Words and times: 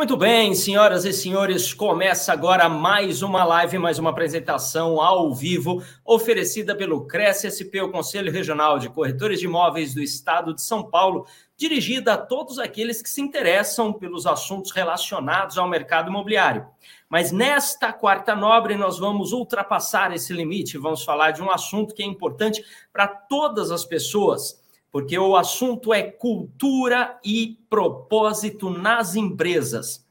Muito 0.00 0.16
bem, 0.16 0.54
senhoras 0.54 1.04
e 1.04 1.12
senhores, 1.12 1.74
começa 1.74 2.32
agora 2.32 2.70
mais 2.70 3.20
uma 3.20 3.44
live, 3.44 3.76
mais 3.76 3.98
uma 3.98 4.08
apresentação 4.08 4.98
ao 4.98 5.34
vivo, 5.34 5.84
oferecida 6.02 6.74
pelo 6.74 7.06
Cresce 7.06 7.50
SP, 7.52 7.84
o 7.84 7.90
Conselho 7.90 8.32
Regional 8.32 8.78
de 8.78 8.88
Corretores 8.88 9.40
de 9.40 9.44
Imóveis 9.44 9.92
do 9.92 10.02
Estado 10.02 10.54
de 10.54 10.62
São 10.62 10.88
Paulo, 10.88 11.26
dirigida 11.54 12.14
a 12.14 12.16
todos 12.16 12.58
aqueles 12.58 13.02
que 13.02 13.10
se 13.10 13.20
interessam 13.20 13.92
pelos 13.92 14.26
assuntos 14.26 14.70
relacionados 14.70 15.58
ao 15.58 15.68
mercado 15.68 16.08
imobiliário. 16.08 16.66
Mas 17.06 17.30
nesta 17.30 17.92
quarta 17.92 18.34
nobre, 18.34 18.76
nós 18.76 18.98
vamos 18.98 19.32
ultrapassar 19.32 20.14
esse 20.14 20.32
limite, 20.32 20.78
vamos 20.78 21.04
falar 21.04 21.32
de 21.32 21.42
um 21.42 21.50
assunto 21.50 21.94
que 21.94 22.02
é 22.02 22.06
importante 22.06 22.64
para 22.90 23.06
todas 23.06 23.70
as 23.70 23.84
pessoas, 23.84 24.59
porque 24.90 25.18
o 25.18 25.36
assunto 25.36 25.94
é 25.94 26.02
cultura 26.02 27.18
e 27.24 27.58
propósito 27.68 28.70
nas 28.70 29.14
empresas. 29.14 30.06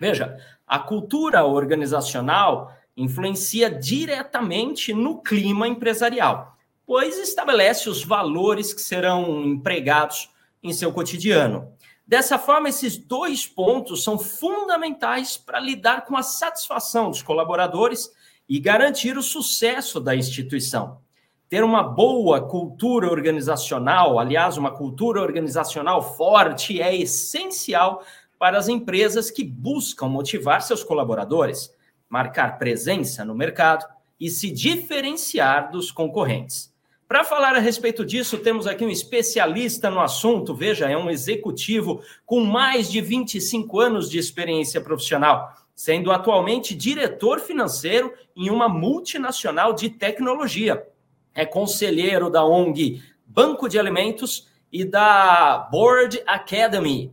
Veja, 0.00 0.36
a 0.66 0.78
cultura 0.78 1.44
organizacional 1.44 2.72
influencia 2.96 3.70
diretamente 3.70 4.92
no 4.92 5.22
clima 5.22 5.68
empresarial, 5.68 6.56
pois 6.84 7.18
estabelece 7.18 7.88
os 7.88 8.02
valores 8.02 8.72
que 8.72 8.80
serão 8.80 9.44
empregados 9.44 10.30
em 10.62 10.72
seu 10.72 10.92
cotidiano. 10.92 11.72
Dessa 12.06 12.38
forma, 12.38 12.68
esses 12.68 12.96
dois 12.96 13.46
pontos 13.46 14.02
são 14.02 14.18
fundamentais 14.18 15.36
para 15.36 15.60
lidar 15.60 16.04
com 16.04 16.16
a 16.16 16.22
satisfação 16.22 17.10
dos 17.10 17.22
colaboradores 17.22 18.10
e 18.48 18.60
garantir 18.60 19.18
o 19.18 19.22
sucesso 19.22 20.00
da 20.00 20.14
instituição. 20.14 21.00
Ter 21.48 21.62
uma 21.62 21.82
boa 21.84 22.40
cultura 22.40 23.08
organizacional, 23.08 24.18
aliás, 24.18 24.56
uma 24.56 24.72
cultura 24.72 25.22
organizacional 25.22 26.02
forte, 26.16 26.82
é 26.82 26.96
essencial 26.96 28.02
para 28.36 28.58
as 28.58 28.66
empresas 28.68 29.30
que 29.30 29.44
buscam 29.44 30.08
motivar 30.08 30.60
seus 30.60 30.82
colaboradores, 30.82 31.72
marcar 32.08 32.58
presença 32.58 33.24
no 33.24 33.32
mercado 33.32 33.86
e 34.18 34.28
se 34.28 34.50
diferenciar 34.50 35.70
dos 35.70 35.92
concorrentes. 35.92 36.74
Para 37.06 37.22
falar 37.22 37.54
a 37.54 37.60
respeito 37.60 38.04
disso, 38.04 38.38
temos 38.38 38.66
aqui 38.66 38.84
um 38.84 38.90
especialista 38.90 39.88
no 39.88 40.00
assunto. 40.00 40.52
Veja, 40.52 40.90
é 40.90 40.96
um 40.96 41.08
executivo 41.08 42.02
com 42.24 42.40
mais 42.40 42.90
de 42.90 43.00
25 43.00 43.78
anos 43.78 44.10
de 44.10 44.18
experiência 44.18 44.80
profissional, 44.80 45.52
sendo 45.76 46.10
atualmente 46.10 46.74
diretor 46.74 47.38
financeiro 47.38 48.12
em 48.34 48.50
uma 48.50 48.68
multinacional 48.68 49.72
de 49.72 49.88
tecnologia. 49.88 50.84
É 51.36 51.46
conselheiro 51.46 52.28
da 52.28 52.44
ONG 52.44 53.00
Banco 53.24 53.68
de 53.68 53.78
Alimentos 53.78 54.48
e 54.72 54.84
da 54.84 55.68
Board 55.70 56.22
Academy. 56.26 57.12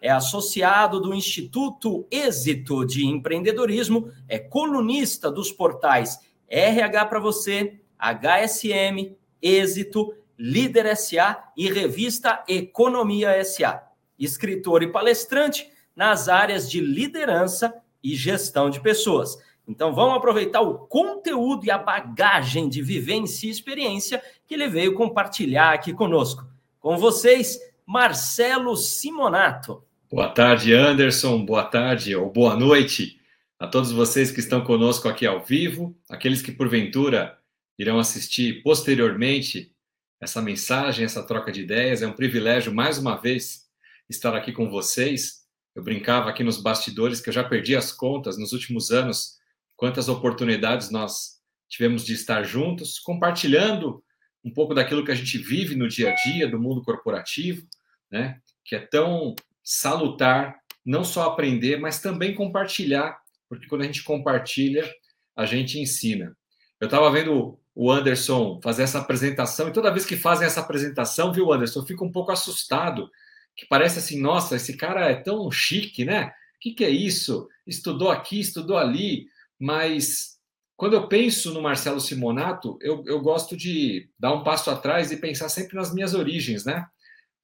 É 0.00 0.10
associado 0.10 1.00
do 1.00 1.14
Instituto 1.14 2.06
Êxito 2.10 2.84
de 2.84 3.06
Empreendedorismo, 3.06 4.12
é 4.28 4.38
colunista 4.38 5.30
dos 5.30 5.50
portais 5.50 6.20
RH 6.48 7.06
para 7.06 7.18
você, 7.18 7.80
HSM, 7.98 9.16
Êxito, 9.40 10.14
Líder 10.38 10.94
SA 10.96 11.44
e 11.56 11.72
revista 11.72 12.44
Economia 12.48 13.42
SA. 13.44 13.84
Escritor 14.18 14.82
e 14.82 14.92
palestrante 14.92 15.70
nas 15.94 16.28
áreas 16.28 16.70
de 16.70 16.80
liderança 16.80 17.72
e 18.02 18.14
gestão 18.14 18.68
de 18.68 18.80
pessoas. 18.80 19.38
Então 19.72 19.94
vamos 19.94 20.18
aproveitar 20.18 20.60
o 20.60 20.80
conteúdo 20.80 21.64
e 21.64 21.70
a 21.70 21.78
bagagem 21.78 22.68
de 22.68 22.82
vivência 22.82 23.46
e 23.46 23.50
experiência 23.50 24.22
que 24.46 24.52
ele 24.52 24.68
veio 24.68 24.94
compartilhar 24.94 25.72
aqui 25.72 25.94
conosco. 25.94 26.46
Com 26.78 26.98
vocês, 26.98 27.58
Marcelo 27.86 28.76
Simonato. 28.76 29.82
Boa 30.10 30.28
tarde, 30.28 30.74
Anderson. 30.74 31.42
Boa 31.42 31.64
tarde 31.64 32.14
ou 32.14 32.30
boa 32.30 32.54
noite 32.54 33.18
a 33.58 33.66
todos 33.66 33.90
vocês 33.90 34.30
que 34.30 34.40
estão 34.40 34.62
conosco 34.62 35.08
aqui 35.08 35.24
ao 35.24 35.42
vivo, 35.42 35.96
aqueles 36.10 36.42
que 36.42 36.52
porventura 36.52 37.38
irão 37.78 37.98
assistir 37.98 38.62
posteriormente 38.62 39.72
essa 40.20 40.42
mensagem, 40.42 41.06
essa 41.06 41.22
troca 41.22 41.50
de 41.50 41.62
ideias. 41.62 42.02
É 42.02 42.06
um 42.06 42.12
privilégio, 42.12 42.74
mais 42.74 42.98
uma 42.98 43.16
vez, 43.16 43.62
estar 44.06 44.36
aqui 44.36 44.52
com 44.52 44.68
vocês. 44.68 45.46
Eu 45.74 45.82
brincava 45.82 46.28
aqui 46.28 46.44
nos 46.44 46.60
bastidores 46.60 47.22
que 47.22 47.30
eu 47.30 47.32
já 47.32 47.42
perdi 47.42 47.74
as 47.74 47.90
contas 47.90 48.36
nos 48.36 48.52
últimos 48.52 48.90
anos, 48.90 49.40
quantas 49.82 50.08
oportunidades 50.08 50.90
nós 50.90 51.40
tivemos 51.68 52.06
de 52.06 52.14
estar 52.14 52.44
juntos, 52.44 53.00
compartilhando 53.00 54.00
um 54.44 54.54
pouco 54.54 54.74
daquilo 54.74 55.04
que 55.04 55.10
a 55.10 55.14
gente 55.16 55.36
vive 55.38 55.74
no 55.74 55.88
dia 55.88 56.12
a 56.12 56.14
dia 56.14 56.46
do 56.46 56.56
mundo 56.56 56.84
corporativo, 56.84 57.66
né? 58.08 58.38
Que 58.64 58.76
é 58.76 58.78
tão 58.78 59.34
salutar 59.60 60.56
não 60.86 61.02
só 61.02 61.24
aprender, 61.24 61.80
mas 61.80 62.00
também 62.00 62.32
compartilhar, 62.32 63.18
porque 63.48 63.66
quando 63.66 63.82
a 63.82 63.84
gente 63.84 64.04
compartilha, 64.04 64.88
a 65.34 65.44
gente 65.46 65.80
ensina. 65.80 66.36
Eu 66.80 66.84
estava 66.84 67.10
vendo 67.10 67.58
o 67.74 67.90
Anderson 67.90 68.60
fazer 68.62 68.84
essa 68.84 69.00
apresentação, 69.00 69.68
e 69.68 69.72
toda 69.72 69.90
vez 69.90 70.06
que 70.06 70.14
fazem 70.14 70.46
essa 70.46 70.60
apresentação, 70.60 71.32
viu, 71.32 71.52
Anderson, 71.52 71.80
eu 71.80 71.86
fico 71.86 72.04
um 72.04 72.12
pouco 72.12 72.30
assustado, 72.30 73.10
que 73.56 73.66
parece 73.66 73.98
assim, 73.98 74.20
nossa, 74.20 74.54
esse 74.54 74.76
cara 74.76 75.10
é 75.10 75.16
tão 75.16 75.50
chique, 75.50 76.04
né? 76.04 76.26
O 76.26 76.60
que, 76.60 76.70
que 76.70 76.84
é 76.84 76.90
isso? 76.90 77.48
Estudou 77.66 78.12
aqui, 78.12 78.38
estudou 78.38 78.78
ali, 78.78 79.26
mas 79.62 80.38
quando 80.76 80.94
eu 80.94 81.06
penso 81.06 81.54
no 81.54 81.62
Marcelo 81.62 82.00
Simonato, 82.00 82.76
eu, 82.80 83.04
eu 83.06 83.20
gosto 83.20 83.56
de 83.56 84.10
dar 84.18 84.34
um 84.34 84.42
passo 84.42 84.68
atrás 84.72 85.12
e 85.12 85.18
pensar 85.18 85.48
sempre 85.48 85.76
nas 85.76 85.94
minhas 85.94 86.14
origens, 86.14 86.64
né? 86.64 86.84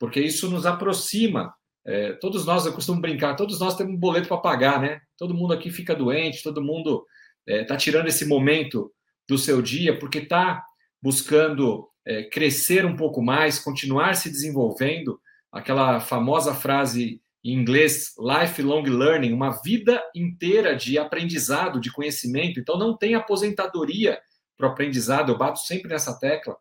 Porque 0.01 0.21
isso 0.21 0.51
nos 0.51 0.67
aproxima. 0.67 1.55
É, 1.87 2.15
todos 2.15 2.45
nós, 2.45 2.67
eu 2.67 2.73
costumo 2.73 3.01
brincar, 3.01 3.37
todos 3.37 3.61
nós 3.61 3.77
temos 3.77 3.95
um 3.95 3.97
boleto 3.97 4.27
para 4.27 4.39
pagar, 4.39 4.81
né? 4.81 5.01
Todo 5.17 5.33
mundo 5.33 5.53
aqui 5.53 5.71
fica 5.71 5.95
doente, 5.95 6.43
todo 6.43 6.61
mundo 6.61 7.07
está 7.47 7.75
é, 7.75 7.79
tirando 7.79 8.09
esse 8.09 8.25
momento 8.25 8.93
do 9.29 9.39
seu 9.39 9.63
dia, 9.63 9.97
porque 9.97 10.19
está 10.19 10.65
buscando 11.01 11.89
é, 12.05 12.25
crescer 12.25 12.85
um 12.85 12.97
pouco 12.97 13.23
mais, 13.23 13.61
continuar 13.61 14.17
se 14.17 14.29
desenvolvendo, 14.29 15.21
aquela 15.53 16.01
famosa 16.01 16.53
frase 16.53 17.23
em 17.45 17.53
inglês, 17.53 18.15
lifelong 18.19 18.83
learning, 18.83 19.33
uma 19.33 19.61
vida 19.63 20.03
inteira 20.15 20.75
de 20.75 20.99
aprendizado, 20.99 21.81
de 21.81 21.93
conhecimento. 21.93 22.59
Então, 22.59 22.79
não 22.79 22.97
tem 22.97 23.15
aposentadoria 23.15 24.21
para 24.57 24.69
o 24.69 24.71
aprendizado, 24.71 25.31
eu 25.31 25.39
bato 25.39 25.61
sempre 25.61 25.89
nessa 25.89 26.19
tecla. 26.19 26.57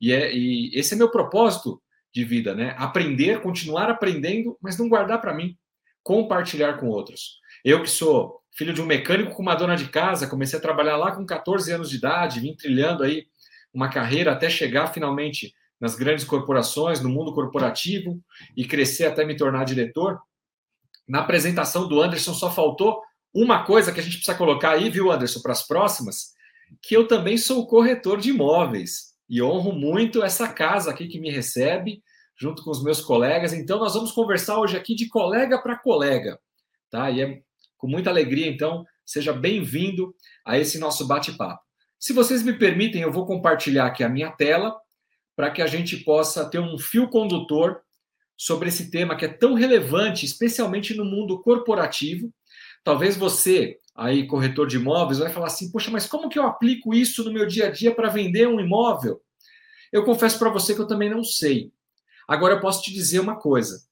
E, 0.00 0.12
é, 0.12 0.32
e 0.34 0.70
esse 0.74 0.94
é 0.94 0.96
meu 0.96 1.10
propósito 1.10 1.82
de 2.12 2.24
vida, 2.24 2.54
né? 2.54 2.74
Aprender, 2.78 3.40
continuar 3.40 3.90
aprendendo, 3.90 4.56
mas 4.60 4.78
não 4.78 4.88
guardar 4.88 5.20
para 5.20 5.34
mim, 5.34 5.56
compartilhar 6.02 6.74
com 6.74 6.88
outros. 6.88 7.38
Eu 7.64 7.82
que 7.82 7.90
sou 7.90 8.40
filho 8.52 8.72
de 8.72 8.82
um 8.82 8.86
mecânico 8.86 9.34
com 9.34 9.42
uma 9.42 9.54
dona 9.54 9.76
de 9.76 9.88
casa, 9.88 10.26
comecei 10.26 10.58
a 10.58 10.62
trabalhar 10.62 10.96
lá 10.96 11.14
com 11.14 11.24
14 11.24 11.72
anos 11.72 11.90
de 11.90 11.96
idade, 11.96 12.40
vim 12.40 12.54
trilhando 12.54 13.02
aí 13.02 13.26
uma 13.72 13.88
carreira 13.88 14.32
até 14.32 14.48
chegar 14.48 14.88
finalmente 14.88 15.54
nas 15.80 15.94
grandes 15.94 16.24
corporações, 16.24 17.00
no 17.00 17.08
mundo 17.08 17.32
corporativo 17.32 18.20
e 18.56 18.66
crescer 18.66 19.06
até 19.06 19.24
me 19.24 19.36
tornar 19.36 19.64
diretor. 19.64 20.18
Na 21.06 21.20
apresentação 21.20 21.88
do 21.88 22.00
Anderson 22.00 22.34
só 22.34 22.50
faltou 22.50 23.00
uma 23.32 23.64
coisa 23.64 23.92
que 23.92 24.00
a 24.00 24.02
gente 24.02 24.16
precisa 24.16 24.36
colocar 24.36 24.70
aí, 24.70 24.90
viu, 24.90 25.10
Anderson, 25.10 25.40
para 25.40 25.52
as 25.52 25.66
próximas, 25.66 26.32
que 26.82 26.96
eu 26.96 27.06
também 27.06 27.38
sou 27.38 27.66
corretor 27.66 28.18
de 28.18 28.30
imóveis 28.30 29.14
e 29.28 29.42
honro 29.42 29.72
muito 29.72 30.22
essa 30.22 30.48
casa 30.48 30.90
aqui 30.90 31.06
que 31.06 31.20
me 31.20 31.30
recebe, 31.30 32.02
junto 32.36 32.62
com 32.62 32.70
os 32.70 32.82
meus 32.82 33.00
colegas. 33.00 33.52
Então, 33.52 33.78
nós 33.78 33.94
vamos 33.94 34.12
conversar 34.12 34.58
hoje 34.58 34.76
aqui 34.76 34.94
de 34.94 35.08
colega 35.08 35.60
para 35.60 35.78
colega, 35.78 36.38
tá? 36.90 37.10
E 37.10 37.20
é 37.20 37.40
com 37.76 37.86
muita 37.86 38.10
alegria, 38.10 38.48
então, 38.48 38.84
seja 39.04 39.32
bem-vindo 39.32 40.14
a 40.44 40.58
esse 40.58 40.78
nosso 40.78 41.06
bate-papo. 41.06 41.62
Se 41.98 42.12
vocês 42.12 42.42
me 42.42 42.52
permitem, 42.52 43.02
eu 43.02 43.12
vou 43.12 43.26
compartilhar 43.26 43.86
aqui 43.86 44.02
a 44.02 44.08
minha 44.08 44.30
tela 44.30 44.76
para 45.38 45.52
que 45.52 45.62
a 45.62 45.68
gente 45.68 45.98
possa 45.98 46.50
ter 46.50 46.58
um 46.58 46.76
fio 46.76 47.08
condutor 47.08 47.80
sobre 48.36 48.70
esse 48.70 48.90
tema 48.90 49.14
que 49.14 49.24
é 49.24 49.28
tão 49.28 49.54
relevante, 49.54 50.26
especialmente 50.26 50.94
no 50.94 51.04
mundo 51.04 51.40
corporativo. 51.40 52.34
Talvez 52.82 53.16
você, 53.16 53.78
aí, 53.94 54.26
corretor 54.26 54.66
de 54.66 54.78
imóveis, 54.78 55.20
vai 55.20 55.30
falar 55.30 55.46
assim: 55.46 55.70
poxa, 55.70 55.92
mas 55.92 56.08
como 56.08 56.28
que 56.28 56.40
eu 56.40 56.42
aplico 56.42 56.92
isso 56.92 57.22
no 57.22 57.32
meu 57.32 57.46
dia 57.46 57.68
a 57.68 57.70
dia 57.70 57.94
para 57.94 58.08
vender 58.08 58.48
um 58.48 58.58
imóvel? 58.58 59.22
Eu 59.92 60.04
confesso 60.04 60.40
para 60.40 60.50
você 60.50 60.74
que 60.74 60.80
eu 60.80 60.88
também 60.88 61.08
não 61.08 61.22
sei. 61.22 61.72
Agora 62.26 62.54
eu 62.54 62.60
posso 62.60 62.82
te 62.82 62.92
dizer 62.92 63.20
uma 63.20 63.36
coisa: 63.36 63.84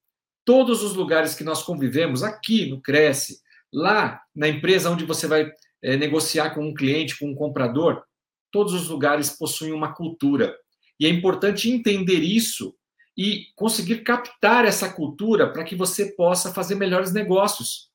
todos 0.44 0.82
os 0.82 0.96
lugares 0.96 1.32
que 1.36 1.44
nós 1.44 1.62
convivemos, 1.62 2.24
aqui 2.24 2.68
no 2.68 2.80
Cresce, 2.80 3.40
Lá 3.72 4.20
na 4.34 4.48
empresa 4.48 4.90
onde 4.90 5.04
você 5.04 5.26
vai 5.26 5.52
é, 5.82 5.96
negociar 5.96 6.50
com 6.50 6.66
um 6.66 6.74
cliente, 6.74 7.18
com 7.18 7.26
um 7.26 7.34
comprador, 7.34 8.02
todos 8.50 8.72
os 8.72 8.88
lugares 8.88 9.30
possuem 9.30 9.72
uma 9.72 9.92
cultura. 9.92 10.56
E 10.98 11.06
é 11.06 11.08
importante 11.08 11.70
entender 11.70 12.20
isso 12.20 12.74
e 13.16 13.46
conseguir 13.54 13.98
captar 13.98 14.64
essa 14.64 14.88
cultura 14.88 15.50
para 15.50 15.64
que 15.64 15.74
você 15.74 16.12
possa 16.12 16.52
fazer 16.52 16.74
melhores 16.74 17.12
negócios. 17.12 17.88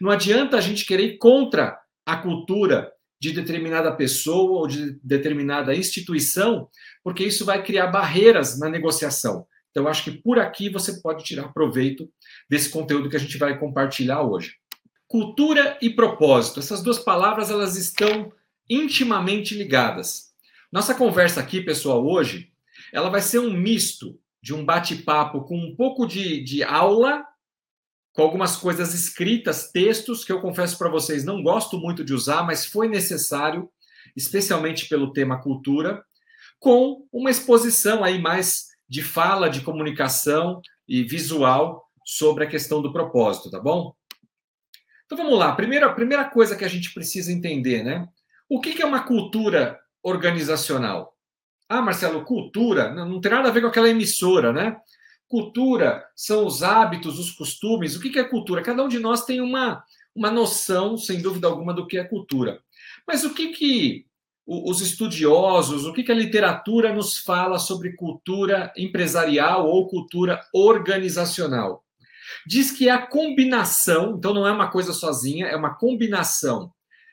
Não 0.00 0.10
adianta 0.10 0.56
a 0.56 0.60
gente 0.60 0.84
querer 0.86 1.04
ir 1.04 1.18
contra 1.18 1.78
a 2.06 2.16
cultura 2.16 2.90
de 3.20 3.32
determinada 3.32 3.92
pessoa 3.92 4.60
ou 4.60 4.66
de 4.66 4.98
determinada 5.02 5.74
instituição, 5.74 6.68
porque 7.02 7.24
isso 7.24 7.44
vai 7.44 7.62
criar 7.62 7.88
barreiras 7.88 8.58
na 8.58 8.68
negociação. 8.68 9.46
Então, 9.70 9.88
acho 9.88 10.04
que 10.04 10.12
por 10.12 10.38
aqui 10.38 10.70
você 10.70 11.00
pode 11.00 11.24
tirar 11.24 11.52
proveito 11.52 12.08
desse 12.48 12.70
conteúdo 12.70 13.08
que 13.08 13.16
a 13.16 13.20
gente 13.20 13.36
vai 13.36 13.58
compartilhar 13.58 14.22
hoje. 14.22 14.54
Cultura 15.06 15.76
e 15.82 15.90
propósito. 15.90 16.60
Essas 16.60 16.82
duas 16.82 16.98
palavras 16.98 17.50
elas 17.50 17.76
estão 17.76 18.32
intimamente 18.68 19.54
ligadas. 19.54 20.27
Nossa 20.70 20.94
conversa 20.94 21.40
aqui, 21.40 21.62
pessoal, 21.62 22.06
hoje, 22.06 22.52
ela 22.92 23.08
vai 23.08 23.22
ser 23.22 23.38
um 23.38 23.54
misto 23.54 24.20
de 24.42 24.52
um 24.54 24.64
bate-papo 24.64 25.42
com 25.44 25.56
um 25.56 25.74
pouco 25.74 26.06
de, 26.06 26.44
de 26.44 26.62
aula, 26.62 27.24
com 28.12 28.20
algumas 28.20 28.56
coisas 28.56 28.92
escritas, 28.92 29.70
textos, 29.70 30.24
que 30.24 30.32
eu 30.32 30.42
confesso 30.42 30.76
para 30.76 30.90
vocês 30.90 31.24
não 31.24 31.42
gosto 31.42 31.78
muito 31.78 32.04
de 32.04 32.12
usar, 32.12 32.42
mas 32.42 32.66
foi 32.66 32.86
necessário, 32.86 33.70
especialmente 34.14 34.88
pelo 34.88 35.12
tema 35.12 35.40
cultura, 35.40 36.04
com 36.58 37.06
uma 37.10 37.30
exposição 37.30 38.04
aí 38.04 38.20
mais 38.20 38.66
de 38.86 39.02
fala, 39.02 39.48
de 39.48 39.62
comunicação 39.62 40.60
e 40.86 41.02
visual 41.02 41.88
sobre 42.04 42.44
a 42.44 42.48
questão 42.48 42.82
do 42.82 42.92
propósito, 42.92 43.50
tá 43.50 43.58
bom? 43.58 43.94
Então 45.06 45.16
vamos 45.16 45.38
lá. 45.38 45.54
Primeira, 45.54 45.90
primeira 45.94 46.26
coisa 46.26 46.54
que 46.54 46.64
a 46.64 46.68
gente 46.68 46.92
precisa 46.92 47.32
entender, 47.32 47.82
né? 47.82 48.06
O 48.48 48.60
que, 48.60 48.74
que 48.74 48.82
é 48.82 48.86
uma 48.86 49.04
cultura 49.04 49.78
organizacional? 50.08 51.16
Ah, 51.68 51.82
Marcelo, 51.82 52.24
cultura 52.24 52.92
não, 52.94 53.08
não 53.08 53.20
tem 53.20 53.30
nada 53.30 53.48
a 53.48 53.52
ver 53.52 53.60
com 53.60 53.66
aquela 53.66 53.88
emissora, 53.88 54.52
né? 54.52 54.76
Cultura 55.28 56.06
são 56.16 56.46
os 56.46 56.62
hábitos, 56.62 57.18
os 57.18 57.30
costumes. 57.30 57.94
O 57.94 58.00
que, 58.00 58.18
é 58.18 58.24
cultura? 58.24 58.62
Cada 58.62 58.82
um 58.82 58.88
de 58.88 58.98
nós 58.98 59.24
tem 59.24 59.42
uma, 59.42 59.84
uma 60.14 60.30
noção, 60.30 60.96
sem 60.96 61.20
dúvida 61.20 61.46
alguma, 61.46 61.74
do 61.74 61.86
que 61.86 61.98
é 61.98 62.04
cultura. 62.04 62.60
Mas 63.06 63.24
o 63.24 63.34
que, 63.34 63.48
que 63.48 64.06
os 64.46 64.80
estudiosos, 64.80 65.84
o 65.84 65.92
que, 65.92 66.02
que 66.02 66.10
a 66.10 66.14
literatura 66.14 66.94
nos 66.94 67.18
fala 67.18 67.58
sobre 67.58 67.92
cultura 67.92 68.72
empresarial 68.74 69.68
ou 69.68 69.86
cultura 69.86 70.40
organizacional? 70.54 71.84
Diz 72.46 72.70
que 72.70 72.88
é 72.88 72.92
a 72.92 73.06
combinação, 73.06 74.16
então 74.16 74.32
não 74.32 74.46
é 74.46 74.52
uma 74.52 74.70
coisa 74.70 74.94
sozinha, 74.94 75.46
é 75.46 75.56
uma 75.56 75.74
combinação 75.74 76.72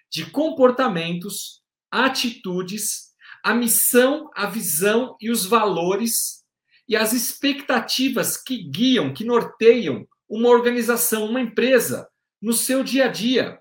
de 0.09 0.25
comportamentos, 0.25 1.61
atitudes, 1.91 3.13
a 3.43 3.53
missão, 3.53 4.29
a 4.35 4.47
visão 4.47 5.15
e 5.21 5.29
os 5.29 5.45
valores 5.45 6.43
e 6.87 6.95
as 6.95 7.13
expectativas 7.13 8.37
que 8.37 8.63
guiam, 8.63 9.13
que 9.13 9.23
norteiam 9.23 10.07
uma 10.29 10.49
organização, 10.49 11.25
uma 11.25 11.41
empresa 11.41 12.07
no 12.41 12.53
seu 12.53 12.83
dia 12.83 13.05
a 13.05 13.07
dia, 13.07 13.59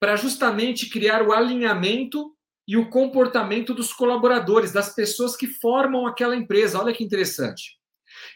para 0.00 0.16
justamente 0.16 0.88
criar 0.88 1.22
o 1.26 1.32
alinhamento 1.32 2.34
e 2.68 2.76
o 2.76 2.90
comportamento 2.90 3.72
dos 3.72 3.92
colaboradores, 3.92 4.72
das 4.72 4.94
pessoas 4.94 5.36
que 5.36 5.46
formam 5.46 6.06
aquela 6.06 6.36
empresa. 6.36 6.78
Olha 6.78 6.92
que 6.92 7.04
interessante. 7.04 7.78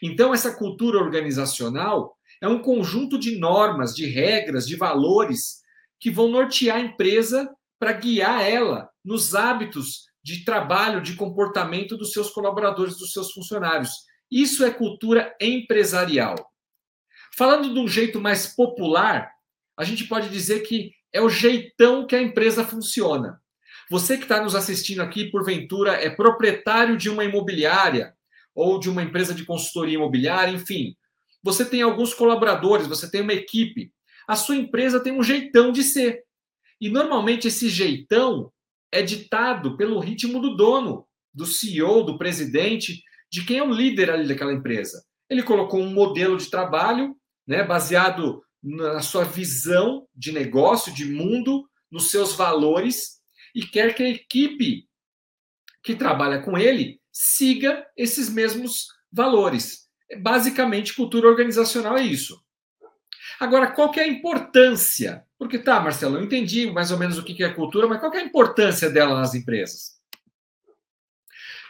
Então, 0.01 0.33
essa 0.33 0.55
cultura 0.55 0.99
organizacional 0.99 2.15
é 2.41 2.47
um 2.47 2.61
conjunto 2.61 3.19
de 3.19 3.37
normas, 3.37 3.95
de 3.95 4.05
regras, 4.05 4.67
de 4.67 4.75
valores 4.75 5.61
que 5.99 6.09
vão 6.09 6.27
nortear 6.27 6.77
a 6.77 6.81
empresa 6.81 7.49
para 7.79 7.93
guiar 7.93 8.41
ela 8.41 8.90
nos 9.03 9.35
hábitos 9.35 10.05
de 10.23 10.43
trabalho, 10.45 11.01
de 11.01 11.15
comportamento 11.15 11.97
dos 11.97 12.11
seus 12.11 12.29
colaboradores, 12.29 12.97
dos 12.97 13.11
seus 13.11 13.31
funcionários. 13.31 13.89
Isso 14.29 14.63
é 14.63 14.71
cultura 14.71 15.35
empresarial. 15.41 16.35
Falando 17.35 17.73
de 17.73 17.79
um 17.79 17.87
jeito 17.87 18.19
mais 18.19 18.47
popular, 18.47 19.31
a 19.77 19.83
gente 19.83 20.05
pode 20.05 20.29
dizer 20.29 20.61
que 20.61 20.91
é 21.11 21.21
o 21.21 21.29
jeitão 21.29 22.05
que 22.05 22.15
a 22.15 22.21
empresa 22.21 22.63
funciona. 22.63 23.41
Você 23.89 24.15
que 24.17 24.23
está 24.23 24.41
nos 24.41 24.55
assistindo 24.55 25.01
aqui, 25.01 25.29
porventura, 25.29 25.93
é 25.93 26.09
proprietário 26.09 26.95
de 26.95 27.09
uma 27.09 27.25
imobiliária 27.25 28.15
ou 28.53 28.79
de 28.79 28.89
uma 28.89 29.03
empresa 29.03 29.33
de 29.33 29.45
consultoria 29.45 29.95
imobiliária, 29.95 30.53
enfim, 30.53 30.95
você 31.43 31.65
tem 31.65 31.81
alguns 31.81 32.13
colaboradores, 32.13 32.87
você 32.87 33.09
tem 33.09 33.21
uma 33.21 33.33
equipe. 33.33 33.91
A 34.27 34.35
sua 34.35 34.55
empresa 34.55 34.99
tem 34.99 35.11
um 35.11 35.23
jeitão 35.23 35.71
de 35.71 35.83
ser. 35.83 36.23
E 36.79 36.89
normalmente 36.89 37.47
esse 37.47 37.67
jeitão 37.69 38.51
é 38.91 39.01
ditado 39.01 39.77
pelo 39.77 39.99
ritmo 39.99 40.39
do 40.39 40.55
dono, 40.55 41.07
do 41.33 41.45
CEO, 41.45 42.03
do 42.03 42.17
presidente, 42.17 43.01
de 43.31 43.45
quem 43.45 43.57
é 43.57 43.63
o 43.63 43.73
líder 43.73 44.11
ali 44.11 44.27
daquela 44.27 44.53
empresa. 44.53 45.03
Ele 45.29 45.43
colocou 45.43 45.79
um 45.79 45.93
modelo 45.93 46.37
de 46.37 46.49
trabalho, 46.49 47.15
né, 47.47 47.63
baseado 47.63 48.43
na 48.61 49.01
sua 49.01 49.23
visão 49.23 50.05
de 50.13 50.31
negócio, 50.31 50.93
de 50.93 51.05
mundo, 51.05 51.67
nos 51.89 52.11
seus 52.11 52.33
valores, 52.33 53.21
e 53.55 53.65
quer 53.65 53.95
que 53.95 54.03
a 54.03 54.09
equipe 54.09 54.87
que 55.83 55.95
trabalha 55.95 56.41
com 56.41 56.57
ele 56.57 57.01
siga 57.11 57.85
esses 57.97 58.29
mesmos 58.29 58.87
valores. 59.11 59.89
Basicamente, 60.21 60.93
cultura 60.93 61.27
organizacional 61.27 61.97
é 61.97 62.03
isso. 62.03 62.41
Agora, 63.39 63.71
qual 63.71 63.91
que 63.91 63.99
é 63.99 64.03
a 64.03 64.07
importância? 64.07 65.25
Porque 65.41 65.57
tá, 65.57 65.79
Marcelo, 65.79 66.17
eu 66.17 66.23
entendi 66.23 66.69
mais 66.69 66.91
ou 66.91 66.99
menos 66.99 67.17
o 67.17 67.23
que 67.23 67.43
é 67.43 67.49
cultura, 67.49 67.87
mas 67.87 67.99
qual 67.99 68.13
é 68.13 68.19
a 68.19 68.23
importância 68.23 68.91
dela 68.91 69.19
nas 69.19 69.33
empresas? 69.33 69.99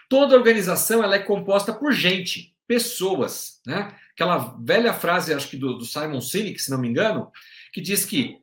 Toda 0.10 0.36
organização 0.36 1.02
ela 1.02 1.16
é 1.16 1.20
composta 1.20 1.72
por 1.72 1.94
gente, 1.94 2.54
pessoas, 2.68 3.62
né? 3.66 3.98
Aquela 4.12 4.58
velha 4.60 4.94
frase, 4.94 5.34
acho 5.34 5.48
que 5.50 5.56
do, 5.56 5.78
do 5.78 5.86
Simon 5.86 6.20
Sinek, 6.20 6.62
se 6.62 6.70
não 6.70 6.78
me 6.78 6.90
engano, 6.90 7.32
que 7.72 7.80
diz 7.80 8.04
que 8.04 8.42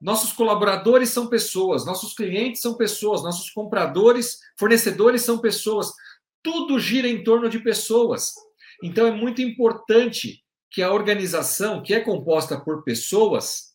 nossos 0.00 0.32
colaboradores 0.32 1.08
são 1.08 1.26
pessoas, 1.26 1.84
nossos 1.84 2.14
clientes 2.14 2.62
são 2.62 2.74
pessoas, 2.74 3.20
nossos 3.20 3.50
compradores, 3.50 4.38
fornecedores 4.56 5.22
são 5.22 5.40
pessoas. 5.40 5.92
Tudo 6.40 6.78
gira 6.78 7.08
em 7.08 7.24
torno 7.24 7.50
de 7.50 7.58
pessoas. 7.58 8.32
Então, 8.80 9.08
é 9.08 9.10
muito 9.10 9.42
importante 9.42 10.44
que 10.70 10.82
a 10.82 10.92
organização, 10.92 11.82
que 11.82 11.92
é 11.92 11.98
composta 11.98 12.60
por 12.60 12.84
pessoas, 12.84 13.71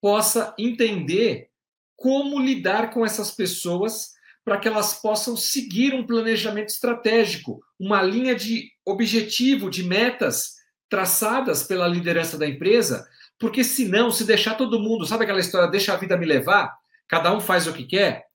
possa 0.00 0.54
entender 0.58 1.48
como 1.96 2.38
lidar 2.38 2.90
com 2.90 3.04
essas 3.04 3.30
pessoas 3.30 4.12
para 4.44 4.58
que 4.58 4.66
elas 4.66 4.94
possam 4.94 5.36
seguir 5.36 5.94
um 5.94 6.06
planejamento 6.06 6.70
estratégico, 6.70 7.60
uma 7.78 8.02
linha 8.02 8.34
de 8.34 8.70
objetivo, 8.86 9.68
de 9.68 9.82
metas 9.82 10.54
traçadas 10.88 11.62
pela 11.62 11.86
liderança 11.86 12.38
da 12.38 12.48
empresa, 12.48 13.06
porque 13.38 13.62
senão, 13.62 14.10
se 14.10 14.24
deixar 14.24 14.54
todo 14.56 14.80
mundo, 14.80 15.06
sabe 15.06 15.24
aquela 15.24 15.40
história, 15.40 15.70
deixa 15.70 15.92
a 15.92 15.96
vida 15.96 16.16
me 16.16 16.26
levar, 16.26 16.74
cada 17.06 17.32
um 17.34 17.40
faz 17.40 17.66
o 17.66 17.72
que 17.72 17.84
quer, 17.84 18.26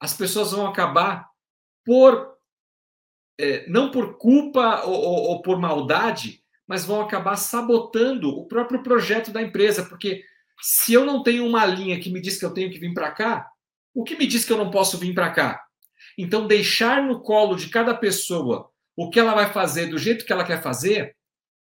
as 0.00 0.12
pessoas 0.12 0.52
vão 0.52 0.66
acabar 0.66 1.26
por 1.84 2.34
é, 3.38 3.68
não 3.68 3.90
por 3.90 4.16
culpa 4.16 4.82
ou, 4.84 4.94
ou, 4.94 5.22
ou 5.30 5.42
por 5.42 5.58
maldade, 5.58 6.40
mas 6.66 6.84
vão 6.84 7.00
acabar 7.00 7.36
sabotando 7.36 8.28
o 8.30 8.46
próprio 8.46 8.82
projeto 8.82 9.30
da 9.30 9.42
empresa, 9.42 9.84
porque 9.84 10.22
se 10.60 10.92
eu 10.92 11.04
não 11.04 11.22
tenho 11.22 11.46
uma 11.46 11.64
linha 11.64 12.00
que 12.00 12.10
me 12.10 12.20
diz 12.20 12.38
que 12.38 12.44
eu 12.44 12.52
tenho 12.52 12.70
que 12.70 12.78
vir 12.78 12.94
para 12.94 13.10
cá, 13.10 13.48
o 13.94 14.04
que 14.04 14.16
me 14.16 14.26
diz 14.26 14.44
que 14.44 14.52
eu 14.52 14.58
não 14.58 14.70
posso 14.70 14.98
vir 14.98 15.14
para 15.14 15.30
cá? 15.30 15.62
Então, 16.16 16.46
deixar 16.46 17.02
no 17.02 17.20
colo 17.20 17.56
de 17.56 17.68
cada 17.68 17.94
pessoa 17.94 18.70
o 18.96 19.10
que 19.10 19.18
ela 19.18 19.34
vai 19.34 19.52
fazer 19.52 19.86
do 19.86 19.98
jeito 19.98 20.24
que 20.24 20.32
ela 20.32 20.44
quer 20.44 20.62
fazer, 20.62 21.16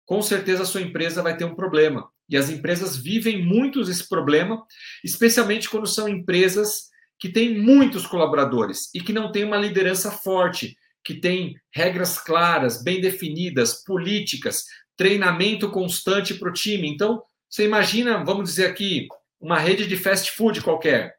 com 0.05 0.21
certeza 0.21 0.63
a 0.63 0.65
sua 0.65 0.81
empresa 0.81 1.21
vai 1.21 1.36
ter 1.36 1.45
um 1.45 1.55
problema. 1.55 2.09
E 2.29 2.38
as 2.38 2.50
empresas 2.50 2.95
vivem 2.95 3.43
muito 3.43 3.81
esse 3.81 4.07
problema, 4.07 4.65
especialmente 5.03 5.69
quando 5.69 5.88
são 5.88 6.07
empresas 6.07 6.89
que 7.19 7.29
têm 7.29 7.59
muitos 7.59 8.07
colaboradores 8.07 8.89
e 8.95 9.01
que 9.01 9.12
não 9.12 9.31
têm 9.31 9.43
uma 9.43 9.57
liderança 9.57 10.12
forte, 10.12 10.77
que 11.03 11.15
tem 11.15 11.55
regras 11.74 12.17
claras, 12.17 12.81
bem 12.83 13.01
definidas, 13.01 13.83
políticas, 13.83 14.63
treinamento 14.95 15.69
constante 15.69 16.33
para 16.33 16.50
o 16.50 16.53
time. 16.53 16.88
Então, 16.88 17.21
você 17.50 17.65
imagina, 17.65 18.24
vamos 18.24 18.50
dizer 18.50 18.68
aqui, 18.68 19.08
uma 19.41 19.58
rede 19.58 19.88
de 19.88 19.98
fast 19.98 20.32
food 20.34 20.62
qualquer. 20.62 21.15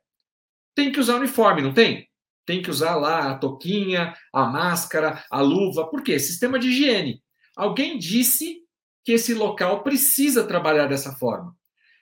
Tem 0.75 0.93
que 0.93 1.01
usar 1.01 1.17
uniforme, 1.17 1.61
não 1.61 1.75
tem? 1.75 2.09
Tem 2.47 2.63
que 2.63 2.71
usar 2.71 2.95
lá 2.95 3.33
a 3.33 3.39
toquinha, 3.39 4.15
a 4.33 4.47
máscara, 4.47 5.25
a 5.29 5.41
luva. 5.41 5.89
Por 5.91 6.03
quê? 6.03 6.19
Sistema 6.21 6.59
de 6.59 6.69
higiene. 6.69 7.23
Alguém 7.57 7.99
disse 7.99 8.61
que 9.05 9.13
esse 9.13 9.35
local 9.35 9.83
precisa 9.83 10.47
trabalhar 10.47 10.87
dessa 10.87 11.13
forma. 11.17 11.55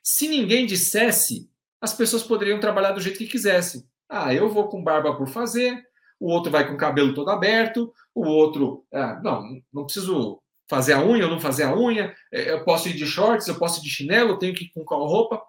Se 0.02 0.28
ninguém 0.28 0.66
dissesse, 0.66 1.50
as 1.80 1.94
pessoas 1.94 2.22
poderiam 2.22 2.60
trabalhar 2.60 2.92
do 2.92 3.00
jeito 3.00 3.18
que 3.18 3.26
quisessem. 3.26 3.82
Ah, 4.08 4.34
eu 4.34 4.48
vou 4.48 4.68
com 4.68 4.82
barba 4.82 5.16
por 5.16 5.28
fazer, 5.28 5.82
o 6.20 6.30
outro 6.30 6.50
vai 6.50 6.66
com 6.66 6.74
o 6.74 6.78
cabelo 6.78 7.14
todo 7.14 7.30
aberto, 7.30 7.92
o 8.14 8.26
outro, 8.26 8.84
ah, 8.92 9.20
não, 9.22 9.60
não 9.72 9.84
preciso 9.84 10.40
fazer 10.68 10.92
a 10.92 11.04
unha 11.04 11.24
ou 11.24 11.30
não 11.30 11.40
fazer 11.40 11.64
a 11.64 11.76
unha, 11.76 12.14
é, 12.32 12.52
eu 12.52 12.64
posso 12.64 12.88
ir 12.88 12.94
de 12.94 13.06
shorts, 13.06 13.48
eu 13.48 13.58
posso 13.58 13.80
ir 13.80 13.84
de 13.84 13.90
chinelo, 13.90 14.30
eu 14.30 14.38
tenho 14.38 14.54
que 14.54 14.64
ir 14.64 14.70
com 14.70 14.84
qual 14.84 15.06
roupa. 15.06 15.40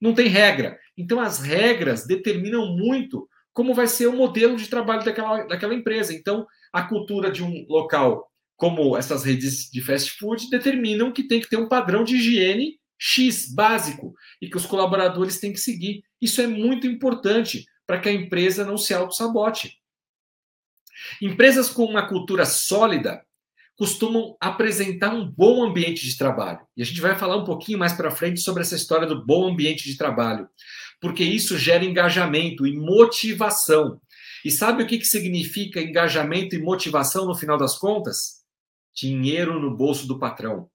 Não 0.00 0.14
tem 0.14 0.28
regra. 0.28 0.78
Então, 0.96 1.20
as 1.20 1.38
regras 1.40 2.06
determinam 2.06 2.66
muito 2.76 3.28
como 3.52 3.74
vai 3.74 3.86
ser 3.86 4.06
o 4.06 4.16
modelo 4.16 4.56
de 4.56 4.66
trabalho 4.66 5.04
daquela, 5.04 5.44
daquela 5.44 5.74
empresa. 5.74 6.14
Então, 6.14 6.46
a 6.72 6.82
cultura 6.82 7.30
de 7.30 7.42
um 7.44 7.66
local 7.68 8.32
como 8.62 8.96
essas 8.96 9.24
redes 9.24 9.68
de 9.68 9.82
fast 9.82 10.12
food, 10.12 10.48
determinam 10.48 11.10
que 11.10 11.24
tem 11.24 11.40
que 11.40 11.48
ter 11.48 11.56
um 11.56 11.68
padrão 11.68 12.04
de 12.04 12.14
higiene 12.14 12.78
X 12.96 13.52
básico 13.52 14.14
e 14.40 14.48
que 14.48 14.56
os 14.56 14.64
colaboradores 14.64 15.40
têm 15.40 15.52
que 15.52 15.58
seguir. 15.58 16.04
Isso 16.20 16.40
é 16.40 16.46
muito 16.46 16.86
importante 16.86 17.66
para 17.84 17.98
que 17.98 18.08
a 18.08 18.12
empresa 18.12 18.64
não 18.64 18.78
se 18.78 18.94
auto-sabote. 18.94 19.80
Empresas 21.20 21.68
com 21.68 21.84
uma 21.84 22.06
cultura 22.06 22.46
sólida 22.46 23.26
costumam 23.76 24.36
apresentar 24.40 25.14
um 25.14 25.28
bom 25.28 25.64
ambiente 25.64 26.06
de 26.06 26.16
trabalho. 26.16 26.60
E 26.76 26.82
a 26.82 26.84
gente 26.84 27.00
vai 27.00 27.18
falar 27.18 27.36
um 27.36 27.44
pouquinho 27.44 27.78
mais 27.78 27.92
para 27.92 28.10
frente 28.10 28.40
sobre 28.40 28.62
essa 28.62 28.76
história 28.76 29.06
do 29.06 29.24
bom 29.24 29.48
ambiente 29.48 29.84
de 29.84 29.96
trabalho, 29.96 30.48
porque 31.00 31.24
isso 31.24 31.58
gera 31.58 31.84
engajamento 31.84 32.66
e 32.66 32.76
motivação. 32.76 34.00
E 34.44 34.50
sabe 34.50 34.82
o 34.82 34.86
que, 34.86 34.98
que 34.98 35.06
significa 35.06 35.80
engajamento 35.80 36.54
e 36.54 36.62
motivação 36.62 37.26
no 37.26 37.34
final 37.34 37.56
das 37.56 37.78
contas? 37.78 38.42
Dinheiro 38.94 39.60
no 39.60 39.76
bolso 39.76 40.06
do 40.06 40.18
patrão. 40.18 40.68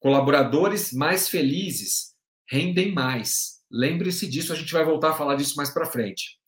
Colaboradores 0.00 0.92
mais 0.92 1.28
felizes 1.28 2.14
rendem 2.48 2.92
mais. 2.92 3.62
Lembre-se 3.70 4.28
disso, 4.28 4.52
a 4.52 4.56
gente 4.56 4.72
vai 4.72 4.84
voltar 4.84 5.10
a 5.10 5.14
falar 5.14 5.34
disso 5.34 5.56
mais 5.56 5.70
para 5.70 5.86
frente. 5.86 6.38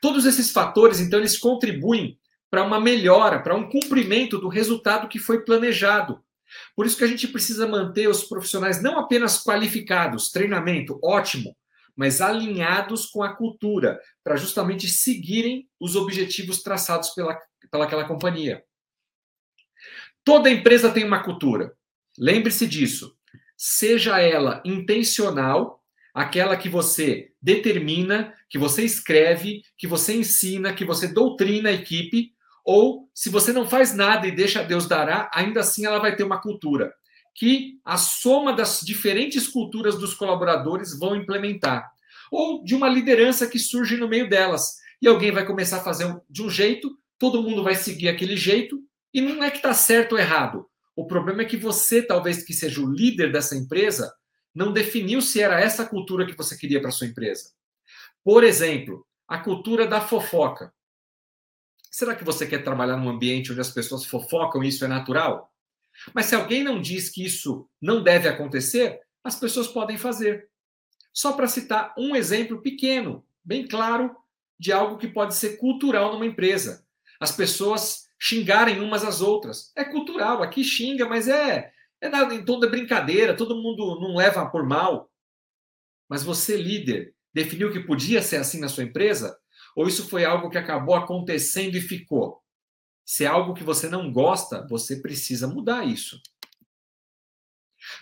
Todos 0.00 0.24
esses 0.24 0.50
fatores, 0.50 1.00
então, 1.00 1.18
eles 1.18 1.38
contribuem 1.38 2.18
para 2.52 2.62
uma 2.62 2.78
melhora, 2.78 3.40
para 3.40 3.56
um 3.56 3.66
cumprimento 3.66 4.36
do 4.36 4.46
resultado 4.46 5.08
que 5.08 5.18
foi 5.18 5.42
planejado. 5.42 6.22
Por 6.76 6.84
isso 6.84 6.98
que 6.98 7.04
a 7.04 7.06
gente 7.06 7.26
precisa 7.26 7.66
manter 7.66 8.06
os 8.10 8.24
profissionais 8.24 8.82
não 8.82 8.98
apenas 8.98 9.42
qualificados, 9.42 10.30
treinamento 10.30 11.00
ótimo, 11.02 11.56
mas 11.96 12.20
alinhados 12.20 13.06
com 13.06 13.22
a 13.22 13.34
cultura, 13.34 13.98
para 14.22 14.36
justamente 14.36 14.86
seguirem 14.86 15.66
os 15.80 15.96
objetivos 15.96 16.62
traçados 16.62 17.08
pela, 17.14 17.40
pelaquela 17.70 18.04
companhia. 18.04 18.62
Toda 20.22 20.50
empresa 20.50 20.92
tem 20.92 21.04
uma 21.04 21.24
cultura. 21.24 21.72
Lembre-se 22.18 22.66
disso. 22.66 23.16
Seja 23.56 24.20
ela 24.20 24.60
intencional, 24.62 25.82
aquela 26.12 26.54
que 26.54 26.68
você 26.68 27.32
determina, 27.40 28.34
que 28.50 28.58
você 28.58 28.84
escreve, 28.84 29.62
que 29.78 29.86
você 29.86 30.14
ensina, 30.14 30.74
que 30.74 30.84
você 30.84 31.08
doutrina 31.08 31.70
a 31.70 31.72
equipe, 31.72 32.34
ou 32.64 33.08
se 33.14 33.28
você 33.28 33.52
não 33.52 33.68
faz 33.68 33.94
nada 33.94 34.26
e 34.26 34.34
deixa 34.34 34.62
Deus 34.62 34.86
dará, 34.86 35.30
ainda 35.32 35.60
assim 35.60 35.84
ela 35.84 35.98
vai 35.98 36.14
ter 36.14 36.22
uma 36.22 36.40
cultura 36.40 36.92
que 37.34 37.80
a 37.84 37.96
soma 37.96 38.52
das 38.52 38.80
diferentes 38.80 39.48
culturas 39.48 39.98
dos 39.98 40.14
colaboradores 40.14 40.98
vão 40.98 41.16
implementar, 41.16 41.90
ou 42.30 42.62
de 42.62 42.74
uma 42.74 42.88
liderança 42.88 43.46
que 43.46 43.58
surge 43.58 43.96
no 43.96 44.08
meio 44.08 44.28
delas. 44.28 44.76
E 45.00 45.08
alguém 45.08 45.32
vai 45.32 45.44
começar 45.44 45.78
a 45.78 45.84
fazer 45.84 46.14
de 46.28 46.42
um 46.42 46.50
jeito, 46.50 46.96
todo 47.18 47.42
mundo 47.42 47.62
vai 47.62 47.74
seguir 47.74 48.08
aquele 48.08 48.36
jeito, 48.36 48.78
e 49.12 49.20
não 49.20 49.42
é 49.42 49.50
que 49.50 49.56
está 49.58 49.74
certo 49.74 50.12
ou 50.12 50.18
errado. 50.18 50.66
O 50.94 51.06
problema 51.06 51.42
é 51.42 51.44
que 51.44 51.56
você, 51.56 52.02
talvez 52.02 52.44
que 52.44 52.52
seja 52.52 52.80
o 52.80 52.90
líder 52.90 53.32
dessa 53.32 53.56
empresa, 53.56 54.12
não 54.54 54.72
definiu 54.72 55.22
se 55.22 55.40
era 55.40 55.60
essa 55.60 55.86
cultura 55.86 56.26
que 56.26 56.36
você 56.36 56.56
queria 56.56 56.80
para 56.80 56.90
sua 56.90 57.06
empresa. 57.06 57.50
Por 58.22 58.44
exemplo, 58.44 59.06
a 59.26 59.38
cultura 59.38 59.86
da 59.86 60.00
fofoca. 60.00 60.72
Será 61.92 62.16
que 62.16 62.24
você 62.24 62.46
quer 62.46 62.64
trabalhar 62.64 62.96
num 62.96 63.10
ambiente 63.10 63.52
onde 63.52 63.60
as 63.60 63.70
pessoas 63.70 64.06
fofocam 64.06 64.64
e 64.64 64.68
isso 64.68 64.82
é 64.82 64.88
natural? 64.88 65.52
Mas 66.14 66.24
se 66.24 66.34
alguém 66.34 66.64
não 66.64 66.80
diz 66.80 67.10
que 67.10 67.22
isso 67.22 67.68
não 67.80 68.02
deve 68.02 68.26
acontecer, 68.26 68.98
as 69.22 69.38
pessoas 69.38 69.68
podem 69.68 69.98
fazer. 69.98 70.48
Só 71.12 71.34
para 71.34 71.46
citar 71.46 71.94
um 71.98 72.16
exemplo 72.16 72.62
pequeno, 72.62 73.22
bem 73.44 73.68
claro, 73.68 74.16
de 74.58 74.72
algo 74.72 74.96
que 74.96 75.06
pode 75.06 75.34
ser 75.34 75.58
cultural 75.58 76.14
numa 76.14 76.24
empresa. 76.24 76.86
As 77.20 77.30
pessoas 77.30 78.08
xingarem 78.18 78.80
umas 78.80 79.04
às 79.04 79.20
outras. 79.20 79.70
É 79.76 79.84
cultural, 79.84 80.42
aqui 80.42 80.64
xinga, 80.64 81.06
mas 81.06 81.28
é, 81.28 81.74
é 82.00 82.08
nada, 82.08 82.34
em 82.34 82.42
toda 82.42 82.70
brincadeira, 82.70 83.36
todo 83.36 83.60
mundo 83.60 84.00
não 84.00 84.16
leva 84.16 84.46
por 84.46 84.66
mal. 84.66 85.12
Mas 86.08 86.22
você, 86.22 86.56
líder, 86.56 87.14
definiu 87.34 87.70
que 87.70 87.80
podia 87.80 88.22
ser 88.22 88.36
assim 88.36 88.60
na 88.60 88.68
sua 88.68 88.84
empresa? 88.84 89.38
Ou 89.76 89.86
isso 89.86 90.08
foi 90.08 90.24
algo 90.24 90.50
que 90.50 90.58
acabou 90.58 90.94
acontecendo 90.94 91.76
e 91.76 91.80
ficou? 91.80 92.42
Se 93.04 93.24
é 93.24 93.26
algo 93.26 93.54
que 93.54 93.64
você 93.64 93.88
não 93.88 94.12
gosta, 94.12 94.66
você 94.68 94.96
precisa 94.96 95.46
mudar 95.46 95.84
isso. 95.86 96.20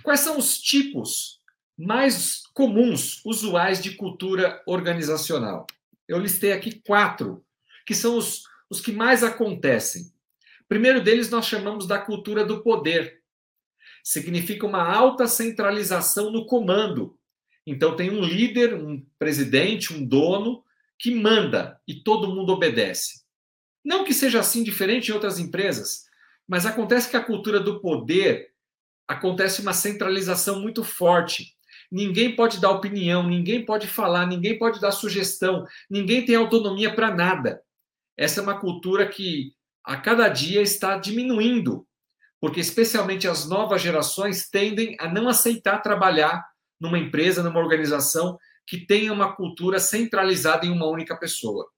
Quais 0.02 0.20
são 0.20 0.38
os 0.38 0.58
tipos 0.58 1.40
mais 1.76 2.42
comuns, 2.52 3.24
usuais 3.24 3.82
de 3.82 3.96
cultura 3.96 4.62
organizacional? 4.66 5.66
Eu 6.06 6.18
listei 6.18 6.52
aqui 6.52 6.80
quatro, 6.80 7.44
que 7.86 7.94
são 7.94 8.16
os, 8.16 8.42
os 8.68 8.80
que 8.80 8.92
mais 8.92 9.22
acontecem. 9.22 10.12
primeiro 10.68 11.02
deles 11.02 11.30
nós 11.30 11.46
chamamos 11.46 11.86
da 11.86 11.98
cultura 11.98 12.44
do 12.44 12.62
poder. 12.62 13.20
Significa 14.04 14.66
uma 14.66 14.82
alta 14.82 15.26
centralização 15.26 16.30
no 16.30 16.46
comando. 16.46 17.18
Então, 17.66 17.94
tem 17.94 18.10
um 18.10 18.22
líder, 18.22 18.74
um 18.74 19.04
presidente, 19.18 19.92
um 19.92 20.04
dono, 20.04 20.64
que 21.00 21.14
manda 21.14 21.80
e 21.88 21.94
todo 21.94 22.28
mundo 22.28 22.52
obedece. 22.52 23.22
Não 23.82 24.04
que 24.04 24.12
seja 24.12 24.40
assim 24.40 24.62
diferente 24.62 25.10
em 25.10 25.14
outras 25.14 25.38
empresas, 25.38 26.04
mas 26.46 26.66
acontece 26.66 27.08
que 27.08 27.16
a 27.16 27.24
cultura 27.24 27.58
do 27.58 27.80
poder 27.80 28.50
acontece 29.08 29.62
uma 29.62 29.72
centralização 29.72 30.60
muito 30.60 30.84
forte. 30.84 31.56
Ninguém 31.90 32.36
pode 32.36 32.60
dar 32.60 32.70
opinião, 32.70 33.26
ninguém 33.26 33.64
pode 33.64 33.88
falar, 33.88 34.26
ninguém 34.26 34.58
pode 34.58 34.78
dar 34.78 34.92
sugestão, 34.92 35.66
ninguém 35.88 36.24
tem 36.24 36.36
autonomia 36.36 36.94
para 36.94 37.12
nada. 37.12 37.62
Essa 38.16 38.40
é 38.40 38.42
uma 38.42 38.60
cultura 38.60 39.08
que 39.08 39.54
a 39.82 39.96
cada 39.96 40.28
dia 40.28 40.60
está 40.60 40.98
diminuindo, 40.98 41.86
porque 42.38 42.60
especialmente 42.60 43.26
as 43.26 43.48
novas 43.48 43.80
gerações 43.80 44.50
tendem 44.50 44.94
a 45.00 45.08
não 45.08 45.28
aceitar 45.28 45.78
trabalhar 45.78 46.46
numa 46.78 46.98
empresa, 46.98 47.42
numa 47.42 47.58
organização 47.58 48.38
que 48.66 48.86
tenha 48.86 49.12
uma 49.12 49.34
cultura 49.34 49.78
centralizada 49.78 50.66
em 50.66 50.70
uma 50.70 50.86
única 50.86 51.16
pessoa. 51.16 51.68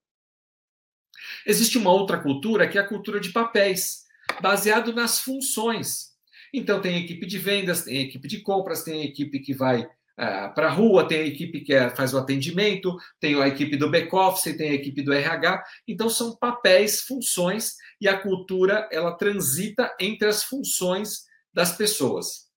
Existe 1.45 1.77
uma 1.77 1.91
outra 1.91 2.21
cultura 2.21 2.67
que 2.67 2.77
é 2.77 2.81
a 2.81 2.87
cultura 2.87 3.19
de 3.19 3.31
papéis, 3.31 4.03
baseado 4.41 4.93
nas 4.93 5.19
funções. 5.19 6.13
Então, 6.53 6.81
tem 6.81 7.03
equipe 7.03 7.25
de 7.25 7.37
vendas, 7.37 7.83
tem 7.83 8.01
equipe 8.01 8.27
de 8.27 8.41
compras, 8.41 8.83
tem 8.83 9.03
equipe 9.03 9.39
que 9.39 9.53
vai 9.53 9.81
uh, 9.81 10.53
para 10.53 10.67
a 10.67 10.71
rua, 10.71 11.07
tem 11.07 11.19
a 11.21 11.25
equipe 11.25 11.61
que 11.61 11.73
é, 11.73 11.89
faz 11.89 12.13
o 12.13 12.17
atendimento, 12.17 12.95
tem 13.19 13.41
a 13.41 13.47
equipe 13.47 13.75
do 13.75 13.89
back-office, 13.89 14.55
tem 14.55 14.69
a 14.69 14.73
equipe 14.73 15.01
do 15.01 15.11
RH. 15.11 15.63
Então, 15.87 16.09
são 16.09 16.35
papéis, 16.35 17.01
funções, 17.01 17.75
e 17.99 18.07
a 18.07 18.17
cultura 18.17 18.87
ela 18.91 19.17
transita 19.17 19.95
entre 19.99 20.27
as 20.27 20.43
funções 20.43 21.23
das 21.51 21.75
pessoas. 21.75 22.51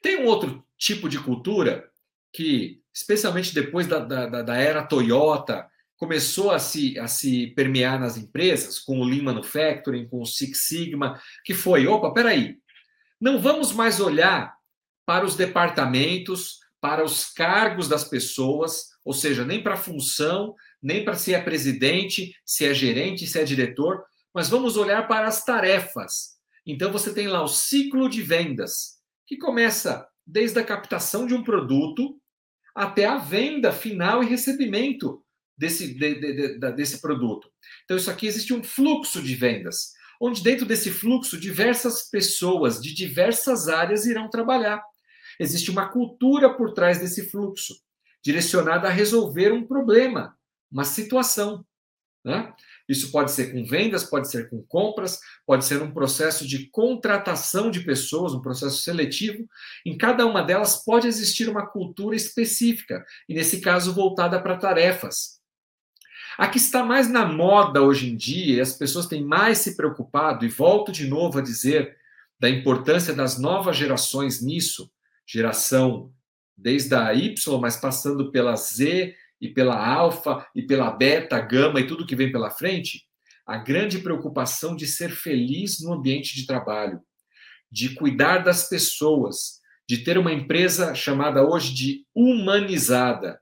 Tem 0.00 0.18
um 0.18 0.26
outro 0.26 0.64
tipo 0.78 1.08
de 1.08 1.18
cultura 1.18 1.90
que 2.34 2.82
especialmente 2.92 3.54
depois 3.54 3.86
da, 3.86 4.00
da, 4.00 4.42
da 4.42 4.56
era 4.56 4.82
Toyota, 4.82 5.66
começou 5.96 6.50
a 6.50 6.58
se, 6.58 6.98
a 6.98 7.06
se 7.06 7.48
permear 7.54 7.98
nas 7.98 8.16
empresas, 8.16 8.78
com 8.78 9.00
o 9.00 9.04
Lean 9.04 9.22
Manufacturing, 9.22 10.08
com 10.08 10.20
o 10.20 10.26
Six 10.26 10.66
Sigma, 10.66 11.20
que 11.44 11.54
foi, 11.54 11.86
opa, 11.86 12.12
peraí, 12.12 12.56
não 13.20 13.40
vamos 13.40 13.72
mais 13.72 14.00
olhar 14.00 14.54
para 15.06 15.24
os 15.24 15.36
departamentos, 15.36 16.58
para 16.80 17.04
os 17.04 17.26
cargos 17.32 17.88
das 17.88 18.04
pessoas, 18.04 18.88
ou 19.04 19.12
seja, 19.12 19.44
nem 19.44 19.62
para 19.62 19.74
a 19.74 19.78
função, 19.78 20.54
nem 20.82 21.04
para 21.04 21.14
se 21.14 21.32
é 21.32 21.40
presidente, 21.40 22.34
se 22.44 22.66
é 22.66 22.74
gerente, 22.74 23.26
se 23.26 23.38
é 23.38 23.44
diretor, 23.44 24.02
mas 24.34 24.48
vamos 24.48 24.76
olhar 24.76 25.06
para 25.06 25.26
as 25.26 25.44
tarefas. 25.44 26.34
Então 26.66 26.90
você 26.90 27.14
tem 27.14 27.28
lá 27.28 27.42
o 27.42 27.48
ciclo 27.48 28.08
de 28.08 28.22
vendas, 28.22 28.98
que 29.26 29.36
começa 29.36 30.06
desde 30.26 30.58
a 30.58 30.64
captação 30.64 31.26
de 31.26 31.34
um 31.34 31.42
produto 31.42 32.20
até 32.74 33.04
a 33.04 33.16
venda 33.16 33.72
final 33.72 34.22
e 34.22 34.26
recebimento 34.26 35.22
desse, 35.56 35.94
de, 35.94 36.14
de, 36.14 36.58
de, 36.58 36.72
desse 36.72 37.00
produto. 37.00 37.48
Então, 37.84 37.96
isso 37.96 38.10
aqui 38.10 38.26
existe 38.26 38.52
um 38.52 38.62
fluxo 38.62 39.22
de 39.22 39.34
vendas, 39.34 39.92
onde 40.20 40.42
dentro 40.42 40.66
desse 40.66 40.90
fluxo, 40.90 41.38
diversas 41.38 42.08
pessoas 42.10 42.80
de 42.80 42.92
diversas 42.92 43.68
áreas 43.68 44.06
irão 44.06 44.28
trabalhar. 44.28 44.82
Existe 45.38 45.70
uma 45.70 45.88
cultura 45.88 46.54
por 46.54 46.72
trás 46.72 46.98
desse 46.98 47.30
fluxo, 47.30 47.74
direcionada 48.22 48.88
a 48.88 48.92
resolver 48.92 49.52
um 49.52 49.66
problema, 49.66 50.36
uma 50.70 50.84
situação. 50.84 51.64
Né? 52.24 52.52
Isso 52.88 53.10
pode 53.10 53.32
ser 53.32 53.52
com 53.52 53.64
vendas, 53.64 54.04
pode 54.04 54.30
ser 54.30 54.50
com 54.50 54.62
compras, 54.62 55.18
pode 55.46 55.64
ser 55.64 55.82
um 55.82 55.90
processo 55.90 56.46
de 56.46 56.68
contratação 56.70 57.70
de 57.70 57.80
pessoas, 57.80 58.34
um 58.34 58.42
processo 58.42 58.82
seletivo. 58.82 59.48
Em 59.86 59.96
cada 59.96 60.26
uma 60.26 60.42
delas 60.42 60.84
pode 60.84 61.06
existir 61.06 61.48
uma 61.48 61.66
cultura 61.66 62.14
específica, 62.14 63.04
e 63.28 63.34
nesse 63.34 63.60
caso 63.60 63.94
voltada 63.94 64.40
para 64.40 64.58
tarefas. 64.58 65.40
A 66.36 66.48
que 66.48 66.58
está 66.58 66.84
mais 66.84 67.08
na 67.08 67.24
moda 67.24 67.80
hoje 67.80 68.10
em 68.10 68.16
dia, 68.16 68.56
e 68.56 68.60
as 68.60 68.72
pessoas 68.72 69.06
têm 69.06 69.24
mais 69.24 69.58
se 69.58 69.76
preocupado, 69.76 70.44
e 70.44 70.48
volto 70.48 70.92
de 70.92 71.06
novo 71.06 71.38
a 71.38 71.42
dizer 71.42 71.96
da 72.38 72.50
importância 72.50 73.14
das 73.14 73.38
novas 73.38 73.76
gerações 73.76 74.42
nisso, 74.42 74.90
geração 75.26 76.12
desde 76.56 76.94
a 76.94 77.14
Y, 77.14 77.60
mas 77.60 77.76
passando 77.76 78.30
pela 78.30 78.56
Z, 78.56 79.14
e 79.40 79.48
pela 79.48 79.76
alfa, 79.76 80.46
e 80.54 80.62
pela 80.62 80.90
beta, 80.90 81.38
gama 81.40 81.80
e 81.80 81.86
tudo 81.86 82.06
que 82.06 82.16
vem 82.16 82.32
pela 82.32 82.50
frente, 82.50 83.02
a 83.46 83.58
grande 83.58 83.98
preocupação 83.98 84.74
de 84.74 84.86
ser 84.86 85.10
feliz 85.10 85.80
no 85.80 85.92
ambiente 85.92 86.34
de 86.34 86.46
trabalho, 86.46 87.00
de 87.70 87.94
cuidar 87.94 88.38
das 88.38 88.68
pessoas, 88.68 89.60
de 89.88 89.98
ter 89.98 90.16
uma 90.16 90.32
empresa 90.32 90.94
chamada 90.94 91.46
hoje 91.46 91.74
de 91.74 92.06
humanizada. 92.14 93.38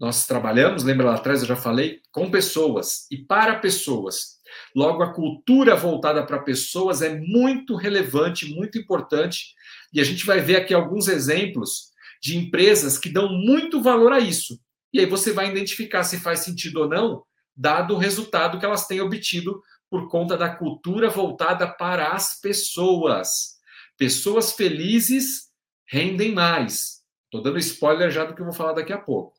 Nós 0.00 0.26
trabalhamos, 0.26 0.84
lembra 0.84 1.06
lá 1.06 1.14
atrás 1.16 1.42
eu 1.42 1.48
já 1.48 1.56
falei, 1.56 2.00
com 2.10 2.30
pessoas 2.30 3.06
e 3.10 3.18
para 3.18 3.56
pessoas. 3.56 4.38
Logo, 4.74 5.02
a 5.02 5.12
cultura 5.12 5.74
voltada 5.74 6.24
para 6.24 6.42
pessoas 6.42 7.02
é 7.02 7.18
muito 7.18 7.74
relevante, 7.74 8.54
muito 8.54 8.78
importante, 8.78 9.54
e 9.92 10.00
a 10.00 10.04
gente 10.04 10.24
vai 10.24 10.40
ver 10.40 10.56
aqui 10.56 10.72
alguns 10.72 11.08
exemplos 11.08 11.88
de 12.22 12.36
empresas 12.36 12.96
que 12.96 13.08
dão 13.08 13.28
muito 13.28 13.82
valor 13.82 14.12
a 14.12 14.20
isso. 14.20 14.58
E 14.92 15.00
aí 15.00 15.06
você 15.06 15.32
vai 15.32 15.50
identificar 15.50 16.04
se 16.04 16.18
faz 16.18 16.40
sentido 16.40 16.80
ou 16.80 16.88
não, 16.88 17.24
dado 17.54 17.94
o 17.94 17.98
resultado 17.98 18.58
que 18.58 18.64
elas 18.64 18.86
têm 18.86 19.00
obtido 19.00 19.62
por 19.90 20.08
conta 20.08 20.36
da 20.36 20.54
cultura 20.54 21.08
voltada 21.08 21.66
para 21.66 22.12
as 22.12 22.40
pessoas. 22.40 23.58
Pessoas 23.96 24.52
felizes 24.52 25.50
rendem 25.86 26.32
mais. 26.32 27.02
Estou 27.24 27.42
dando 27.42 27.58
spoiler 27.58 28.10
já 28.10 28.24
do 28.24 28.34
que 28.34 28.40
eu 28.40 28.46
vou 28.46 28.54
falar 28.54 28.72
daqui 28.72 28.92
a 28.92 28.98
pouco. 28.98 29.36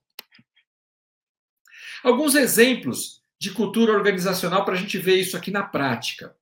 Alguns 2.04 2.36
exemplos 2.36 3.22
de 3.40 3.52
cultura 3.52 3.94
organizacional 3.94 4.66
para 4.66 4.74
a 4.74 4.78
gente 4.78 4.98
ver 4.98 5.16
isso 5.16 5.38
aqui 5.38 5.50
na 5.52 5.64
prática. 5.64 6.36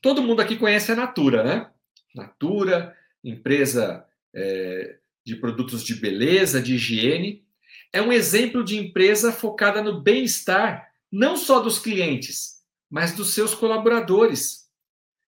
Todo 0.00 0.22
mundo 0.22 0.40
aqui 0.40 0.56
conhece 0.56 0.92
a 0.92 0.96
Natura, 0.96 1.42
né? 1.42 1.70
Natura, 2.14 2.96
empresa 3.22 4.06
é, 4.34 4.98
de 5.26 5.34
produtos 5.34 5.82
de 5.82 5.96
beleza, 5.96 6.62
de 6.62 6.76
higiene. 6.76 7.44
É 7.92 8.00
um 8.00 8.12
exemplo 8.12 8.62
de 8.62 8.78
empresa 8.78 9.32
focada 9.32 9.82
no 9.82 10.00
bem-estar, 10.00 10.88
não 11.10 11.36
só 11.36 11.58
dos 11.58 11.80
clientes, 11.80 12.62
mas 12.88 13.12
dos 13.12 13.34
seus 13.34 13.52
colaboradores. 13.52 14.70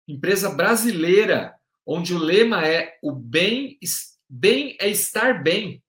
Empresa 0.06 0.50
brasileira, 0.50 1.52
onde 1.84 2.14
o 2.14 2.18
lema 2.18 2.64
é 2.64 2.96
o 3.02 3.10
bem, 3.10 3.76
bem 4.30 4.76
é 4.80 4.88
estar 4.88 5.42
bem. 5.42 5.82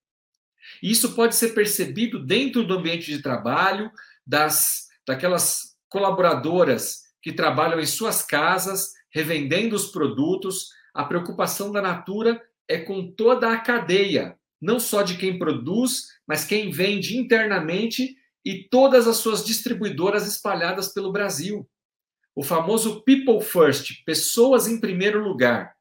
Isso 0.81 1.13
pode 1.13 1.35
ser 1.35 1.49
percebido 1.49 2.25
dentro 2.25 2.65
do 2.65 2.73
ambiente 2.73 3.11
de 3.15 3.21
trabalho, 3.21 3.91
das 4.25 4.87
daquelas 5.05 5.75
colaboradoras 5.87 7.01
que 7.21 7.31
trabalham 7.31 7.79
em 7.79 7.85
suas 7.85 8.23
casas, 8.23 8.93
revendendo 9.11 9.75
os 9.75 9.91
produtos. 9.91 10.69
A 10.93 11.03
preocupação 11.03 11.71
da 11.71 11.81
Natura 11.81 12.41
é 12.69 12.77
com 12.77 13.11
toda 13.11 13.51
a 13.51 13.59
cadeia, 13.59 14.37
não 14.61 14.79
só 14.79 15.01
de 15.01 15.17
quem 15.17 15.39
produz, 15.39 16.03
mas 16.27 16.45
quem 16.45 16.69
vende 16.69 17.17
internamente 17.17 18.15
e 18.45 18.69
todas 18.69 19.07
as 19.07 19.17
suas 19.17 19.43
distribuidoras 19.43 20.27
espalhadas 20.27 20.93
pelo 20.93 21.11
Brasil. 21.11 21.67
O 22.35 22.43
famoso 22.43 23.03
People 23.03 23.41
First, 23.41 24.03
pessoas 24.05 24.67
em 24.67 24.79
primeiro 24.79 25.23
lugar. 25.23 25.75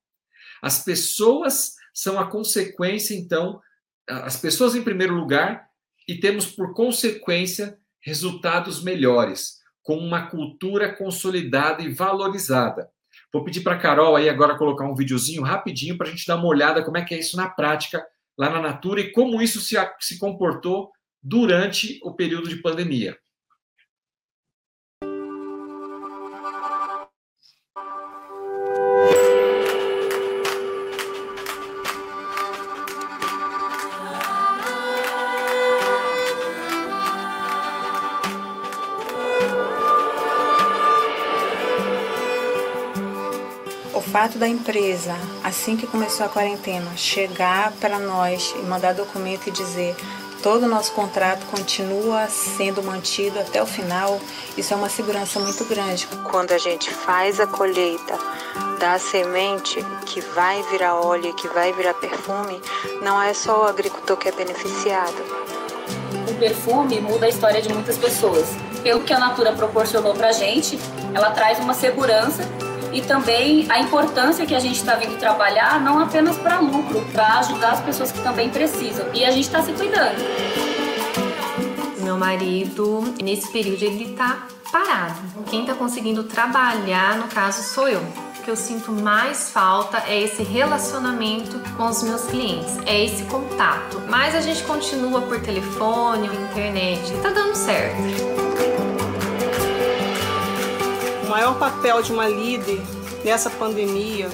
As 0.63 0.83
pessoas 0.83 1.75
são 1.93 2.19
a 2.19 2.29
consequência, 2.29 3.15
então, 3.15 3.61
as 4.09 4.41
pessoas 4.41 4.75
em 4.75 4.83
primeiro 4.83 5.15
lugar 5.15 5.69
e 6.09 6.19
temos, 6.19 6.47
por 6.47 6.73
consequência, 6.75 7.79
resultados 8.01 8.83
melhores, 8.83 9.59
com 9.83 9.99
uma 9.99 10.31
cultura 10.31 10.95
consolidada 10.97 11.83
e 11.83 11.93
valorizada. 11.93 12.91
Vou 13.33 13.45
pedir 13.45 13.61
para 13.61 13.75
a 13.75 13.79
Carol 13.79 14.17
aí 14.17 14.29
agora 14.29 14.57
colocar 14.57 14.85
um 14.85 14.95
videozinho 14.95 15.43
rapidinho 15.43 15.97
para 15.97 16.07
a 16.07 16.11
gente 16.11 16.27
dar 16.27 16.37
uma 16.37 16.47
olhada 16.47 16.85
como 16.85 16.97
é 16.97 17.05
que 17.05 17.15
é 17.15 17.19
isso 17.19 17.37
na 17.37 17.49
prática 17.49 18.05
lá 18.39 18.49
na 18.49 18.63
Natura 18.63 19.01
e 19.01 19.11
como 19.11 19.43
isso 19.43 19.61
se, 19.61 19.77
se 20.01 20.19
comportou 20.19 20.91
durante 21.23 21.99
o 22.05 22.15
período 22.15 22.49
de 22.49 22.57
pandemia. 22.57 23.19
Fato 44.19 44.37
da 44.37 44.49
empresa, 44.49 45.15
assim 45.45 45.77
que 45.77 45.87
começou 45.87 46.27
a 46.27 46.29
quarentena, 46.29 46.91
chegar 46.97 47.71
para 47.75 48.01
nós 48.01 48.53
e 48.59 48.63
mandar 48.63 48.93
documento 48.93 49.47
e 49.47 49.53
dizer 49.53 49.95
todo 50.43 50.65
o 50.65 50.69
nosso 50.69 50.91
contrato 50.91 51.47
continua 51.47 52.27
sendo 52.27 52.83
mantido 52.83 53.39
até 53.39 53.63
o 53.63 53.67
final, 53.67 54.21
isso 54.57 54.75
é 54.75 54.77
uma 54.77 54.89
segurança 54.89 55.39
muito 55.39 55.65
grande. 55.67 56.09
Quando 56.33 56.51
a 56.51 56.59
gente 56.59 56.93
faz 56.93 57.39
a 57.39 57.47
colheita 57.47 58.19
da 58.81 58.99
semente 58.99 59.87
que 60.05 60.21
vai 60.21 60.65
virar 60.65 60.97
óleo, 60.97 61.33
que 61.35 61.47
vai 61.47 61.73
virar 61.73 61.95
perfume, 61.95 62.61
não 63.01 63.23
é 63.23 63.33
só 63.33 63.61
o 63.61 63.69
agricultor 63.69 64.17
que 64.17 64.31
é 64.31 64.33
beneficiado. 64.33 65.15
O 66.29 66.35
perfume 66.41 67.01
muda 67.01 67.27
a 67.27 67.29
história 67.29 67.63
de 67.63 67.73
muitas 67.73 67.97
pessoas. 67.97 68.49
Pelo 68.83 69.01
que 69.05 69.13
a 69.13 69.19
Natura 69.21 69.53
proporcionou 69.53 70.13
para 70.13 70.31
a 70.31 70.33
gente, 70.33 70.77
ela 71.15 71.31
traz 71.31 71.61
uma 71.61 71.73
segurança 71.73 72.43
e 72.93 73.01
também 73.01 73.67
a 73.69 73.81
importância 73.81 74.47
que 74.47 74.55
a 74.55 74.61
gente 74.61 74.77
está 74.77 74.95
vindo 74.95 75.19
trabalhar 75.19 75.81
não 75.81 75.99
apenas 75.99 76.37
para 76.37 76.59
lucro, 76.61 77.05
para 77.13 77.39
ajudar 77.41 77.73
as 77.73 77.81
pessoas 77.81 78.13
que 78.13 78.21
também 78.23 78.49
precisam. 78.49 79.07
E 79.15 79.25
a 79.25 79.31
gente 79.31 79.45
está 79.45 79.63
se 79.63 79.73
cuidando. 79.73 80.19
Meu 82.03 82.17
marido, 82.17 83.15
nesse 83.23 83.51
período, 83.51 83.83
ele 83.83 84.13
está 84.13 84.47
parado. 84.73 85.19
Quem 85.51 85.63
está 85.63 85.75
conseguindo 85.75 86.25
trabalhar, 86.25 87.17
no 87.17 87.29
caso, 87.29 87.63
sou 87.63 87.89
eu. 87.89 88.03
Que 88.45 88.51
eu 88.51 88.57
sinto 88.57 88.91
mais 88.91 89.51
falta 89.51 90.03
é 90.07 90.23
esse 90.23 90.43
relacionamento 90.43 91.61
com 91.77 91.87
os 91.87 92.03
meus 92.03 92.23
clientes, 92.23 92.79
é 92.87 93.05
esse 93.05 93.25
contato. 93.25 94.01
Mas 94.09 94.35
a 94.35 94.41
gente 94.41 94.63
continua 94.63 95.21
por 95.21 95.39
telefone, 95.41 96.29
internet, 96.29 97.13
tá 97.21 97.29
dando 97.29 97.55
certo. 97.55 98.48
O 101.29 101.31
maior 101.31 101.59
papel 101.59 102.01
de 102.01 102.11
uma 102.11 102.27
líder 102.27 102.81
nessa 103.23 103.51
pandemia 103.51 104.31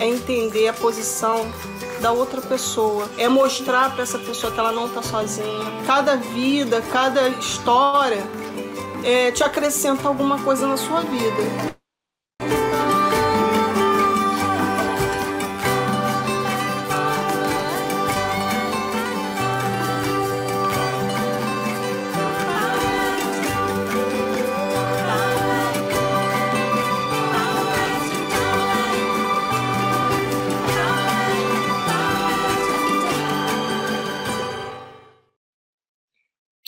é 0.00 0.06
entender 0.06 0.66
a 0.66 0.72
posição 0.72 1.46
da 2.00 2.10
outra 2.10 2.40
pessoa, 2.40 3.06
é 3.18 3.28
mostrar 3.28 3.92
para 3.92 4.02
essa 4.02 4.18
pessoa 4.18 4.50
que 4.50 4.58
ela 4.58 4.72
não 4.72 4.86
está 4.86 5.02
sozinha. 5.02 5.66
Cada 5.86 6.16
vida, 6.16 6.80
cada 6.90 7.28
história 7.28 8.24
é, 9.04 9.30
te 9.30 9.44
acrescenta 9.44 10.08
alguma 10.08 10.38
coisa 10.38 10.66
na 10.66 10.78
sua 10.78 11.02
vida. 11.02 11.81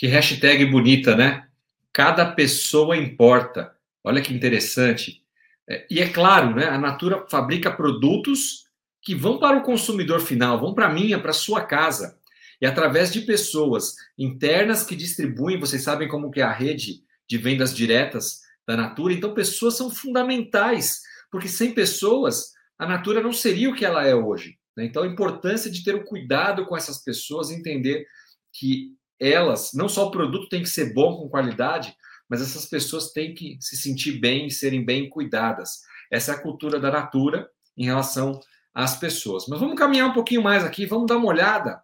Que 0.05 0.09
hashtag 0.09 0.67
bonita, 0.67 1.17
né? 1.17 1.47
Cada 1.90 2.31
pessoa 2.31 2.95
importa. 2.95 3.75
Olha 4.05 4.21
que 4.21 4.35
interessante. 4.35 5.23
É, 5.67 5.87
e 5.90 5.99
é 5.99 6.11
claro, 6.11 6.55
né? 6.55 6.67
A 6.67 6.77
Natura 6.77 7.25
fabrica 7.27 7.73
produtos 7.73 8.67
que 9.01 9.14
vão 9.14 9.38
para 9.38 9.57
o 9.57 9.62
consumidor 9.62 10.21
final, 10.21 10.61
vão 10.61 10.75
para 10.75 10.88
a 10.88 10.93
minha, 10.93 11.19
para 11.19 11.31
a 11.31 11.33
sua 11.33 11.64
casa. 11.64 12.19
E 12.61 12.67
através 12.67 13.14
de 13.14 13.23
pessoas 13.23 13.95
internas 14.19 14.85
que 14.85 14.95
distribuem, 14.95 15.59
vocês 15.59 15.83
sabem 15.83 16.07
como 16.07 16.31
que 16.31 16.43
é 16.43 16.45
a 16.45 16.53
rede 16.53 17.03
de 17.27 17.38
vendas 17.38 17.75
diretas 17.75 18.43
da 18.69 18.77
Natura, 18.77 19.14
então 19.14 19.33
pessoas 19.33 19.75
são 19.75 19.88
fundamentais, 19.88 21.01
porque 21.31 21.49
sem 21.49 21.73
pessoas 21.73 22.53
a 22.79 22.87
Natura 22.87 23.23
não 23.23 23.33
seria 23.33 23.71
o 23.71 23.75
que 23.75 23.87
ela 23.87 24.07
é 24.07 24.14
hoje. 24.14 24.59
Né? 24.77 24.85
Então 24.85 25.03
a 25.03 25.07
importância 25.07 25.71
de 25.71 25.83
ter 25.83 25.95
o 25.95 26.05
cuidado 26.05 26.67
com 26.67 26.77
essas 26.77 26.99
pessoas, 26.99 27.51
entender 27.51 28.07
que 28.53 28.93
elas, 29.20 29.72
não 29.74 29.88
só 29.88 30.07
o 30.07 30.11
produto 30.11 30.48
tem 30.48 30.62
que 30.62 30.68
ser 30.68 30.92
bom, 30.92 31.16
com 31.16 31.29
qualidade, 31.29 31.94
mas 32.29 32.40
essas 32.40 32.66
pessoas 32.66 33.12
têm 33.12 33.35
que 33.35 33.57
se 33.61 33.77
sentir 33.77 34.12
bem 34.20 34.46
e 34.46 34.50
serem 34.50 34.85
bem 34.85 35.09
cuidadas. 35.09 35.83
Essa 36.11 36.33
é 36.33 36.35
a 36.35 36.40
cultura 36.40 36.81
da 36.81 36.90
Natura 36.90 37.48
em 37.77 37.85
relação 37.85 38.40
às 38.74 38.96
pessoas. 38.96 39.46
Mas 39.48 39.61
vamos 39.61 39.79
caminhar 39.79 40.09
um 40.09 40.12
pouquinho 40.12 40.42
mais 40.42 40.64
aqui, 40.64 40.87
vamos 40.87 41.07
dar 41.07 41.16
uma 41.16 41.29
olhada 41.29 41.83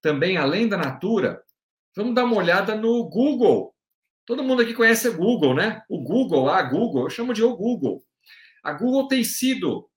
também, 0.00 0.36
além 0.36 0.68
da 0.68 0.76
Natura, 0.76 1.42
vamos 1.96 2.14
dar 2.14 2.24
uma 2.24 2.36
olhada 2.36 2.76
no 2.76 3.08
Google. 3.08 3.74
Todo 4.24 4.44
mundo 4.44 4.62
aqui 4.62 4.74
conhece 4.74 5.08
o 5.08 5.16
Google, 5.16 5.54
né? 5.54 5.82
O 5.88 6.02
Google, 6.02 6.48
a 6.48 6.62
Google, 6.62 7.04
eu 7.04 7.10
chamo 7.10 7.32
de 7.32 7.42
o 7.42 7.56
Google. 7.56 8.04
A 8.62 8.72
Google 8.72 9.08
tem 9.08 9.24
sido 9.24 9.88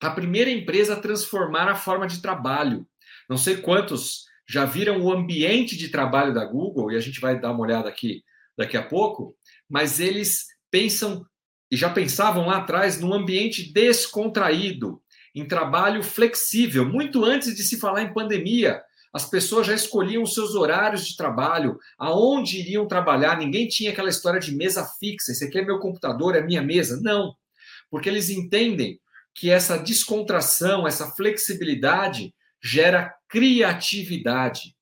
a 0.00 0.10
primeira 0.10 0.50
empresa 0.50 0.94
a 0.94 1.00
transformar 1.00 1.68
a 1.68 1.74
forma 1.74 2.06
de 2.06 2.22
trabalho. 2.22 2.86
Não 3.28 3.36
sei 3.36 3.56
quantos 3.56 4.24
já 4.52 4.66
viram 4.66 5.00
o 5.00 5.10
ambiente 5.10 5.78
de 5.78 5.88
trabalho 5.88 6.34
da 6.34 6.44
Google, 6.44 6.92
e 6.92 6.96
a 6.96 7.00
gente 7.00 7.18
vai 7.18 7.40
dar 7.40 7.52
uma 7.52 7.62
olhada 7.62 7.88
aqui 7.88 8.22
daqui 8.54 8.76
a 8.76 8.82
pouco, 8.82 9.34
mas 9.66 9.98
eles 9.98 10.44
pensam 10.70 11.24
e 11.70 11.76
já 11.76 11.88
pensavam 11.88 12.48
lá 12.48 12.58
atrás 12.58 13.00
num 13.00 13.14
ambiente 13.14 13.72
descontraído, 13.72 15.02
em 15.34 15.48
trabalho 15.48 16.02
flexível, 16.02 16.84
muito 16.84 17.24
antes 17.24 17.56
de 17.56 17.62
se 17.62 17.80
falar 17.80 18.02
em 18.02 18.12
pandemia. 18.12 18.82
As 19.10 19.24
pessoas 19.24 19.66
já 19.66 19.74
escolhiam 19.74 20.22
os 20.22 20.34
seus 20.34 20.54
horários 20.54 21.06
de 21.06 21.16
trabalho, 21.16 21.78
aonde 21.96 22.60
iriam 22.60 22.86
trabalhar. 22.86 23.38
Ninguém 23.38 23.66
tinha 23.68 23.90
aquela 23.90 24.10
história 24.10 24.38
de 24.38 24.54
mesa 24.54 24.86
fixa. 25.00 25.32
Esse 25.32 25.46
aqui 25.46 25.60
é 25.60 25.64
meu 25.64 25.78
computador, 25.78 26.36
é 26.36 26.42
minha 26.42 26.60
mesa. 26.60 27.00
Não, 27.00 27.34
porque 27.90 28.10
eles 28.10 28.28
entendem 28.28 29.00
que 29.34 29.48
essa 29.48 29.78
descontração, 29.78 30.86
essa 30.86 31.10
flexibilidade 31.12 32.34
gera 32.62 33.14
criatividade. 33.28 34.76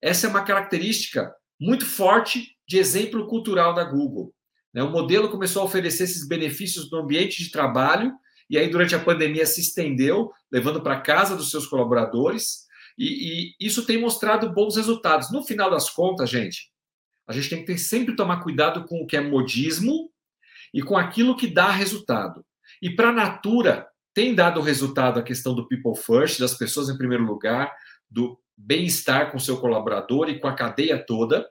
Essa 0.00 0.26
é 0.26 0.30
uma 0.30 0.44
característica 0.44 1.34
muito 1.60 1.84
forte 1.84 2.56
de 2.68 2.78
exemplo 2.78 3.26
cultural 3.26 3.74
da 3.74 3.84
Google. 3.84 4.32
Né? 4.72 4.82
O 4.82 4.90
modelo 4.90 5.30
começou 5.30 5.62
a 5.62 5.64
oferecer 5.64 6.04
esses 6.04 6.28
benefícios 6.28 6.90
no 6.90 6.98
ambiente 6.98 7.42
de 7.42 7.50
trabalho, 7.50 8.12
e 8.48 8.56
aí, 8.56 8.68
durante 8.68 8.94
a 8.94 9.00
pandemia, 9.00 9.44
se 9.44 9.60
estendeu, 9.60 10.30
levando 10.52 10.80
para 10.80 11.00
casa 11.00 11.34
dos 11.34 11.50
seus 11.50 11.66
colaboradores, 11.66 12.66
e, 12.96 13.54
e, 13.58 13.66
isso 13.66 13.84
tem 13.84 14.00
mostrado 14.00 14.52
bons 14.52 14.76
resultados. 14.76 15.32
No 15.32 15.42
final 15.42 15.70
das 15.70 15.90
contas, 15.90 16.30
gente, 16.30 16.70
a 17.26 17.32
gente 17.32 17.50
tem 17.50 17.60
que 17.60 17.66
ter, 17.66 17.78
sempre 17.78 18.14
tomar 18.14 18.42
cuidado 18.42 18.84
com 18.84 19.02
o 19.02 19.06
que 19.06 19.16
é 19.16 19.20
modismo 19.20 20.10
e 20.72 20.80
com 20.80 20.96
aquilo 20.96 21.36
que 21.36 21.48
dá 21.48 21.70
resultado. 21.70 22.44
E 22.80 22.90
para 22.90 23.08
a 23.08 23.12
Natura, 23.12 23.88
tem 24.16 24.34
dado 24.34 24.62
resultado 24.62 25.20
a 25.20 25.22
questão 25.22 25.54
do 25.54 25.68
people 25.68 25.94
first, 25.94 26.40
das 26.40 26.54
pessoas 26.54 26.88
em 26.88 26.96
primeiro 26.96 27.22
lugar, 27.22 27.70
do 28.10 28.40
bem-estar 28.56 29.30
com 29.30 29.38
seu 29.38 29.58
colaborador 29.60 30.30
e 30.30 30.40
com 30.40 30.48
a 30.48 30.54
cadeia 30.54 30.98
toda. 30.98 31.46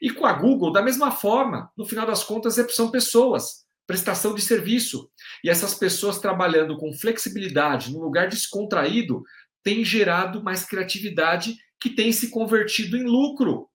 E 0.00 0.10
com 0.10 0.24
a 0.24 0.32
Google, 0.32 0.70
da 0.70 0.80
mesma 0.80 1.10
forma, 1.10 1.72
no 1.76 1.84
final 1.84 2.06
das 2.06 2.22
contas, 2.22 2.56
é, 2.56 2.68
são 2.68 2.88
pessoas, 2.88 3.64
prestação 3.84 4.32
de 4.32 4.42
serviço. 4.42 5.10
E 5.42 5.50
essas 5.50 5.74
pessoas 5.74 6.20
trabalhando 6.20 6.78
com 6.78 6.94
flexibilidade, 6.94 7.92
num 7.92 8.00
lugar 8.00 8.28
descontraído, 8.28 9.24
têm 9.64 9.84
gerado 9.84 10.40
mais 10.40 10.64
criatividade 10.64 11.56
que 11.80 11.90
tem 11.90 12.12
se 12.12 12.30
convertido 12.30 12.96
em 12.96 13.02
lucro. 13.02 13.68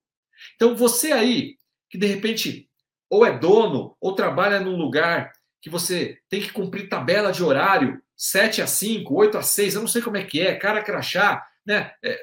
Então, 0.54 0.74
você 0.74 1.12
aí, 1.12 1.56
que 1.90 1.98
de 1.98 2.06
repente 2.06 2.70
ou 3.10 3.26
é 3.26 3.38
dono, 3.38 3.94
ou 4.00 4.14
trabalha 4.14 4.60
num 4.60 4.76
lugar 4.76 5.30
que 5.60 5.68
você 5.68 6.18
tem 6.30 6.40
que 6.40 6.52
cumprir 6.52 6.88
tabela 6.88 7.32
de 7.32 7.42
horário, 7.42 8.00
7 8.20 8.60
a 8.60 8.66
5, 8.66 9.14
8 9.14 9.38
a 9.38 9.42
6, 9.42 9.74
eu 9.74 9.80
não 9.80 9.88
sei 9.88 10.02
como 10.02 10.18
é 10.18 10.22
que 10.22 10.42
é, 10.42 10.54
cara 10.54 10.82
crachá, 10.82 11.42
né? 11.64 11.90
É, 12.04 12.20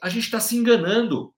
a 0.00 0.08
gente 0.08 0.22
está 0.22 0.38
se 0.38 0.56
enganando 0.56 1.34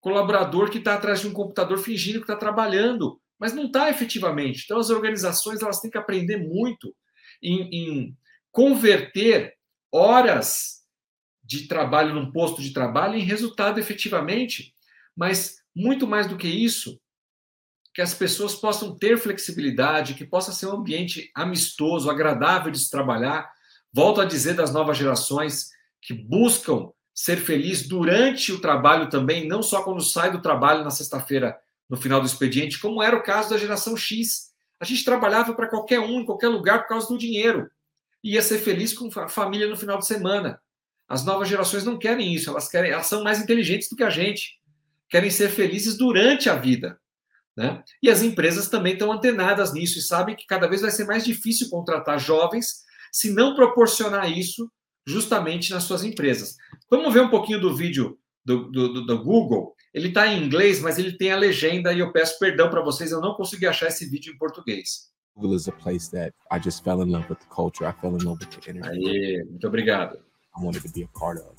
colaborador 0.00 0.70
que 0.70 0.78
está 0.78 0.94
atrás 0.94 1.20
de 1.20 1.26
um 1.26 1.32
computador 1.32 1.78
fingindo 1.78 2.20
que 2.20 2.24
está 2.24 2.36
trabalhando, 2.36 3.20
mas 3.36 3.52
não 3.52 3.66
está 3.66 3.90
efetivamente. 3.90 4.62
Então, 4.64 4.78
as 4.78 4.88
organizações 4.88 5.62
elas 5.62 5.80
têm 5.80 5.90
que 5.90 5.98
aprender 5.98 6.36
muito 6.36 6.94
em, 7.42 7.62
em 7.72 8.16
converter 8.52 9.52
horas 9.90 10.84
de 11.42 11.66
trabalho 11.66 12.14
num 12.14 12.30
posto 12.30 12.62
de 12.62 12.72
trabalho 12.72 13.16
em 13.16 13.24
resultado 13.24 13.80
efetivamente. 13.80 14.72
Mas, 15.16 15.56
muito 15.74 16.06
mais 16.06 16.28
do 16.28 16.36
que 16.36 16.46
isso, 16.46 17.00
que 17.94 18.02
as 18.02 18.12
pessoas 18.12 18.56
possam 18.56 18.96
ter 18.96 19.16
flexibilidade, 19.16 20.14
que 20.14 20.26
possa 20.26 20.50
ser 20.50 20.66
um 20.66 20.72
ambiente 20.72 21.30
amistoso, 21.32 22.10
agradável 22.10 22.72
de 22.72 22.80
se 22.80 22.90
trabalhar. 22.90 23.48
Volto 23.92 24.20
a 24.20 24.24
dizer 24.24 24.54
das 24.54 24.72
novas 24.72 24.98
gerações 24.98 25.70
que 26.02 26.12
buscam 26.12 26.90
ser 27.14 27.36
feliz 27.36 27.86
durante 27.86 28.50
o 28.50 28.60
trabalho 28.60 29.08
também, 29.08 29.46
não 29.46 29.62
só 29.62 29.84
quando 29.84 30.02
sai 30.02 30.32
do 30.32 30.42
trabalho 30.42 30.82
na 30.82 30.90
sexta-feira, 30.90 31.56
no 31.88 31.96
final 31.96 32.20
do 32.20 32.26
expediente, 32.26 32.80
como 32.80 33.00
era 33.00 33.14
o 33.14 33.22
caso 33.22 33.50
da 33.50 33.58
geração 33.58 33.96
X. 33.96 34.52
A 34.80 34.84
gente 34.84 35.04
trabalhava 35.04 35.54
para 35.54 35.68
qualquer 35.68 36.00
um, 36.00 36.20
em 36.20 36.24
qualquer 36.24 36.48
lugar, 36.48 36.82
por 36.82 36.88
causa 36.88 37.06
do 37.06 37.16
dinheiro. 37.16 37.70
Ia 38.24 38.42
ser 38.42 38.58
feliz 38.58 38.92
com 38.92 39.08
a 39.20 39.28
família 39.28 39.68
no 39.68 39.76
final 39.76 39.98
de 39.98 40.06
semana. 40.06 40.60
As 41.08 41.24
novas 41.24 41.48
gerações 41.48 41.84
não 41.84 41.96
querem 41.96 42.34
isso, 42.34 42.50
elas 42.50 42.68
querem, 42.68 42.90
elas 42.90 43.06
são 43.06 43.22
mais 43.22 43.40
inteligentes 43.40 43.88
do 43.88 43.94
que 43.94 44.02
a 44.02 44.10
gente. 44.10 44.58
Querem 45.08 45.30
ser 45.30 45.48
felizes 45.50 45.96
durante 45.96 46.50
a 46.50 46.56
vida. 46.56 46.98
Né? 47.56 47.82
E 48.02 48.10
as 48.10 48.22
empresas 48.22 48.68
também 48.68 48.94
estão 48.94 49.12
antenadas 49.12 49.72
nisso 49.72 49.98
e 49.98 50.02
sabem 50.02 50.34
que 50.34 50.46
cada 50.46 50.66
vez 50.66 50.82
vai 50.82 50.90
ser 50.90 51.04
mais 51.04 51.24
difícil 51.24 51.70
contratar 51.70 52.18
jovens 52.18 52.82
se 53.12 53.30
não 53.30 53.54
proporcionar 53.54 54.30
isso 54.30 54.68
justamente 55.06 55.70
nas 55.70 55.84
suas 55.84 56.02
empresas. 56.02 56.56
Vamos 56.90 57.14
ver 57.14 57.20
um 57.20 57.30
pouquinho 57.30 57.60
do 57.60 57.74
vídeo 57.76 58.18
do, 58.44 58.70
do, 58.70 59.06
do 59.06 59.22
Google. 59.22 59.74
Ele 59.92 60.08
está 60.08 60.26
em 60.26 60.42
inglês, 60.42 60.80
mas 60.80 60.98
ele 60.98 61.16
tem 61.16 61.30
a 61.30 61.36
legenda 61.36 61.92
e 61.92 62.00
eu 62.00 62.12
peço 62.12 62.38
perdão 62.40 62.68
para 62.68 62.82
vocês, 62.82 63.12
eu 63.12 63.20
não 63.20 63.34
consegui 63.34 63.66
achar 63.66 63.86
esse 63.86 64.06
vídeo 64.06 64.32
em 64.32 64.38
português. 64.38 65.12
Google 65.36 65.56
is 65.56 65.68
a 65.68 65.72
place 65.72 66.10
that 66.10 66.32
I 66.50 66.60
just 66.60 66.82
fell 66.82 67.02
in 67.02 67.10
love 67.10 67.26
with 67.28 67.38
the 67.38 67.46
culture. 67.54 67.88
I 67.88 67.92
fell 68.00 68.16
in 68.16 68.24
love 68.24 68.38
with 68.40 68.50
the 68.50 68.70
energy. 68.70 68.88
Aí, 68.88 69.44
muito 69.44 69.66
obrigado. 69.66 70.16
I 70.56 70.64
wanted 70.64 70.82
to 70.82 70.92
be 70.92 71.04
a 71.04 71.18
part 71.18 71.40
of. 71.40 71.54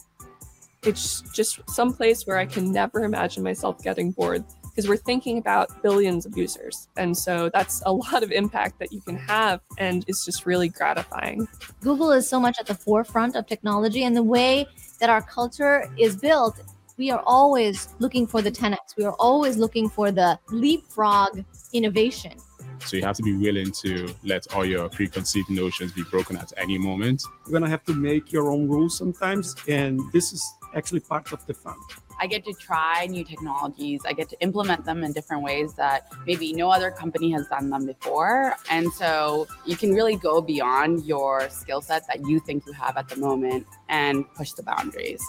It's 0.86 1.24
just 1.34 1.62
some 1.70 1.94
place 1.94 2.26
where 2.26 2.42
I 2.42 2.46
can 2.46 2.72
never 2.72 3.04
imagine 3.04 3.44
myself 3.44 3.82
getting 3.84 4.12
bored 4.12 4.46
because 4.76 4.90
we're 4.90 4.98
thinking 4.98 5.38
about 5.38 5.82
billions 5.82 6.26
of 6.26 6.38
users. 6.38 6.90
And 6.98 7.18
so 7.18 7.50
that's 7.54 7.82
a 7.86 7.94
lot 8.06 8.24
of 8.24 8.32
impact 8.32 8.80
that 8.80 8.92
you 8.92 9.02
can 9.02 9.16
have 9.16 9.62
and 9.78 10.04
it's 10.08 10.26
just 10.26 10.46
really 10.46 10.68
gratifying. 10.70 11.48
Google 11.82 12.12
is 12.12 12.28
so 12.28 12.40
much 12.40 12.58
at 12.60 12.66
the 12.66 12.76
forefront 12.76 13.36
of 13.36 13.48
technology 13.48 14.04
and 14.04 14.16
the 14.16 14.24
way 14.24 14.68
that 15.00 15.10
our 15.10 15.22
culture 15.22 15.90
is 15.98 16.16
built. 16.16 16.60
We 16.98 17.12
are 17.12 17.24
always 17.26 17.90
looking 18.00 18.26
for 18.28 18.42
the 18.42 18.52
10x. 18.52 18.96
We 18.98 19.06
are 19.06 19.16
always 19.20 19.58
looking 19.58 19.90
for 19.90 20.12
the 20.12 20.40
leapfrog 20.50 21.44
innovation. 21.74 22.34
So 22.80 22.98
you 22.98 23.04
have 23.04 23.16
to 23.18 23.24
be 23.24 23.36
willing 23.36 23.72
to 23.84 24.14
let 24.24 24.54
all 24.54 24.66
your 24.66 24.88
preconceived 24.90 25.50
notions 25.50 25.92
be 25.92 26.04
broken 26.04 26.38
at 26.38 26.54
any 26.58 26.78
moment. 26.78 27.24
You're 27.46 27.52
going 27.52 27.64
to 27.64 27.70
have 27.70 27.84
to 27.86 27.94
make 27.94 28.32
your 28.32 28.52
own 28.52 28.68
rules 28.68 28.98
sometimes. 28.98 29.56
And 29.68 30.00
this 30.14 30.32
is 30.34 30.44
actually 30.76 31.00
part 31.00 31.32
of 31.32 31.46
the 31.48 31.54
fun. 31.54 31.76
I 32.20 32.28
get 32.28 32.46
to 32.46 32.54
try 32.54 33.08
new 33.08 33.24
technologies. 33.24 34.02
I 34.06 34.14
get 34.14 34.30
to 34.30 34.42
implement 34.42 34.86
them 34.86 35.04
in 35.04 35.12
different 35.14 35.44
ways 35.44 35.74
that 35.76 36.08
maybe 36.26 36.54
no 36.54 36.70
other 36.70 36.92
company 36.92 37.32
has 37.32 37.48
done 37.48 37.70
them 37.70 37.86
before. 37.86 38.56
And 38.70 38.92
so 38.94 39.48
you 39.66 39.76
can 39.76 39.94
really 39.94 40.16
go 40.16 40.42
beyond 40.42 41.06
your 41.06 41.50
skill 41.50 41.82
set 41.82 42.08
that 42.08 42.26
you 42.28 42.40
think 42.40 42.66
you 42.66 42.74
have 42.74 42.98
at 42.98 43.10
the 43.10 43.18
moment 43.18 43.66
and 43.90 44.26
push 44.36 44.52
the 44.52 44.64
boundaries. 44.64 45.24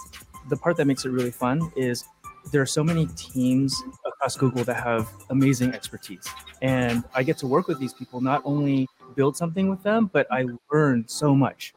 The 0.49 0.57
part 0.57 0.77
that 0.77 0.85
makes 0.85 1.05
it 1.05 1.09
really 1.09 1.31
fun 1.31 1.71
is 1.75 2.05
there 2.51 2.61
are 2.61 2.67
so 2.67 2.83
many 2.83 3.07
teams 3.17 3.83
across 4.05 4.37
Google 4.37 4.63
that 4.63 4.81
have 4.81 5.09
amazing 5.29 5.73
expertise. 5.73 6.25
And 6.61 7.03
I 7.13 7.23
get 7.23 7.37
to 7.39 7.47
work 7.47 7.67
with 7.67 7.79
these 7.79 7.93
people, 7.93 8.21
not 8.21 8.41
only 8.45 8.87
build 9.15 9.35
something 9.35 9.69
with 9.69 9.83
them, 9.83 10.09
but 10.13 10.27
I 10.31 10.45
learn 10.71 11.05
so 11.07 11.35
much 11.35 11.73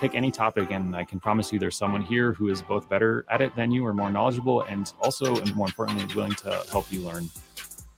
pick 0.00 0.14
any 0.14 0.30
topic 0.30 0.70
and 0.70 0.94
I 0.94 1.04
can 1.04 1.20
promise 1.20 1.52
you 1.52 1.58
there's 1.58 1.76
someone 1.76 2.02
here 2.02 2.32
who 2.32 2.48
is 2.48 2.62
both 2.62 2.88
better 2.88 3.24
at 3.30 3.40
it 3.40 3.54
than 3.56 3.70
you 3.70 3.84
or 3.84 3.92
more 3.92 4.10
knowledgeable 4.10 4.62
and 4.62 4.92
also 5.00 5.36
and 5.36 5.54
more 5.54 5.66
importantly 5.66 6.06
willing 6.14 6.34
to 6.36 6.64
help 6.70 6.90
you 6.92 7.00
learn. 7.00 7.28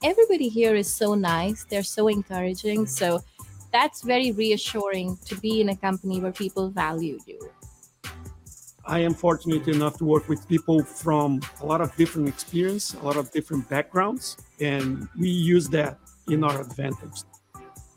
Everybody 0.03 0.49
here 0.49 0.75
is 0.75 0.93
so 0.93 1.15
nice. 1.15 1.65
They're 1.65 1.83
so 1.83 2.09
encouraging. 2.09 2.87
So 2.87 3.21
that's 3.71 4.03
very 4.03 4.33
reassuring 4.33 5.19
to 5.27 5.37
be 5.37 5.61
in 5.61 5.69
a 5.69 5.77
company 5.77 6.21
where 6.21 6.33
people 6.33 6.71
value 6.71 7.19
you. 7.27 7.39
I 8.87 9.01
am 9.01 9.15
fortunate 9.15 9.69
enough 9.69 9.99
to 9.99 10.05
work 10.05 10.29
with 10.29 10.49
people 10.49 10.83
from 10.83 11.41
a 11.61 11.67
lot 11.67 11.81
of 11.81 11.95
different 11.97 12.29
experience, 12.29 12.95
a 12.95 13.05
lot 13.05 13.17
of 13.17 13.31
different 13.31 13.69
backgrounds, 13.69 14.39
and 14.59 15.07
we 15.19 15.29
use 15.29 15.69
that 15.69 15.99
in 16.29 16.43
our 16.43 16.61
advantage 16.61 17.23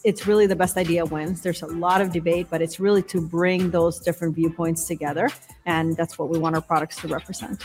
it's 0.03 0.27
really 0.27 0.47
the 0.47 0.55
best 0.55 0.77
idea 0.77 1.05
wins. 1.05 1.41
There's 1.41 1.61
a 1.61 1.67
lot 1.67 2.01
of 2.01 2.11
debate, 2.11 2.47
but 2.49 2.61
it's 2.61 2.79
really 2.79 3.01
to 3.03 3.21
bring 3.21 3.71
those 3.71 3.99
different 3.99 4.35
viewpoints 4.35 4.85
together. 4.85 5.29
And 5.65 5.95
that's 5.95 6.19
what 6.19 6.29
we 6.29 6.37
want 6.37 6.55
our 6.55 6.61
products 6.61 6.97
to 6.97 7.07
represent. 7.07 7.61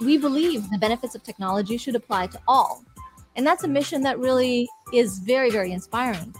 We 0.00 0.18
believe 0.18 0.68
the 0.70 0.78
benefits 0.78 1.14
of 1.14 1.22
technology 1.22 1.76
should 1.76 1.94
apply 1.94 2.28
to 2.28 2.40
all. 2.46 2.84
And 3.36 3.46
that's 3.46 3.64
a 3.64 3.68
mission 3.68 4.02
that 4.02 4.18
really 4.18 4.68
is 4.92 5.18
very, 5.20 5.50
very 5.50 5.72
inspiring. 5.72 6.34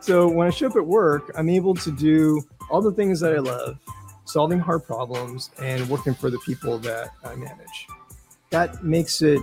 So 0.00 0.28
when 0.28 0.46
I 0.46 0.50
show 0.50 0.66
up 0.66 0.76
at 0.76 0.86
work, 0.86 1.30
I'm 1.34 1.48
able 1.48 1.74
to 1.74 1.90
do 1.90 2.42
all 2.70 2.82
the 2.82 2.92
things 2.92 3.20
that 3.20 3.34
I 3.34 3.38
love, 3.38 3.78
solving 4.24 4.58
hard 4.58 4.84
problems 4.84 5.50
and 5.60 5.88
working 5.88 6.14
for 6.14 6.30
the 6.30 6.38
people 6.40 6.78
that 6.80 7.12
I 7.24 7.34
manage. 7.34 7.86
That 8.50 8.84
makes 8.84 9.22
it 9.22 9.40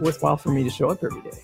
worthwhile 0.00 0.36
for 0.36 0.50
me 0.50 0.64
to 0.64 0.70
show 0.70 0.90
up 0.90 1.02
every 1.02 1.22
day. 1.22 1.42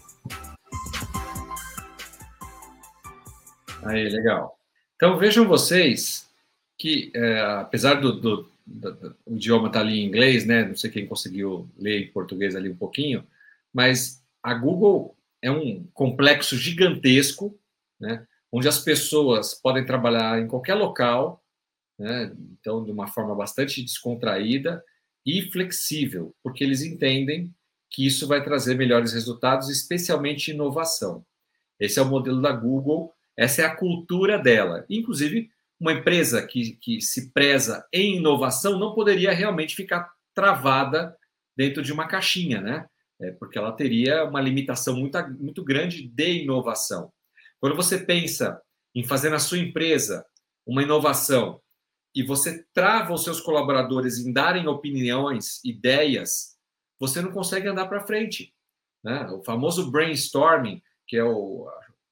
Aí, 3.83 4.09
legal. 4.09 4.59
Então 4.97 5.17
vejam 5.17 5.47
vocês 5.47 6.29
que, 6.77 7.11
é, 7.15 7.41
apesar 7.41 7.95
do, 7.95 8.13
do, 8.13 8.51
do, 8.67 8.93
do, 8.93 9.17
idioma 9.29 9.69
estar 9.69 9.81
tá 9.81 9.85
ali 9.85 10.01
em 10.01 10.07
inglês, 10.07 10.47
né? 10.47 10.65
Não 10.65 10.77
sei 10.77 10.91
quem 10.91 11.07
conseguiu 11.07 11.69
ler 11.77 12.03
em 12.03 12.13
português 12.13 12.55
ali 12.55 12.69
um 12.69 12.77
pouquinho, 12.77 13.27
mas 13.73 14.23
a 14.43 14.55
Google 14.55 15.17
é 15.43 15.51
um 15.51 15.85
complexo 15.93 16.57
gigantesco, 16.57 17.59
né? 18.01 18.27
Onde 18.51 18.69
as 18.69 18.79
pessoas 18.79 19.55
podem 19.55 19.85
trabalhar 19.85 20.41
em 20.41 20.47
qualquer 20.47 20.75
local, 20.75 21.43
né? 21.99 22.33
Então, 22.61 22.85
de 22.85 22.91
uma 22.91 23.07
forma 23.07 23.35
bastante 23.35 23.83
descontraída 23.83 24.83
e 25.25 25.43
flexível, 25.43 26.35
porque 26.43 26.65
eles 26.65 26.83
entendem 26.83 27.55
que 27.91 28.07
isso 28.07 28.27
vai 28.27 28.43
trazer 28.43 28.75
melhores 28.75 29.13
resultados, 29.13 29.69
especialmente 29.69 30.51
inovação. 30.51 31.25
Esse 31.79 31.99
é 31.99 32.03
o 32.03 32.09
modelo 32.09 32.41
da 32.41 32.53
Google, 32.53 33.15
essa 33.39 33.63
é 33.63 33.65
a 33.65 33.77
cultura 33.77 34.37
dela. 34.37 34.85
Inclusive, 34.91 35.49
uma 35.79 35.93
empresa 35.93 36.45
que, 36.45 36.73
que 36.73 37.01
se 37.01 37.33
preza 37.33 37.87
em 37.93 38.17
inovação 38.17 38.77
não 38.77 38.95
poderia 38.95 39.33
realmente 39.33 39.77
ficar 39.77 40.11
travada 40.35 41.17
dentro 41.57 41.81
de 41.81 41.93
uma 41.93 42.09
caixinha, 42.09 42.61
né? 42.61 42.87
É, 43.21 43.31
porque 43.33 43.57
ela 43.57 43.71
teria 43.71 44.25
uma 44.25 44.41
limitação 44.41 44.97
muito, 44.97 45.17
muito 45.39 45.65
grande 45.65 46.09
de 46.09 46.43
inovação. 46.43 47.13
Quando 47.61 47.77
você 47.77 47.99
pensa 47.99 48.61
em 48.95 49.05
fazer 49.05 49.31
na 49.31 49.39
sua 49.39 49.59
empresa 49.59 50.27
uma 50.67 50.83
inovação 50.83 51.61
e 52.15 52.25
você 52.25 52.65
trava 52.73 53.15
os 53.15 53.23
seus 53.23 53.41
colaboradores 53.41 54.19
em 54.19 54.33
darem 54.33 54.67
opiniões, 54.67 55.65
ideias, 55.65 56.57
você 56.99 57.21
não 57.21 57.31
consegue 57.31 57.69
andar 57.69 57.87
para 57.87 58.07
frente. 58.07 58.53
Né? 59.05 59.29
O 59.31 59.43
famoso 59.45 59.91
brainstorming, 59.91 60.83
que 61.07 61.17
é 61.17 61.25
o 61.25 61.69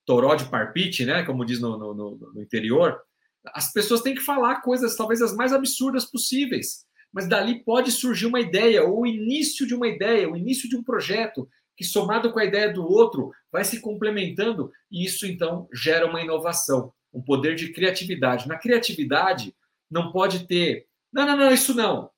toró 0.07 0.35
de 0.35 0.47
parpite, 0.47 1.05
né? 1.05 1.25
como 1.25 1.45
diz 1.45 1.61
no, 1.61 1.77
no, 1.77 2.17
no 2.33 2.43
interior, 2.43 2.99
as 3.47 3.73
pessoas 3.73 4.01
têm 4.01 4.15
que 4.15 4.23
falar 4.23 4.63
coisas 4.63 4.97
talvez 4.97 5.21
as 5.21 5.35
mais 5.35 5.53
absurdas 5.53 6.05
possíveis 6.05 6.87
mas 7.17 7.27
dali 7.27 7.65
pode 7.65 7.91
surgir 7.93 8.27
uma 8.27 8.41
ideia, 8.41 8.85
ou 8.85 9.01
o 9.01 9.07
início 9.07 9.67
de 9.67 9.75
uma 9.75 9.89
ideia, 9.89 10.31
o 10.31 10.37
início 10.37 10.69
de 10.69 10.77
um 10.77 10.83
projeto, 10.83 11.49
que 11.75 11.83
somado 11.83 12.31
com 12.31 12.39
a 12.39 12.45
ideia 12.45 12.71
do 12.71 12.87
outro, 12.87 13.33
vai 13.51 13.65
se 13.65 13.81
complementando, 13.81 14.71
e 14.93 15.03
isso 15.03 15.27
então 15.27 15.67
gera 15.73 16.07
uma 16.07 16.21
inovação, 16.21 16.93
um 17.11 17.23
poder 17.23 17.55
de 17.55 17.73
criatividade. 17.73 18.47
Na 18.47 18.59
criatividade, 18.59 19.57
não 19.91 20.13
pode 20.13 20.47
ter, 20.47 20.87
não, 21.11 21.25
não, 21.25 21.39
não, 21.39 21.51
isso 21.51 21.73
não, 21.73 22.11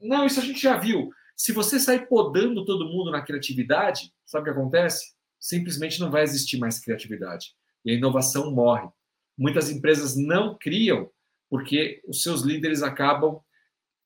não, 0.00 0.24
isso 0.24 0.38
a 0.38 0.44
gente 0.44 0.60
já 0.60 0.76
viu. 0.76 1.10
Se 1.36 1.50
você 1.50 1.80
sair 1.80 2.06
podando 2.06 2.64
todo 2.64 2.88
mundo 2.88 3.10
na 3.10 3.22
criatividade, 3.22 4.12
sabe 4.24 4.42
o 4.42 4.44
que 4.44 4.60
acontece? 4.60 5.15
Simplesmente 5.38 6.00
não 6.00 6.10
vai 6.10 6.22
existir 6.22 6.58
mais 6.58 6.78
criatividade. 6.78 7.54
E 7.84 7.90
a 7.90 7.94
inovação 7.94 8.50
morre. 8.50 8.88
Muitas 9.36 9.70
empresas 9.70 10.16
não 10.16 10.56
criam 10.56 11.10
porque 11.48 12.02
os 12.06 12.22
seus 12.22 12.42
líderes 12.42 12.82
acabam 12.82 13.40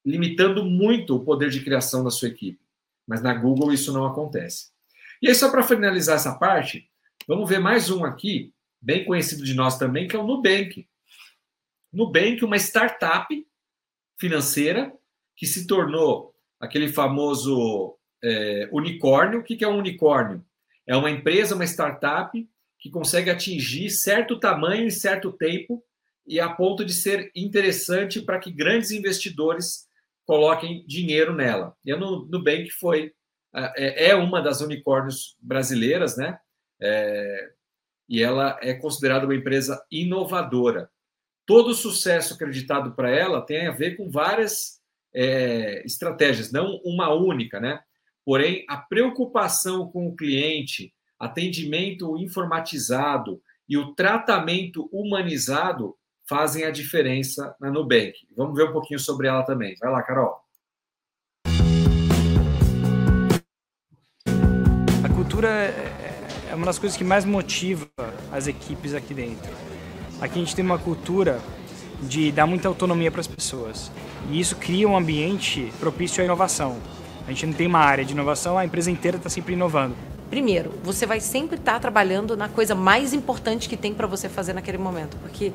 limitando 0.04 0.64
muito 0.64 1.16
o 1.16 1.24
poder 1.24 1.50
de 1.50 1.62
criação 1.62 2.02
da 2.02 2.10
sua 2.10 2.28
equipe. 2.28 2.60
Mas 3.06 3.22
na 3.22 3.34
Google 3.34 3.72
isso 3.72 3.92
não 3.92 4.04
acontece. 4.06 4.70
E 5.20 5.28
aí, 5.28 5.34
só 5.34 5.50
para 5.50 5.62
finalizar 5.62 6.16
essa 6.16 6.34
parte, 6.38 6.88
vamos 7.26 7.48
ver 7.48 7.58
mais 7.58 7.90
um 7.90 8.04
aqui, 8.04 8.54
bem 8.80 9.04
conhecido 9.04 9.44
de 9.44 9.54
nós 9.54 9.78
também, 9.78 10.08
que 10.08 10.16
é 10.16 10.18
o 10.18 10.26
Nubank. 10.26 10.88
Nubank, 11.92 12.44
uma 12.44 12.56
startup 12.56 13.46
financeira 14.18 14.92
que 15.36 15.46
se 15.46 15.66
tornou 15.66 16.34
aquele 16.58 16.88
famoso 16.88 17.98
é, 18.22 18.68
unicórnio. 18.72 19.40
O 19.40 19.42
que 19.42 19.62
é 19.64 19.68
um 19.68 19.78
unicórnio? 19.78 20.44
É 20.90 20.96
uma 20.96 21.08
empresa, 21.08 21.54
uma 21.54 21.64
startup 21.64 22.36
que 22.76 22.90
consegue 22.90 23.30
atingir 23.30 23.90
certo 23.90 24.40
tamanho 24.40 24.88
em 24.88 24.90
certo 24.90 25.30
tempo 25.30 25.84
e 26.26 26.40
a 26.40 26.48
ponto 26.48 26.84
de 26.84 26.92
ser 26.92 27.30
interessante 27.32 28.20
para 28.20 28.40
que 28.40 28.50
grandes 28.50 28.90
investidores 28.90 29.86
coloquem 30.26 30.84
dinheiro 30.88 31.32
nela. 31.32 31.76
E 31.84 31.92
a 31.92 31.96
Nubank 31.96 32.70
foi, 32.72 33.12
é, 33.54 34.08
é 34.08 34.14
uma 34.16 34.42
das 34.42 34.62
unicórnios 34.62 35.36
brasileiras, 35.40 36.16
né? 36.16 36.40
É, 36.82 37.52
e 38.08 38.20
ela 38.20 38.58
é 38.60 38.74
considerada 38.74 39.26
uma 39.26 39.36
empresa 39.36 39.80
inovadora. 39.92 40.90
Todo 41.46 41.68
o 41.68 41.74
sucesso 41.74 42.34
acreditado 42.34 42.96
para 42.96 43.10
ela 43.10 43.40
tem 43.46 43.68
a 43.68 43.72
ver 43.72 43.96
com 43.96 44.10
várias 44.10 44.80
é, 45.14 45.86
estratégias, 45.86 46.50
não 46.50 46.80
uma 46.84 47.14
única, 47.14 47.60
né? 47.60 47.80
Porém, 48.30 48.64
a 48.68 48.76
preocupação 48.76 49.90
com 49.90 50.06
o 50.06 50.14
cliente, 50.14 50.94
atendimento 51.18 52.16
informatizado 52.16 53.42
e 53.68 53.76
o 53.76 53.92
tratamento 53.92 54.88
humanizado 54.92 55.96
fazem 56.28 56.62
a 56.62 56.70
diferença 56.70 57.56
na 57.60 57.72
Nubank. 57.72 58.12
Vamos 58.36 58.54
ver 58.54 58.68
um 58.68 58.72
pouquinho 58.72 59.00
sobre 59.00 59.26
ela 59.26 59.42
também. 59.42 59.74
Vai 59.80 59.90
lá, 59.90 60.00
Carol. 60.04 60.36
A 65.02 65.08
cultura 65.12 65.48
é 65.48 66.54
uma 66.54 66.66
das 66.66 66.78
coisas 66.78 66.96
que 66.96 67.02
mais 67.02 67.24
motiva 67.24 67.90
as 68.30 68.46
equipes 68.46 68.94
aqui 68.94 69.12
dentro. 69.12 69.50
Aqui 70.20 70.36
a 70.36 70.44
gente 70.44 70.54
tem 70.54 70.64
uma 70.64 70.78
cultura 70.78 71.40
de 72.00 72.30
dar 72.30 72.46
muita 72.46 72.68
autonomia 72.68 73.10
para 73.10 73.22
as 73.22 73.26
pessoas. 73.26 73.90
E 74.30 74.38
isso 74.38 74.54
cria 74.54 74.88
um 74.88 74.96
ambiente 74.96 75.72
propício 75.80 76.22
à 76.22 76.24
inovação. 76.24 76.80
A 77.30 77.32
gente 77.32 77.46
não 77.46 77.52
tem 77.52 77.68
uma 77.68 77.78
área 77.78 78.04
de 78.04 78.12
inovação, 78.12 78.58
a 78.58 78.64
empresa 78.64 78.90
inteira 78.90 79.16
está 79.16 79.30
sempre 79.30 79.54
inovando. 79.54 79.94
Primeiro, 80.28 80.74
você 80.82 81.06
vai 81.06 81.20
sempre 81.20 81.56
estar 81.56 81.74
tá 81.74 81.78
trabalhando 81.78 82.36
na 82.36 82.48
coisa 82.48 82.74
mais 82.74 83.12
importante 83.12 83.68
que 83.68 83.76
tem 83.76 83.94
para 83.94 84.04
você 84.08 84.28
fazer 84.28 84.52
naquele 84.52 84.78
momento, 84.78 85.16
porque 85.18 85.52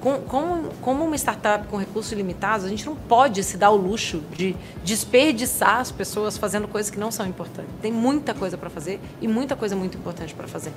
com, 0.00 0.22
com, 0.22 0.70
como 0.80 1.04
uma 1.04 1.16
startup 1.16 1.68
com 1.68 1.76
recursos 1.76 2.12
limitados, 2.12 2.64
a 2.64 2.68
gente 2.70 2.86
não 2.86 2.96
pode 2.96 3.44
se 3.44 3.58
dar 3.58 3.68
o 3.68 3.76
luxo 3.76 4.22
de 4.34 4.56
desperdiçar 4.82 5.80
as 5.80 5.92
pessoas 5.92 6.38
fazendo 6.38 6.66
coisas 6.66 6.90
que 6.90 6.98
não 6.98 7.10
são 7.10 7.26
importantes. 7.26 7.72
Tem 7.82 7.92
muita 7.92 8.32
coisa 8.32 8.56
para 8.56 8.70
fazer 8.70 8.98
e 9.20 9.28
muita 9.28 9.54
coisa 9.54 9.76
muito 9.76 9.98
importante 9.98 10.34
para 10.34 10.48
fazer. 10.48 10.72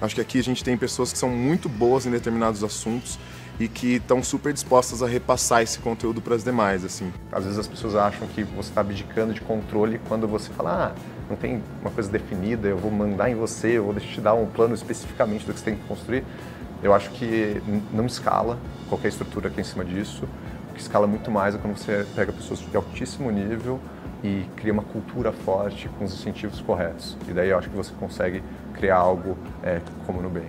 Acho 0.00 0.14
que 0.14 0.20
aqui 0.20 0.38
a 0.38 0.44
gente 0.44 0.62
tem 0.62 0.76
pessoas 0.76 1.12
que 1.12 1.18
são 1.18 1.30
muito 1.30 1.68
boas 1.68 2.06
em 2.06 2.12
determinados 2.12 2.62
assuntos 2.62 3.18
e 3.60 3.68
que 3.68 3.96
estão 3.96 4.22
super 4.22 4.54
dispostas 4.54 5.02
a 5.02 5.06
repassar 5.06 5.60
esse 5.60 5.78
conteúdo 5.78 6.22
para 6.22 6.34
as 6.34 6.42
demais, 6.42 6.82
assim. 6.82 7.12
Às 7.30 7.44
vezes 7.44 7.58
as 7.58 7.66
pessoas 7.66 7.94
acham 7.94 8.26
que 8.28 8.42
você 8.42 8.70
está 8.70 8.80
abdicando 8.80 9.34
de 9.34 9.42
controle 9.42 10.00
quando 10.08 10.26
você 10.26 10.50
fala, 10.50 10.94
ah, 10.96 11.00
não 11.28 11.36
tem 11.36 11.62
uma 11.82 11.90
coisa 11.90 12.10
definida, 12.10 12.68
eu 12.68 12.78
vou 12.78 12.90
mandar 12.90 13.30
em 13.30 13.34
você, 13.34 13.76
eu 13.76 13.84
vou 13.84 13.94
te 13.94 14.18
dar 14.18 14.32
um 14.32 14.46
plano 14.46 14.74
especificamente 14.74 15.44
do 15.44 15.52
que 15.52 15.58
você 15.58 15.66
tem 15.66 15.76
que 15.76 15.86
construir. 15.86 16.24
Eu 16.82 16.94
acho 16.94 17.10
que 17.10 17.62
não 17.92 18.06
escala 18.06 18.58
qualquer 18.88 19.08
estrutura 19.08 19.48
aqui 19.48 19.60
em 19.60 19.64
cima 19.64 19.84
disso. 19.84 20.26
O 20.70 20.74
que 20.74 20.80
escala 20.80 21.06
muito 21.06 21.30
mais 21.30 21.54
é 21.54 21.58
quando 21.58 21.76
você 21.76 22.06
pega 22.16 22.32
pessoas 22.32 22.60
de 22.60 22.74
altíssimo 22.74 23.30
nível 23.30 23.78
e 24.24 24.46
cria 24.56 24.72
uma 24.72 24.82
cultura 24.82 25.32
forte 25.32 25.90
com 25.98 26.06
os 26.06 26.14
incentivos 26.14 26.62
corretos. 26.62 27.18
E 27.28 27.34
daí 27.34 27.50
eu 27.50 27.58
acho 27.58 27.68
que 27.68 27.76
você 27.76 27.92
consegue 28.00 28.42
criar 28.72 28.96
algo 28.96 29.36
é, 29.62 29.82
como 30.06 30.20
o 30.20 30.22
Nubank. 30.22 30.48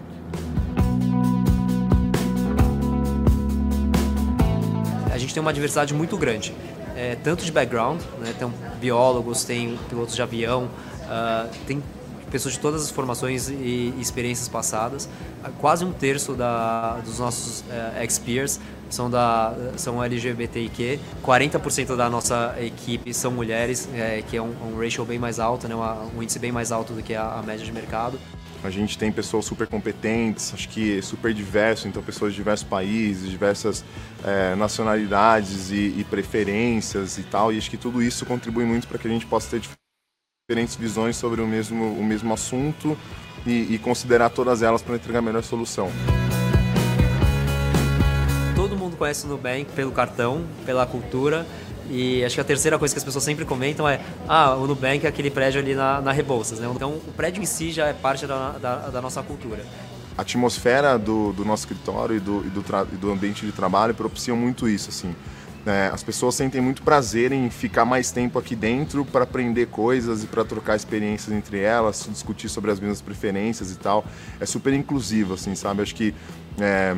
Gente 5.32 5.34
tem 5.34 5.42
uma 5.42 5.54
diversidade 5.54 5.94
muito 5.94 6.18
grande 6.18 6.54
é, 6.96 7.16
tanto 7.24 7.44
de 7.44 7.52
background, 7.52 8.02
né? 8.20 8.34
tem 8.38 8.52
biólogos, 8.80 9.44
tem 9.44 9.78
pilotos 9.90 10.16
de 10.16 10.22
avião, 10.22 10.66
uh, 10.66 11.50
tem 11.66 11.82
pessoas 12.30 12.54
de 12.54 12.60
todas 12.60 12.84
as 12.84 12.90
formações 12.90 13.50
e 13.50 13.94
experiências 14.00 14.48
passadas. 14.48 15.10
Quase 15.60 15.84
um 15.84 15.92
terço 15.92 16.34
da, 16.34 16.98
dos 17.04 17.20
nossos 17.20 17.62
uh, 17.62 18.02
ex-peers 18.02 18.60
são, 18.90 19.10
da, 19.10 19.54
são 19.78 20.04
LGBTIQ, 20.04 21.00
40% 21.24 21.96
da 21.96 22.10
nossa 22.10 22.56
equipe 22.60 23.14
são 23.14 23.32
mulheres, 23.32 23.90
é, 23.94 24.22
que 24.22 24.38
é 24.38 24.42
um, 24.42 24.54
um 24.66 24.80
ratio 24.80 25.04
bem 25.06 25.20
mais 25.20 25.40
alto, 25.40 25.68
né? 25.68 25.76
um 25.76 26.22
índice 26.22 26.40
bem 26.40 26.52
mais 26.52 26.72
alto 26.72 26.94
do 26.94 27.02
que 27.02 27.16
a, 27.16 27.40
a 27.40 27.42
média 27.42 27.66
de 27.66 27.72
mercado. 27.72 28.20
A 28.64 28.70
gente 28.70 28.96
tem 28.98 29.12
pessoas 29.12 29.46
super 29.46 29.68
competentes, 29.68 30.54
acho 30.54 30.70
que 30.70 31.02
super 31.02 31.34
diverso, 31.34 31.88
então 31.88 32.04
pessoas 32.04 32.32
de 32.32 32.38
diversos 32.38 32.68
países, 32.68 33.30
diversas 33.30 33.84
é, 34.24 34.54
nacionalidades 34.56 35.72
e, 35.72 35.96
e, 35.98 36.06
preferências 36.08 37.18
e 37.18 37.24
tal. 37.24 37.52
E 37.52 37.58
acho 37.58 37.70
que 37.70 37.78
tudo 37.78 38.04
isso 38.04 38.24
contribui 38.26 38.64
muito 38.64 38.88
para 38.88 39.00
que 39.00 39.08
a 39.08 39.12
gente 39.12 39.26
possa 39.26 39.50
ter 39.50 39.62
diferentes 40.48 40.76
visões 40.76 41.16
sobre 41.16 41.42
o 41.42 41.48
mesmo, 41.48 41.94
o 41.94 42.04
mesmo 42.04 42.32
assunto 42.34 42.96
e, 43.48 43.74
e 43.74 43.80
considerar 43.80 44.30
todas 44.30 44.62
elas 44.62 44.84
para 44.84 44.96
entregar 44.96 45.20
a 45.20 45.24
melhor 45.24 45.44
solução. 45.44 45.90
Todo 48.56 48.78
mundo 48.78 48.96
conhece 48.96 49.26
o 49.26 49.30
Nubank 49.30 49.72
pelo 49.72 49.92
cartão, 49.92 50.46
pela 50.68 50.86
cultura 50.86 51.48
e 51.92 52.24
acho 52.24 52.36
que 52.36 52.42
a 52.42 52.44
terceira 52.44 52.80
coisa 52.80 52.94
que 52.94 52.98
as 52.98 53.04
pessoas 53.04 53.24
sempre 53.24 53.44
comentam 53.44 53.88
é: 53.88 54.00
ah, 54.28 54.56
o 54.56 54.66
Nubank 54.66 55.06
é 55.06 55.10
aquele 55.10 55.30
prédio 55.30 55.60
ali 55.60 55.76
na, 55.76 56.02
na 56.02 56.12
Rebouças, 56.12 56.60
né? 56.60 56.72
Então 56.74 56.94
o 56.94 57.12
prédio 57.16 57.44
em 57.44 57.46
si 57.46 57.72
já 57.72 57.88
é 57.88 57.94
parte 57.94 58.26
da, 58.26 58.52
da, 58.52 58.76
da 58.90 59.02
nossa 59.02 59.22
cultura. 59.22 59.66
A 60.18 60.22
atmosfera 60.22 60.98
do, 60.98 61.34
do 61.34 61.44
nosso 61.44 61.64
escritório 61.64 62.16
e 62.16 62.20
do, 62.20 62.46
e 62.46 62.50
do, 62.50 62.64
e 62.94 62.96
do 62.96 63.12
ambiente 63.12 63.46
de 63.46 63.52
trabalho 63.52 63.94
propiciam 63.94 64.38
muito 64.38 64.68
isso, 64.70 64.90
assim. 64.90 65.14
É, 65.66 65.92
as 65.94 66.02
pessoas 66.02 66.34
sentem 66.34 66.60
muito 66.60 66.82
prazer 66.82 67.32
em 67.32 67.50
ficar 67.50 67.86
mais 67.86 68.12
tempo 68.12 68.40
aqui 68.40 68.56
dentro 68.56 69.06
para 69.06 69.24
aprender 69.24 69.68
coisas 69.68 70.24
e 70.24 70.28
para 70.28 70.44
trocar 70.44 70.76
experiências 70.76 71.36
entre 71.36 71.60
elas, 71.60 72.08
discutir 72.10 72.50
sobre 72.50 72.72
as 72.72 72.80
mesmas 72.80 73.02
preferências 73.02 73.72
e 73.72 73.78
tal. 73.78 74.04
É 74.40 74.46
super 74.46 74.74
inclusivo, 74.74 75.36
assim, 75.36 75.54
sabe? 75.54 75.84
Acho 75.84 75.94
que 75.94 76.16
é, 76.60 76.96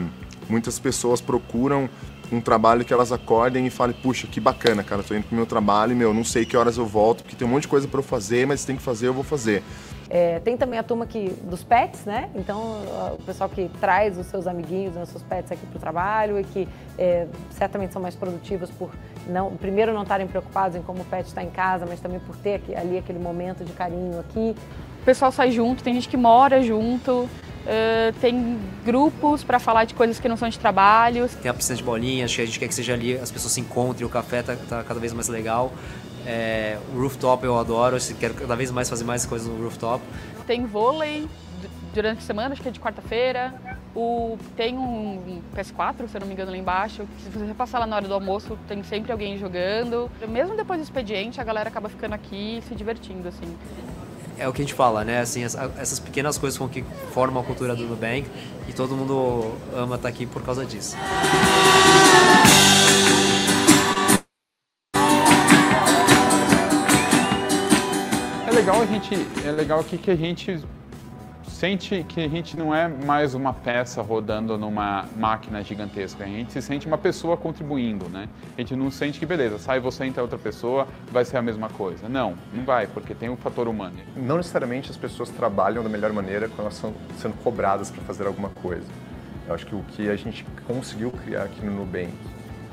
muitas 0.48 0.80
pessoas 0.80 1.20
procuram 1.20 1.90
um 2.32 2.42
trabalho 2.42 2.84
que 2.84 2.94
elas 2.94 3.12
acordem 3.12 3.66
e 3.66 3.70
falem, 3.70 3.96
puxa, 4.02 4.28
que 4.28 4.40
bacana, 4.40 4.84
cara, 4.84 5.04
tô 5.04 5.14
indo 5.14 5.26
pro 5.26 5.36
meu 5.36 5.46
trabalho, 5.46 5.96
meu, 5.96 6.14
não 6.14 6.24
sei 6.24 6.46
que 6.46 6.58
horas 6.58 6.78
eu 6.78 6.86
volto, 6.86 7.24
porque 7.24 7.36
tem 7.36 7.48
um 7.48 7.52
monte 7.52 7.64
de 7.64 7.68
coisa 7.68 7.88
para 7.88 8.00
eu 8.00 8.04
fazer, 8.04 8.48
mas 8.48 8.66
tem 8.66 8.76
que 8.76 8.82
fazer, 8.82 9.08
eu 9.08 9.14
vou 9.14 9.24
fazer. 9.24 9.64
É, 10.10 10.40
tem 10.40 10.56
também 10.56 10.78
a 10.78 10.84
turma 10.84 11.08
que, 11.08 11.30
dos 11.44 11.64
pets, 11.64 12.06
né? 12.06 12.30
Então, 12.36 12.84
o 13.14 13.24
pessoal 13.24 13.50
que 13.50 13.70
traz 13.80 14.18
os 14.18 14.28
seus 14.28 14.46
amiguinhos, 14.46 14.96
os 14.96 15.10
seus 15.10 15.24
pets 15.24 15.52
aqui 15.52 15.66
para 15.66 15.78
o 15.78 15.80
trabalho 15.80 16.40
e 16.40 16.44
que 16.44 16.68
é, 17.00 17.28
certamente 17.50 17.94
são 17.94 18.02
mais 18.02 18.14
produtivos 18.14 18.70
por 18.70 18.92
não, 19.28 19.56
primeiro 19.56 19.94
não 19.94 20.04
estarem 20.04 20.28
preocupados 20.28 20.78
em 20.78 20.82
como 20.82 21.02
o 21.02 21.06
pet 21.06 21.26
está 21.26 21.44
em 21.44 21.50
casa, 21.50 21.86
mas 21.88 22.00
também 22.00 22.20
por 22.20 22.36
ter 22.36 22.56
aqui, 22.56 22.76
ali 22.76 22.98
aquele 22.98 23.20
momento 23.20 23.64
de 23.64 23.72
carinho 23.72 24.20
aqui. 24.20 24.56
O 25.02 25.06
pessoal 25.06 25.32
sai 25.32 25.52
junto, 25.52 25.84
tem 25.84 25.94
gente 25.96 26.08
que 26.08 26.18
mora 26.18 26.62
junto, 26.62 27.28
uh, 27.66 28.14
tem 28.20 28.60
grupos 28.86 29.44
para 29.44 29.60
falar 29.60 29.86
de 29.86 29.94
coisas 29.94 30.20
que 30.20 30.28
não 30.28 30.38
são 30.38 30.50
de 30.50 30.60
trabalho. 30.60 31.28
Tem 31.42 31.50
a 31.50 31.54
piscina 31.54 31.78
de 31.78 31.84
bolinhas, 31.84 32.36
que 32.36 32.42
a 32.42 32.46
gente 32.46 32.60
quer 32.60 32.68
que 32.68 32.76
seja 32.76 32.94
ali, 32.94 33.18
as 33.18 33.32
pessoas 33.32 33.54
se 33.54 33.62
encontrem, 33.62 34.06
o 34.06 34.10
café 34.10 34.42
tá, 34.42 34.56
tá 34.56 34.84
cada 34.84 35.00
vez 35.00 35.14
mais 35.14 35.28
legal. 35.28 35.72
É, 36.26 36.78
o 36.96 37.02
rooftop 37.02 37.44
eu 37.44 37.58
adoro, 37.58 37.98
eu 37.98 38.16
quero 38.16 38.34
cada 38.34 38.56
vez 38.56 38.72
mais 38.72 38.90
fazer 38.90 39.04
mais 39.04 39.26
coisas 39.26 39.48
no 39.48 39.62
rooftop. 39.62 40.04
Tem 40.48 40.66
vôlei 40.66 41.28
durante 41.94 42.20
a 42.20 42.22
semana, 42.22 42.54
acho 42.54 42.62
que 42.62 42.70
é 42.70 42.72
de 42.72 42.80
quarta-feira. 42.80 43.54
O, 43.96 44.38
tem 44.56 44.78
um 44.78 45.42
PS4, 45.56 46.08
se 46.08 46.18
eu 46.18 46.22
não 46.22 46.28
me 46.28 46.34
engano, 46.34 46.52
lá 46.52 46.58
embaixo. 46.58 47.08
Se 47.20 47.30
você 47.30 47.54
passar 47.54 47.80
lá 47.80 47.86
na 47.86 47.98
hora 47.98 48.08
do 48.08 48.14
almoço, 48.14 48.58
tem 48.68 48.82
sempre 48.84 49.12
alguém 49.12 49.38
jogando. 49.38 50.10
Mesmo 50.28 50.56
depois 50.56 50.80
do 50.80 50.84
expediente, 50.84 51.40
a 51.40 51.44
galera 51.44 51.70
acaba 51.70 51.90
ficando 51.90 52.14
aqui 52.14 52.62
se 52.68 52.74
divertindo, 52.74 53.28
assim. 53.28 53.56
É 54.38 54.48
o 54.48 54.54
que 54.54 54.62
a 54.62 54.66
gente 54.66 54.74
fala, 54.74 55.04
né? 55.06 55.20
Assim, 55.20 55.44
essas 55.44 56.00
pequenas 56.00 56.38
coisas 56.38 56.58
com 56.58 56.68
que 56.68 56.84
formam 57.14 57.42
a 57.42 57.46
cultura 57.46 57.76
do 57.76 57.86
Nubank 57.86 58.26
e 58.68 58.74
todo 58.74 58.96
mundo 58.96 59.54
ama 59.76 59.96
estar 59.96 60.10
aqui 60.10 60.26
por 60.26 60.42
causa 60.42 60.66
disso. 60.66 60.96
É 68.48 68.52
legal 68.52 68.82
a 68.82 68.86
gente, 68.86 69.16
é 69.46 69.52
legal 69.52 69.80
aqui 69.80 69.98
que 69.98 70.12
a 70.12 70.16
gente 70.16 70.60
sente 71.64 72.04
que 72.04 72.20
a 72.20 72.28
gente 72.28 72.58
não 72.58 72.76
é 72.76 72.90
mais 72.90 73.34
uma 73.34 73.54
peça 73.54 74.02
rodando 74.02 74.58
numa 74.58 75.06
máquina 75.16 75.64
gigantesca, 75.64 76.26
a 76.26 76.28
gente 76.28 76.52
se 76.52 76.62
sente 76.62 76.86
uma 76.86 76.98
pessoa 76.98 77.38
contribuindo, 77.38 78.10
né? 78.10 78.28
A 78.58 78.60
gente 78.60 78.76
não 78.76 78.92
sente 78.92 79.18
que, 79.18 79.26
beleza, 79.26 79.58
sai 79.58 79.80
você, 79.80 80.04
entra 80.04 80.22
outra 80.22 80.38
pessoa, 80.38 80.86
vai 81.10 81.24
ser 81.24 81.38
a 81.38 81.42
mesma 81.42 81.70
coisa. 81.70 82.10
Não, 82.10 82.36
não 82.54 82.66
vai, 82.66 82.86
porque 82.88 83.16
tem 83.16 83.30
o 83.30 83.32
um 83.32 83.38
fator 83.38 83.70
humano. 83.70 83.96
Não 84.14 84.36
necessariamente 84.36 84.92
as 84.92 84.98
pessoas 84.98 85.30
trabalham 85.30 85.82
da 85.82 85.88
melhor 85.88 86.12
maneira 86.12 86.50
quando 86.50 86.64
elas 86.64 86.74
estão 86.74 86.94
sendo 87.18 87.42
cobradas 87.42 87.90
para 87.90 88.04
fazer 88.04 88.28
alguma 88.28 88.50
coisa. 88.50 88.88
Eu 89.48 89.56
acho 89.56 89.66
que 89.66 89.74
o 89.74 89.84
que 89.84 90.10
a 90.10 90.18
gente 90.18 90.46
conseguiu 90.68 91.12
criar 91.12 91.44
aqui 91.44 91.66
no 91.66 91.72
Nubank, 91.72 92.12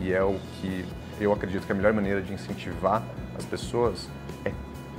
e 0.01 0.13
é 0.13 0.25
o 0.25 0.35
que 0.61 0.85
eu 1.21 1.33
acredito 1.33 1.65
que 1.65 1.71
é 1.71 1.77
a 1.77 1.77
melhor 1.77 1.93
maneira 1.93 2.21
de 2.21 2.33
incentivar 2.33 3.05
as 3.39 3.45
pessoas, 3.45 4.09
é 4.20 4.20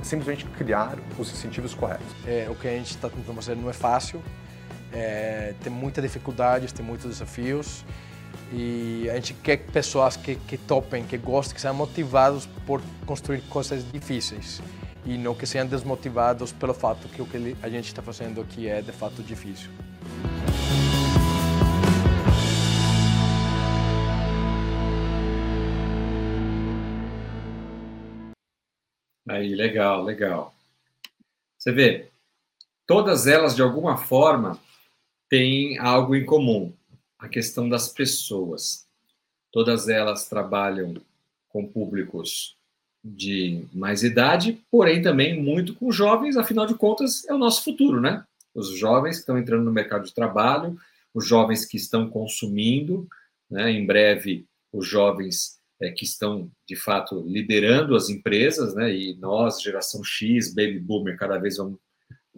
simplesmente 0.02 0.44
criar 0.44 0.98
os 1.18 1.30
incentivos 1.30 1.74
corretos. 1.74 2.06
É, 2.26 2.46
o 2.50 2.54
que 2.54 2.68
a 2.68 2.72
gente 2.72 2.90
está 2.90 3.08
tentando 3.08 3.34
fazer 3.36 3.56
não 3.56 3.70
é 3.70 3.72
fácil, 3.72 4.22
é, 4.92 5.54
tem 5.62 5.72
muitas 5.72 6.02
dificuldades, 6.02 6.72
tem 6.72 6.84
muitos 6.84 7.10
desafios 7.10 7.84
e 8.52 9.08
a 9.10 9.14
gente 9.14 9.34
quer 9.34 9.56
pessoas 9.58 10.16
que, 10.16 10.36
que 10.36 10.58
topem, 10.58 11.04
que 11.04 11.16
gostem, 11.16 11.54
que 11.54 11.60
sejam 11.60 11.74
motivados 11.74 12.46
por 12.66 12.82
construir 13.06 13.40
coisas 13.42 13.84
difíceis 13.90 14.60
e 15.04 15.16
não 15.16 15.34
que 15.34 15.46
sejam 15.46 15.66
desmotivados 15.66 16.52
pelo 16.52 16.74
fato 16.74 17.08
que 17.08 17.22
o 17.22 17.26
que 17.26 17.56
a 17.62 17.68
gente 17.68 17.86
está 17.86 18.02
fazendo 18.02 18.40
aqui 18.40 18.68
é 18.68 18.82
de 18.82 18.92
fato 18.92 19.22
difícil. 19.22 19.70
Aí, 29.32 29.54
legal, 29.54 30.04
legal. 30.04 30.54
Você 31.56 31.72
vê, 31.72 32.10
todas 32.86 33.26
elas, 33.26 33.56
de 33.56 33.62
alguma 33.62 33.96
forma, 33.96 34.60
têm 35.26 35.78
algo 35.78 36.14
em 36.14 36.22
comum: 36.22 36.70
a 37.18 37.30
questão 37.30 37.66
das 37.66 37.88
pessoas. 37.88 38.86
Todas 39.50 39.88
elas 39.88 40.28
trabalham 40.28 40.94
com 41.48 41.66
públicos 41.66 42.58
de 43.02 43.64
mais 43.72 44.02
idade, 44.02 44.62
porém 44.70 45.00
também 45.00 45.42
muito 45.42 45.74
com 45.76 45.90
jovens, 45.90 46.36
afinal 46.36 46.66
de 46.66 46.74
contas, 46.74 47.26
é 47.26 47.32
o 47.32 47.38
nosso 47.38 47.64
futuro, 47.64 48.02
né? 48.02 48.22
Os 48.54 48.76
jovens 48.76 49.16
que 49.16 49.20
estão 49.20 49.38
entrando 49.38 49.64
no 49.64 49.72
mercado 49.72 50.04
de 50.04 50.14
trabalho, 50.14 50.78
os 51.14 51.26
jovens 51.26 51.64
que 51.64 51.78
estão 51.78 52.06
consumindo, 52.06 53.08
né? 53.50 53.72
em 53.72 53.86
breve, 53.86 54.44
os 54.70 54.86
jovens 54.86 55.58
é, 55.82 55.90
que 55.90 56.04
estão, 56.04 56.48
de 56.66 56.76
fato, 56.76 57.20
liderando 57.26 57.96
as 57.96 58.08
empresas, 58.08 58.72
né? 58.72 58.94
E 58.94 59.16
nós, 59.16 59.60
geração 59.60 60.02
X, 60.04 60.54
baby 60.54 60.78
boomer, 60.78 61.18
cada 61.18 61.38
vez 61.38 61.56
vamos 61.56 61.78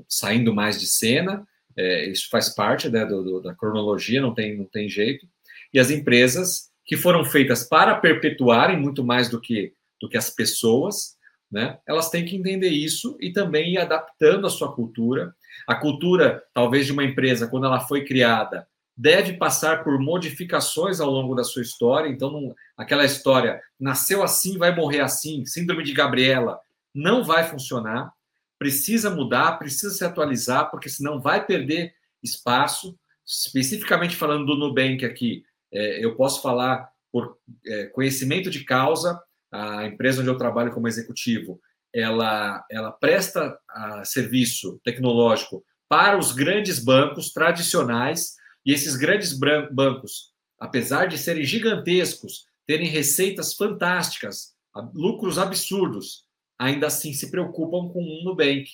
saindo 0.08 0.54
mais 0.54 0.80
de 0.80 0.86
cena. 0.86 1.46
É, 1.76 2.08
isso 2.08 2.28
faz 2.30 2.48
parte 2.48 2.88
né, 2.88 3.04
do, 3.04 3.22
do, 3.22 3.40
da 3.42 3.54
cronologia, 3.54 4.20
não 4.20 4.32
tem, 4.32 4.56
não 4.56 4.64
tem 4.64 4.88
jeito. 4.88 5.26
E 5.72 5.78
as 5.78 5.90
empresas 5.90 6.70
que 6.86 6.96
foram 6.96 7.24
feitas 7.24 7.64
para 7.64 7.94
perpetuarem 7.96 8.80
muito 8.80 9.04
mais 9.04 9.28
do 9.28 9.40
que, 9.40 9.74
do 10.00 10.08
que 10.08 10.16
as 10.16 10.30
pessoas, 10.30 11.16
né? 11.52 11.78
Elas 11.86 12.08
têm 12.08 12.24
que 12.24 12.36
entender 12.36 12.70
isso 12.70 13.16
e 13.20 13.30
também 13.30 13.74
ir 13.74 13.78
adaptando 13.78 14.46
a 14.46 14.50
sua 14.50 14.74
cultura. 14.74 15.34
A 15.68 15.74
cultura, 15.74 16.42
talvez, 16.54 16.86
de 16.86 16.92
uma 16.92 17.04
empresa, 17.04 17.46
quando 17.46 17.66
ela 17.66 17.80
foi 17.80 18.04
criada, 18.04 18.66
deve 18.96 19.34
passar 19.34 19.82
por 19.82 19.98
modificações 19.98 21.00
ao 21.00 21.10
longo 21.10 21.34
da 21.34 21.42
sua 21.42 21.62
história. 21.62 22.08
Então, 22.08 22.30
não, 22.30 22.54
aquela 22.76 23.04
história 23.04 23.60
nasceu 23.78 24.22
assim, 24.22 24.56
vai 24.56 24.74
morrer 24.74 25.00
assim, 25.00 25.44
síndrome 25.44 25.82
de 25.82 25.92
Gabriela, 25.92 26.60
não 26.94 27.24
vai 27.24 27.44
funcionar. 27.44 28.12
Precisa 28.58 29.10
mudar, 29.10 29.58
precisa 29.58 29.92
se 29.92 30.04
atualizar, 30.04 30.70
porque 30.70 30.88
senão 30.88 31.20
vai 31.20 31.44
perder 31.44 31.92
espaço. 32.22 32.96
Especificamente 33.26 34.16
falando 34.16 34.46
do 34.46 34.56
Nubank 34.56 35.04
aqui, 35.04 35.44
é, 35.72 36.04
eu 36.04 36.14
posso 36.14 36.40
falar 36.40 36.88
por 37.10 37.36
é, 37.66 37.86
conhecimento 37.86 38.48
de 38.48 38.64
causa. 38.64 39.20
A 39.52 39.86
empresa 39.86 40.20
onde 40.20 40.30
eu 40.30 40.36
trabalho 40.36 40.72
como 40.72 40.88
executivo, 40.88 41.60
ela, 41.92 42.64
ela 42.68 42.90
presta 42.90 43.56
ah, 43.70 44.04
serviço 44.04 44.80
tecnológico 44.82 45.64
para 45.88 46.18
os 46.18 46.32
grandes 46.32 46.80
bancos 46.80 47.32
tradicionais 47.32 48.34
e 48.64 48.72
esses 48.72 48.96
grandes 48.96 49.38
bancos, 49.72 50.32
apesar 50.58 51.06
de 51.06 51.18
serem 51.18 51.44
gigantescos, 51.44 52.46
terem 52.66 52.88
receitas 52.88 53.54
fantásticas, 53.54 54.54
lucros 54.94 55.38
absurdos, 55.38 56.24
ainda 56.58 56.86
assim 56.86 57.12
se 57.12 57.30
preocupam 57.30 57.88
com 57.92 58.02
um 58.02 58.24
Nubank, 58.24 58.66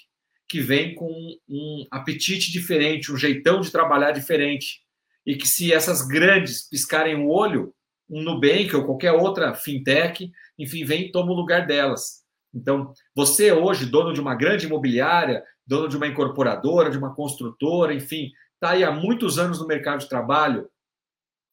que 0.48 0.60
vem 0.60 0.94
com 0.94 1.10
um 1.48 1.86
apetite 1.90 2.50
diferente, 2.50 3.12
um 3.12 3.16
jeitão 3.16 3.60
de 3.60 3.70
trabalhar 3.70 4.12
diferente. 4.12 4.80
E 5.26 5.36
que 5.36 5.46
se 5.46 5.72
essas 5.72 6.06
grandes 6.06 6.68
piscarem 6.68 7.16
o 7.16 7.28
olho, 7.28 7.74
um 8.08 8.22
Nubank 8.22 8.74
ou 8.74 8.84
qualquer 8.84 9.12
outra 9.12 9.54
fintech, 9.54 10.30
enfim, 10.58 10.84
vem 10.84 11.06
e 11.06 11.12
toma 11.12 11.30
o 11.32 11.36
lugar 11.36 11.66
delas. 11.66 12.20
Então, 12.52 12.92
você 13.14 13.52
hoje, 13.52 13.86
dono 13.86 14.12
de 14.12 14.20
uma 14.20 14.34
grande 14.34 14.66
imobiliária, 14.66 15.42
dono 15.64 15.88
de 15.88 15.96
uma 15.96 16.08
incorporadora, 16.08 16.90
de 16.90 16.98
uma 16.98 17.14
construtora, 17.14 17.94
enfim, 17.94 18.32
está 18.60 18.72
aí 18.72 18.84
há 18.84 18.92
muitos 18.92 19.38
anos 19.38 19.58
no 19.58 19.66
mercado 19.66 20.00
de 20.00 20.08
trabalho, 20.08 20.70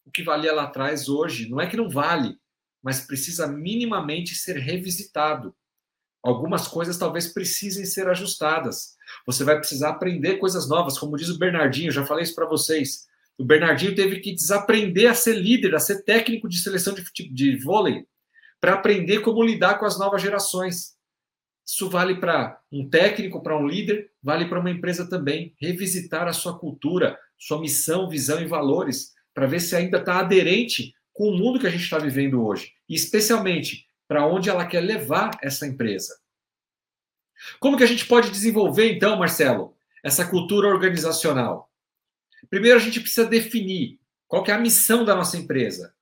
o 0.05 0.11
que 0.11 0.23
valia 0.23 0.53
lá 0.53 0.63
atrás 0.63 1.07
hoje 1.07 1.49
não 1.49 1.59
é 1.59 1.65
que 1.65 1.77
não 1.77 1.89
vale, 1.89 2.37
mas 2.83 3.05
precisa 3.05 3.47
minimamente 3.47 4.35
ser 4.35 4.57
revisitado. 4.57 5.55
Algumas 6.21 6.67
coisas 6.67 6.97
talvez 6.97 7.27
precisem 7.27 7.85
ser 7.85 8.09
ajustadas. 8.09 8.97
Você 9.25 9.45
vai 9.45 9.57
precisar 9.57 9.91
aprender 9.91 10.37
coisas 10.37 10.67
novas, 10.67 10.99
como 10.99 11.15
diz 11.15 11.29
o 11.29 11.39
Bernardinho, 11.39 11.91
já 11.91 12.05
falei 12.05 12.23
isso 12.23 12.35
para 12.35 12.45
vocês. 12.45 13.05
O 13.37 13.45
Bernardinho 13.45 13.95
teve 13.95 14.19
que 14.19 14.33
desaprender 14.33 15.09
a 15.09 15.13
ser 15.13 15.35
líder, 15.35 15.75
a 15.75 15.79
ser 15.79 16.03
técnico 16.03 16.49
de 16.49 16.59
seleção 16.59 16.93
de, 16.93 17.03
de 17.33 17.55
vôlei, 17.57 18.05
para 18.59 18.73
aprender 18.73 19.19
como 19.19 19.43
lidar 19.43 19.79
com 19.79 19.85
as 19.85 19.97
novas 19.97 20.21
gerações. 20.21 20.96
Isso 21.67 21.89
vale 21.89 22.15
para 22.15 22.61
um 22.71 22.89
técnico, 22.89 23.43
para 23.43 23.57
um 23.57 23.67
líder, 23.67 24.09
vale 24.23 24.45
para 24.45 24.59
uma 24.61 24.71
empresa 24.71 25.09
também. 25.09 25.53
Revisitar 25.59 26.25
a 26.25 26.31
sua 26.31 26.57
cultura, 26.57 27.19
sua 27.37 27.59
missão, 27.59 28.09
visão 28.09 28.41
e 28.41 28.45
valores, 28.45 29.13
para 29.33 29.47
ver 29.47 29.59
se 29.59 29.75
ainda 29.75 29.97
está 29.97 30.19
aderente 30.19 30.95
com 31.11 31.29
o 31.29 31.37
mundo 31.37 31.59
que 31.59 31.67
a 31.67 31.69
gente 31.69 31.83
está 31.83 31.99
vivendo 31.99 32.41
hoje. 32.41 32.71
E 32.87 32.95
especialmente 32.95 33.85
para 34.07 34.25
onde 34.25 34.49
ela 34.49 34.65
quer 34.65 34.79
levar 34.79 35.31
essa 35.41 35.67
empresa. 35.67 36.17
Como 37.59 37.75
que 37.75 37.83
a 37.83 37.87
gente 37.87 38.05
pode 38.05 38.31
desenvolver, 38.31 38.89
então, 38.93 39.17
Marcelo, 39.17 39.75
essa 40.01 40.25
cultura 40.25 40.69
organizacional? 40.69 41.69
Primeiro, 42.49 42.77
a 42.77 42.81
gente 42.81 43.01
precisa 43.01 43.27
definir 43.27 43.99
qual 44.25 44.45
é 44.47 44.51
a 44.51 44.59
missão 44.59 45.03
da 45.03 45.13
nossa 45.13 45.37
empresa 45.37 45.93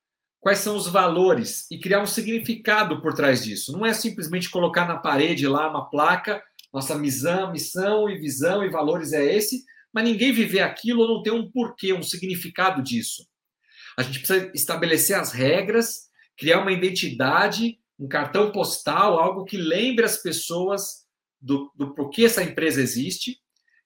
quais 0.46 0.60
são 0.60 0.76
os 0.76 0.88
valores 0.88 1.66
e 1.72 1.80
criar 1.80 2.04
um 2.04 2.06
significado 2.06 3.02
por 3.02 3.16
trás 3.16 3.44
disso. 3.44 3.72
Não 3.72 3.84
é 3.84 3.92
simplesmente 3.94 4.48
colocar 4.48 4.88
na 4.88 4.96
parede 4.96 5.48
lá 5.48 5.68
uma 5.68 5.90
placa, 5.90 6.40
nossa 6.72 6.94
missão, 6.94 7.52
missão 7.52 8.08
e 8.08 8.20
visão 8.20 8.64
e 8.64 8.70
valores 8.70 9.12
é 9.12 9.26
esse, 9.26 9.64
mas 9.92 10.04
ninguém 10.04 10.32
viver 10.32 10.60
aquilo 10.60 11.02
ou 11.02 11.08
não 11.08 11.24
ter 11.24 11.32
um 11.32 11.50
porquê, 11.50 11.94
um 11.94 12.04
significado 12.04 12.84
disso. 12.84 13.28
A 13.98 14.04
gente 14.04 14.20
precisa 14.20 14.52
estabelecer 14.54 15.18
as 15.18 15.32
regras, 15.32 16.10
criar 16.38 16.62
uma 16.62 16.72
identidade, 16.72 17.80
um 17.98 18.08
cartão 18.08 18.52
postal, 18.52 19.18
algo 19.18 19.46
que 19.46 19.58
lembre 19.58 20.06
as 20.06 20.18
pessoas 20.18 21.08
do, 21.42 21.72
do 21.76 21.96
porquê 21.96 22.26
essa 22.26 22.44
empresa 22.44 22.80
existe, 22.80 23.40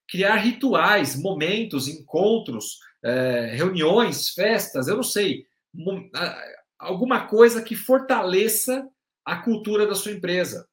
criar 0.10 0.36
rituais, 0.36 1.16
momentos, 1.16 1.88
encontros, 1.88 2.80
é, 3.02 3.56
reuniões, 3.56 4.32
festas, 4.32 4.90
eu 4.90 4.98
não 4.98 5.04
sei, 5.04 5.48
alguma 6.78 7.28
coisa 7.28 7.62
que 7.62 7.76
fortaleça 7.76 8.88
a 9.26 9.38
cultura 9.38 9.86
da 9.86 9.96
sua 9.96 10.12
empresa. 10.12 10.68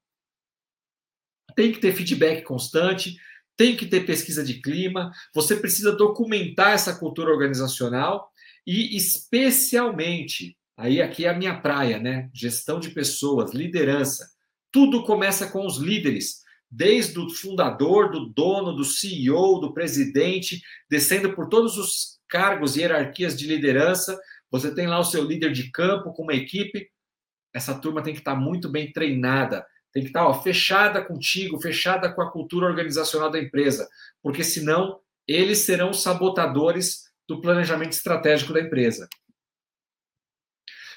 Tem 1.55 1.73
que 1.73 1.81
ter 1.81 1.95
feedback 1.95 2.43
constante, 2.43 3.17
tem 3.57 3.77
que 3.77 3.87
ter 3.87 4.05
pesquisa 4.05 4.45
de 4.45 4.61
clima, 4.61 5.11
você 5.35 5.57
precisa 5.57 5.93
documentar 5.93 6.73
essa 6.73 6.95
cultura 6.95 7.31
organizacional 7.31 8.31
e, 8.67 8.97
especialmente, 8.97 10.57
aí 10.77 11.01
aqui 11.01 11.25
é 11.25 11.31
a 11.31 11.37
minha 11.37 11.59
praia, 11.61 11.99
né? 11.99 12.29
Gestão 12.35 12.79
de 12.79 12.91
pessoas, 12.91 13.55
liderança. 13.55 14.29
Tudo 14.71 15.05
começa 15.05 15.51
com 15.51 15.67
os 15.67 15.79
líderes, 15.79 16.43
desde 16.71 17.19
o 17.19 17.31
fundador, 17.31 18.11
do 18.11 18.27
dono, 18.27 18.75
do 18.75 18.85
CEO, 18.85 19.61
do 19.61 19.73
presidente, 19.73 20.61
descendo 20.91 21.35
por 21.35 21.49
todos 21.49 21.79
os 21.79 22.19
cargos 22.29 22.77
e 22.77 22.81
hierarquias 22.81 23.39
de 23.39 23.47
liderança. 23.47 24.19
Você 24.51 24.75
tem 24.75 24.87
lá 24.87 24.99
o 24.99 25.05
seu 25.05 25.25
líder 25.25 25.53
de 25.53 25.71
campo 25.71 26.13
com 26.13 26.23
uma 26.23 26.35
equipe. 26.35 26.89
Essa 27.53 27.75
turma 27.75 28.03
tem 28.03 28.13
que 28.13 28.21
estar 28.21 28.35
muito 28.35 28.69
bem 28.69 28.93
treinada, 28.93 29.67
tem 29.93 30.03
que 30.03 30.11
estar 30.11 30.27
ó, 30.27 30.43
fechada 30.43 31.03
contigo, 31.03 31.61
fechada 31.61 32.13
com 32.13 32.21
a 32.21 32.31
cultura 32.31 32.67
organizacional 32.67 33.31
da 33.31 33.41
empresa, 33.41 33.89
porque 34.23 34.45
senão 34.45 35.01
eles 35.27 35.61
serão 35.61 35.93
sabotadores 35.93 37.11
do 37.27 37.41
planejamento 37.41 37.93
estratégico 37.93 38.53
da 38.53 38.61
empresa. 38.61 39.09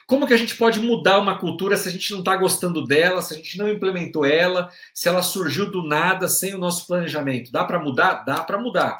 Como 0.06 0.26
que 0.26 0.34
a 0.34 0.38
gente 0.38 0.56
pode 0.56 0.80
mudar 0.80 1.20
uma 1.20 1.38
cultura 1.40 1.78
se 1.78 1.88
a 1.88 1.92
gente 1.92 2.12
não 2.12 2.20
está 2.20 2.36
gostando 2.36 2.84
dela, 2.84 3.22
se 3.22 3.34
a 3.34 3.38
gente 3.38 3.58
não 3.58 3.70
implementou 3.70 4.26
ela, 4.26 4.72
se 4.94 5.08
ela 5.08 5.22
surgiu 5.22 5.70
do 5.70 5.84
nada, 5.84 6.28
sem 6.28 6.56
o 6.56 6.58
nosso 6.58 6.88
planejamento? 6.88 7.52
Dá 7.52 7.64
para 7.64 7.80
mudar? 7.80 8.26
Dá 8.26 8.44
para 8.44 8.60
mudar. 8.60 8.98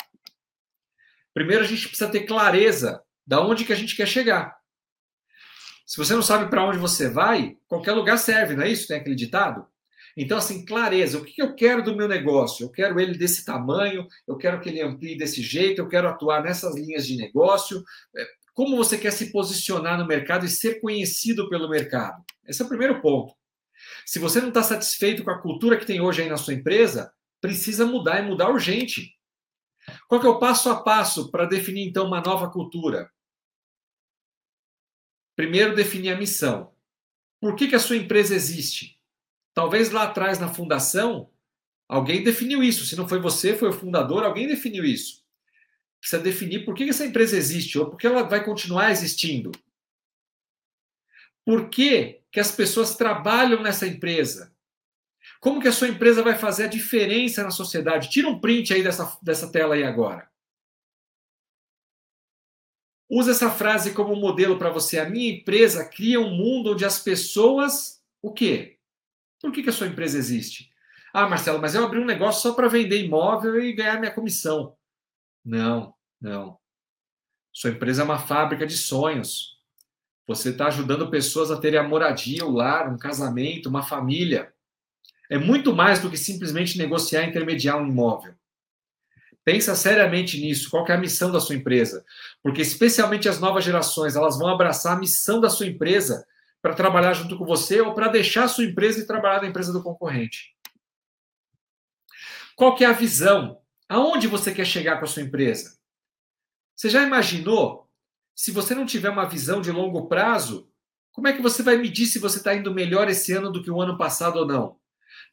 Primeiro, 1.34 1.64
a 1.64 1.68
gente 1.68 1.88
precisa 1.88 2.10
ter 2.10 2.26
clareza 2.26 3.02
da 3.30 3.40
onde 3.40 3.64
que 3.64 3.72
a 3.72 3.76
gente 3.76 3.96
quer 3.96 4.08
chegar. 4.08 4.58
Se 5.86 5.98
você 5.98 6.16
não 6.16 6.22
sabe 6.24 6.50
para 6.50 6.66
onde 6.66 6.80
você 6.80 7.08
vai, 7.08 7.58
qualquer 7.68 7.92
lugar 7.92 8.18
serve, 8.18 8.56
não 8.56 8.64
é 8.64 8.72
isso? 8.72 8.88
Tem 8.88 8.98
aquele 8.98 9.16
ditado? 9.16 9.68
Então, 10.18 10.40
assim, 10.40 10.66
clareza. 10.66 11.20
O 11.20 11.24
que 11.24 11.40
eu 11.40 11.54
quero 11.54 11.84
do 11.84 11.96
meu 11.96 12.08
negócio? 12.08 12.66
Eu 12.66 12.72
quero 12.72 13.00
ele 13.00 13.16
desse 13.16 13.46
tamanho, 13.46 14.08
eu 14.28 14.36
quero 14.36 14.60
que 14.60 14.70
ele 14.70 14.82
amplie 14.82 15.16
desse 15.16 15.44
jeito, 15.44 15.80
eu 15.80 15.88
quero 15.88 16.10
atuar 16.10 16.42
nessas 16.42 16.76
linhas 16.76 17.06
de 17.06 17.18
negócio. 17.18 17.84
É, 18.18 18.26
como 18.56 18.76
você 18.76 18.98
quer 18.98 19.12
se 19.12 19.32
posicionar 19.32 20.00
no 20.00 20.08
mercado 20.08 20.48
e 20.48 20.50
ser 20.50 20.82
conhecido 20.82 21.48
pelo 21.50 21.70
mercado? 21.70 22.24
Esse 22.48 22.64
é 22.64 22.66
o 22.66 22.70
primeiro 22.70 23.00
ponto. 23.00 23.32
Se 24.08 24.18
você 24.18 24.42
não 24.42 24.48
está 24.48 24.64
satisfeito 24.64 25.24
com 25.24 25.30
a 25.30 25.40
cultura 25.40 25.78
que 25.78 25.86
tem 25.86 26.02
hoje 26.02 26.24
aí 26.24 26.30
na 26.30 26.38
sua 26.38 26.56
empresa, 26.56 27.14
precisa 27.40 27.86
mudar 27.86 28.20
e 28.24 28.28
mudar 28.28 28.50
urgente. 28.50 29.14
Qual 30.08 30.20
que 30.20 30.26
é 30.26 30.30
o 30.30 30.40
passo 30.40 30.68
a 30.72 30.82
passo 30.82 31.30
para 31.30 31.46
definir 31.46 31.88
então 31.88 32.08
uma 32.08 32.22
nova 32.22 32.50
cultura? 32.50 33.08
Primeiro, 35.40 35.74
definir 35.74 36.12
a 36.12 36.18
missão. 36.18 36.74
Por 37.40 37.56
que, 37.56 37.70
que 37.70 37.76
a 37.76 37.80
sua 37.80 37.96
empresa 37.96 38.36
existe? 38.36 39.00
Talvez 39.54 39.90
lá 39.90 40.04
atrás 40.04 40.38
na 40.38 40.54
fundação, 40.54 41.30
alguém 41.88 42.22
definiu 42.22 42.62
isso. 42.62 42.86
Se 42.86 42.98
não 42.98 43.08
foi 43.08 43.20
você, 43.20 43.56
foi 43.56 43.70
o 43.70 43.74
fundador, 43.74 44.26
alguém 44.26 44.48
definiu 44.48 44.84
isso 44.84 45.20
precisa 46.00 46.22
definir 46.22 46.66
por 46.66 46.74
que 46.74 46.84
essa 46.84 47.06
empresa 47.06 47.38
existe 47.38 47.78
ou 47.78 47.90
por 47.90 47.98
que 47.98 48.08
ela 48.08 48.24
vai 48.24 48.44
continuar 48.44 48.92
existindo. 48.92 49.52
Por 51.46 51.70
que, 51.70 52.22
que 52.32 52.40
as 52.40 52.52
pessoas 52.52 52.96
trabalham 52.96 53.62
nessa 53.62 53.88
empresa? 53.88 54.54
Como 55.40 55.62
que 55.62 55.68
a 55.68 55.72
sua 55.72 55.88
empresa 55.88 56.22
vai 56.22 56.38
fazer 56.38 56.66
a 56.66 56.68
diferença 56.68 57.44
na 57.44 57.52
sociedade? 57.52 58.10
Tira 58.10 58.28
um 58.28 58.40
print 58.40 58.74
aí 58.74 58.84
dessa, 58.84 59.18
dessa 59.22 59.52
tela 59.52 59.76
aí 59.76 59.84
agora. 59.84 60.30
Usa 63.10 63.32
essa 63.32 63.50
frase 63.50 63.94
como 63.94 64.16
modelo 64.16 64.58
para 64.60 64.70
você. 64.70 65.00
A 65.00 65.10
minha 65.10 65.32
empresa 65.32 65.84
cria 65.84 66.20
um 66.20 66.30
mundo 66.30 66.74
onde 66.74 66.86
as 66.86 67.00
pessoas. 67.00 68.02
O 68.22 68.32
quê? 68.32 68.78
Por 69.42 69.52
que, 69.52 69.64
que 69.64 69.70
a 69.70 69.74
sua 69.74 69.88
empresa 69.88 70.18
existe? 70.18 70.70
Ah, 71.12 71.28
Marcelo, 71.28 71.60
mas 71.60 71.74
eu 71.74 71.84
abri 71.84 72.00
um 72.00 72.06
negócio 72.06 72.42
só 72.42 72.54
para 72.54 72.68
vender 72.68 73.04
imóvel 73.04 73.60
e 73.60 73.74
ganhar 73.74 74.00
minha 74.00 74.14
comissão. 74.14 74.78
Não, 75.44 75.96
não. 76.22 76.60
Sua 77.52 77.72
empresa 77.72 78.04
é 78.04 78.06
uma 78.06 78.20
fábrica 78.20 78.68
de 78.68 78.78
sonhos. 78.78 79.58
Você 80.28 80.50
está 80.50 80.68
ajudando 80.68 81.10
pessoas 81.10 81.50
a 81.50 81.60
terem 81.60 81.80
a 81.80 81.84
moradia, 81.84 82.46
o 82.46 82.52
lar, 82.52 82.94
um 82.94 82.98
casamento, 82.98 83.70
uma 83.70 83.82
família. 83.82 84.54
É 85.28 85.40
muito 85.40 85.76
mais 85.76 86.00
do 86.00 86.10
que 86.10 86.18
simplesmente 86.18 86.78
negociar 86.78 87.24
e 87.24 87.30
intermediar 87.30 87.82
um 87.82 87.88
imóvel. 87.88 88.36
Pensa 89.50 89.74
seriamente 89.74 90.40
nisso. 90.40 90.70
Qual 90.70 90.86
é 90.86 90.94
a 90.94 90.98
missão 90.98 91.32
da 91.32 91.40
sua 91.40 91.56
empresa? 91.56 92.06
Porque 92.44 92.62
especialmente 92.62 93.28
as 93.28 93.40
novas 93.40 93.64
gerações, 93.64 94.16
elas 94.16 94.38
vão 94.38 94.48
abraçar 94.48 94.96
a 94.96 95.00
missão 95.00 95.42
da 95.42 95.50
sua 95.50 95.66
empresa 95.66 96.24
para 96.62 96.76
trabalhar 96.76 97.14
junto 97.14 97.36
com 97.36 97.46
você 97.46 97.82
ou 97.82 97.96
para 97.96 98.10
deixar 98.10 98.44
a 98.44 98.48
sua 98.48 98.64
empresa 98.64 99.00
e 99.00 99.08
trabalhar 99.08 99.42
na 99.42 99.48
empresa 99.48 99.74
do 99.74 99.82
concorrente. 99.82 100.56
Qual 102.56 102.76
que 102.76 102.84
é 102.84 102.88
a 102.88 102.94
visão 102.94 103.60
Aonde 103.90 104.28
você 104.28 104.54
quer 104.54 104.66
chegar 104.66 105.00
com 105.00 105.06
a 105.06 105.08
sua 105.08 105.24
empresa? 105.24 105.80
Você 106.76 106.92
já 106.92 107.02
imaginou? 107.02 107.90
Se 108.36 108.52
você 108.52 108.76
não 108.76 108.86
tiver 108.86 109.10
uma 109.10 109.26
visão 109.26 109.62
de 109.62 109.72
longo 109.72 110.08
prazo, 110.08 110.72
como 111.12 111.28
é 111.28 111.34
que 111.34 111.42
você 111.42 111.64
vai 111.64 111.76
medir 111.76 112.06
se 112.06 112.20
você 112.20 112.38
está 112.38 112.54
indo 112.54 112.72
melhor 112.72 113.10
esse 113.10 113.34
ano 113.34 113.52
do 113.52 113.64
que 113.64 113.72
o 113.72 113.82
ano 113.82 113.98
passado 113.98 114.38
ou 114.38 114.46
não? 114.46 114.79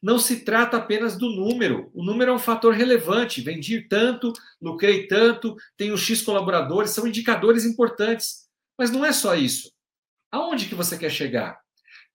Não 0.01 0.19
se 0.19 0.41
trata 0.43 0.77
apenas 0.77 1.17
do 1.17 1.29
número. 1.29 1.89
O 1.93 2.03
número 2.03 2.31
é 2.31 2.33
um 2.33 2.39
fator 2.39 2.73
relevante. 2.73 3.41
Vendi 3.41 3.81
tanto, 3.81 4.31
lucrei 4.61 5.07
tanto, 5.07 5.55
tenho 5.75 5.97
X 5.97 6.21
colaboradores, 6.21 6.91
são 6.91 7.07
indicadores 7.07 7.65
importantes. 7.65 8.47
Mas 8.77 8.91
não 8.91 9.03
é 9.03 9.11
só 9.11 9.35
isso. 9.35 9.71
Aonde 10.31 10.67
que 10.67 10.75
você 10.75 10.97
quer 10.97 11.09
chegar? 11.09 11.59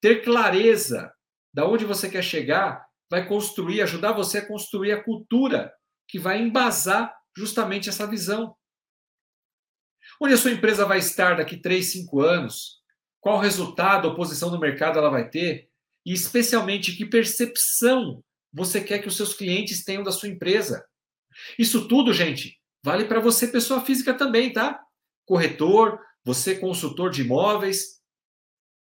Ter 0.01 0.22
clareza 0.22 1.12
da 1.53 1.66
onde 1.66 1.85
você 1.85 2.09
quer 2.09 2.22
chegar 2.22 2.85
vai 3.11 3.26
construir, 3.26 3.83
ajudar 3.83 4.12
você 4.12 4.39
a 4.39 4.47
construir 4.47 4.93
a 4.93 5.03
cultura 5.03 5.72
que 6.09 6.18
vai 6.18 6.41
embasar 6.41 7.14
justamente 7.37 7.89
essa 7.89 8.07
visão. 8.07 8.57
Onde 10.20 10.35
a 10.35 10.37
sua 10.37 10.53
empresa 10.53 10.87
vai 10.87 10.99
estar 10.99 11.37
daqui 11.37 11.57
3, 11.57 11.85
5 11.85 12.20
anos? 12.20 12.80
Qual 13.20 13.39
resultado 13.39 14.07
ou 14.07 14.14
posição 14.14 14.51
no 14.51 14.59
mercado 14.59 14.99
ela 14.99 15.11
vai 15.11 15.28
ter? 15.28 15.68
E, 16.05 16.12
especialmente, 16.12 16.96
que 16.96 17.05
percepção 17.05 18.22
você 18.53 18.80
quer 18.80 18.98
que 18.98 19.09
os 19.09 19.16
seus 19.16 19.34
clientes 19.34 19.84
tenham 19.84 20.03
da 20.03 20.12
sua 20.12 20.28
empresa? 20.28 20.84
Isso 21.59 21.88
tudo, 21.88 22.12
gente, 22.12 22.59
vale 22.84 23.05
para 23.05 23.20
você, 23.20 23.48
pessoa 23.48 23.80
física 23.84 24.12
também, 24.12 24.53
tá? 24.53 24.82
Corretor, 25.24 25.98
você, 26.24 26.55
consultor 26.55 27.11
de 27.11 27.22
imóveis. 27.22 28.00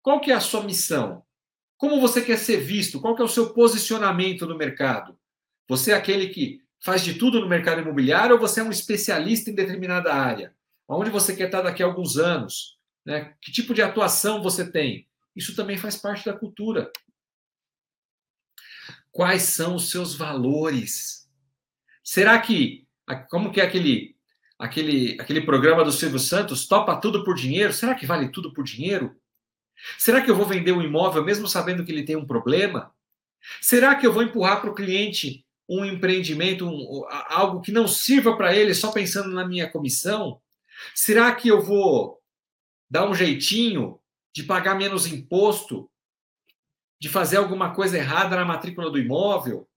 Qual 0.02 0.20
que 0.20 0.30
é 0.30 0.34
a 0.34 0.40
sua 0.40 0.62
missão? 0.62 1.24
Como 1.76 2.00
você 2.00 2.22
quer 2.22 2.38
ser 2.38 2.58
visto? 2.58 3.00
Qual 3.00 3.14
que 3.14 3.22
é 3.22 3.24
o 3.24 3.28
seu 3.28 3.52
posicionamento 3.52 4.46
no 4.46 4.56
mercado? 4.56 5.18
Você 5.68 5.92
é 5.92 5.94
aquele 5.94 6.28
que 6.28 6.60
faz 6.82 7.02
de 7.02 7.14
tudo 7.14 7.40
no 7.40 7.48
mercado 7.48 7.80
imobiliário 7.80 8.34
ou 8.34 8.40
você 8.40 8.60
é 8.60 8.64
um 8.64 8.70
especialista 8.70 9.50
em 9.50 9.54
determinada 9.54 10.14
área? 10.14 10.54
Aonde 10.86 11.10
você 11.10 11.34
quer 11.34 11.46
estar 11.46 11.62
daqui 11.62 11.82
a 11.82 11.86
alguns 11.86 12.18
anos? 12.18 12.78
Né? 13.04 13.34
Que 13.40 13.50
tipo 13.50 13.72
de 13.72 13.82
atuação 13.82 14.42
você 14.42 14.70
tem? 14.70 15.08
Isso 15.34 15.56
também 15.56 15.76
faz 15.76 15.96
parte 15.96 16.24
da 16.24 16.32
cultura. 16.32 16.90
Quais 19.14 19.42
são 19.42 19.76
os 19.76 19.90
seus 19.90 20.16
valores? 20.16 21.30
Será 22.02 22.36
que, 22.40 22.84
como 23.30 23.52
que 23.52 23.60
é 23.60 23.64
aquele, 23.64 24.16
aquele, 24.58 25.16
aquele 25.20 25.40
programa 25.42 25.84
do 25.84 25.92
Silvio 25.92 26.18
Santos, 26.18 26.66
topa 26.66 26.96
tudo 26.96 27.22
por 27.22 27.36
dinheiro? 27.36 27.72
Será 27.72 27.94
que 27.94 28.06
vale 28.06 28.30
tudo 28.30 28.52
por 28.52 28.64
dinheiro? 28.64 29.14
Será 30.00 30.20
que 30.20 30.28
eu 30.28 30.34
vou 30.34 30.44
vender 30.44 30.72
um 30.72 30.82
imóvel 30.82 31.24
mesmo 31.24 31.46
sabendo 31.46 31.84
que 31.84 31.92
ele 31.92 32.02
tem 32.02 32.16
um 32.16 32.26
problema? 32.26 32.92
Será 33.62 33.94
que 33.94 34.04
eu 34.04 34.12
vou 34.12 34.24
empurrar 34.24 34.60
para 34.60 34.70
o 34.70 34.74
cliente 34.74 35.46
um 35.68 35.84
empreendimento, 35.84 36.68
um, 36.68 37.06
algo 37.28 37.60
que 37.60 37.70
não 37.70 37.86
sirva 37.86 38.36
para 38.36 38.52
ele 38.56 38.74
só 38.74 38.90
pensando 38.90 39.30
na 39.30 39.46
minha 39.46 39.70
comissão? 39.70 40.40
Será 40.92 41.32
que 41.32 41.46
eu 41.46 41.62
vou 41.62 42.20
dar 42.90 43.08
um 43.08 43.14
jeitinho 43.14 44.00
de 44.34 44.42
pagar 44.42 44.74
menos 44.74 45.06
imposto? 45.06 45.88
De 47.00 47.08
fazer 47.08 47.36
alguma 47.36 47.74
coisa 47.74 47.98
errada 47.98 48.36
na 48.36 48.44
matrícula 48.44 48.90
do 48.90 48.98
imóvel? 48.98 49.68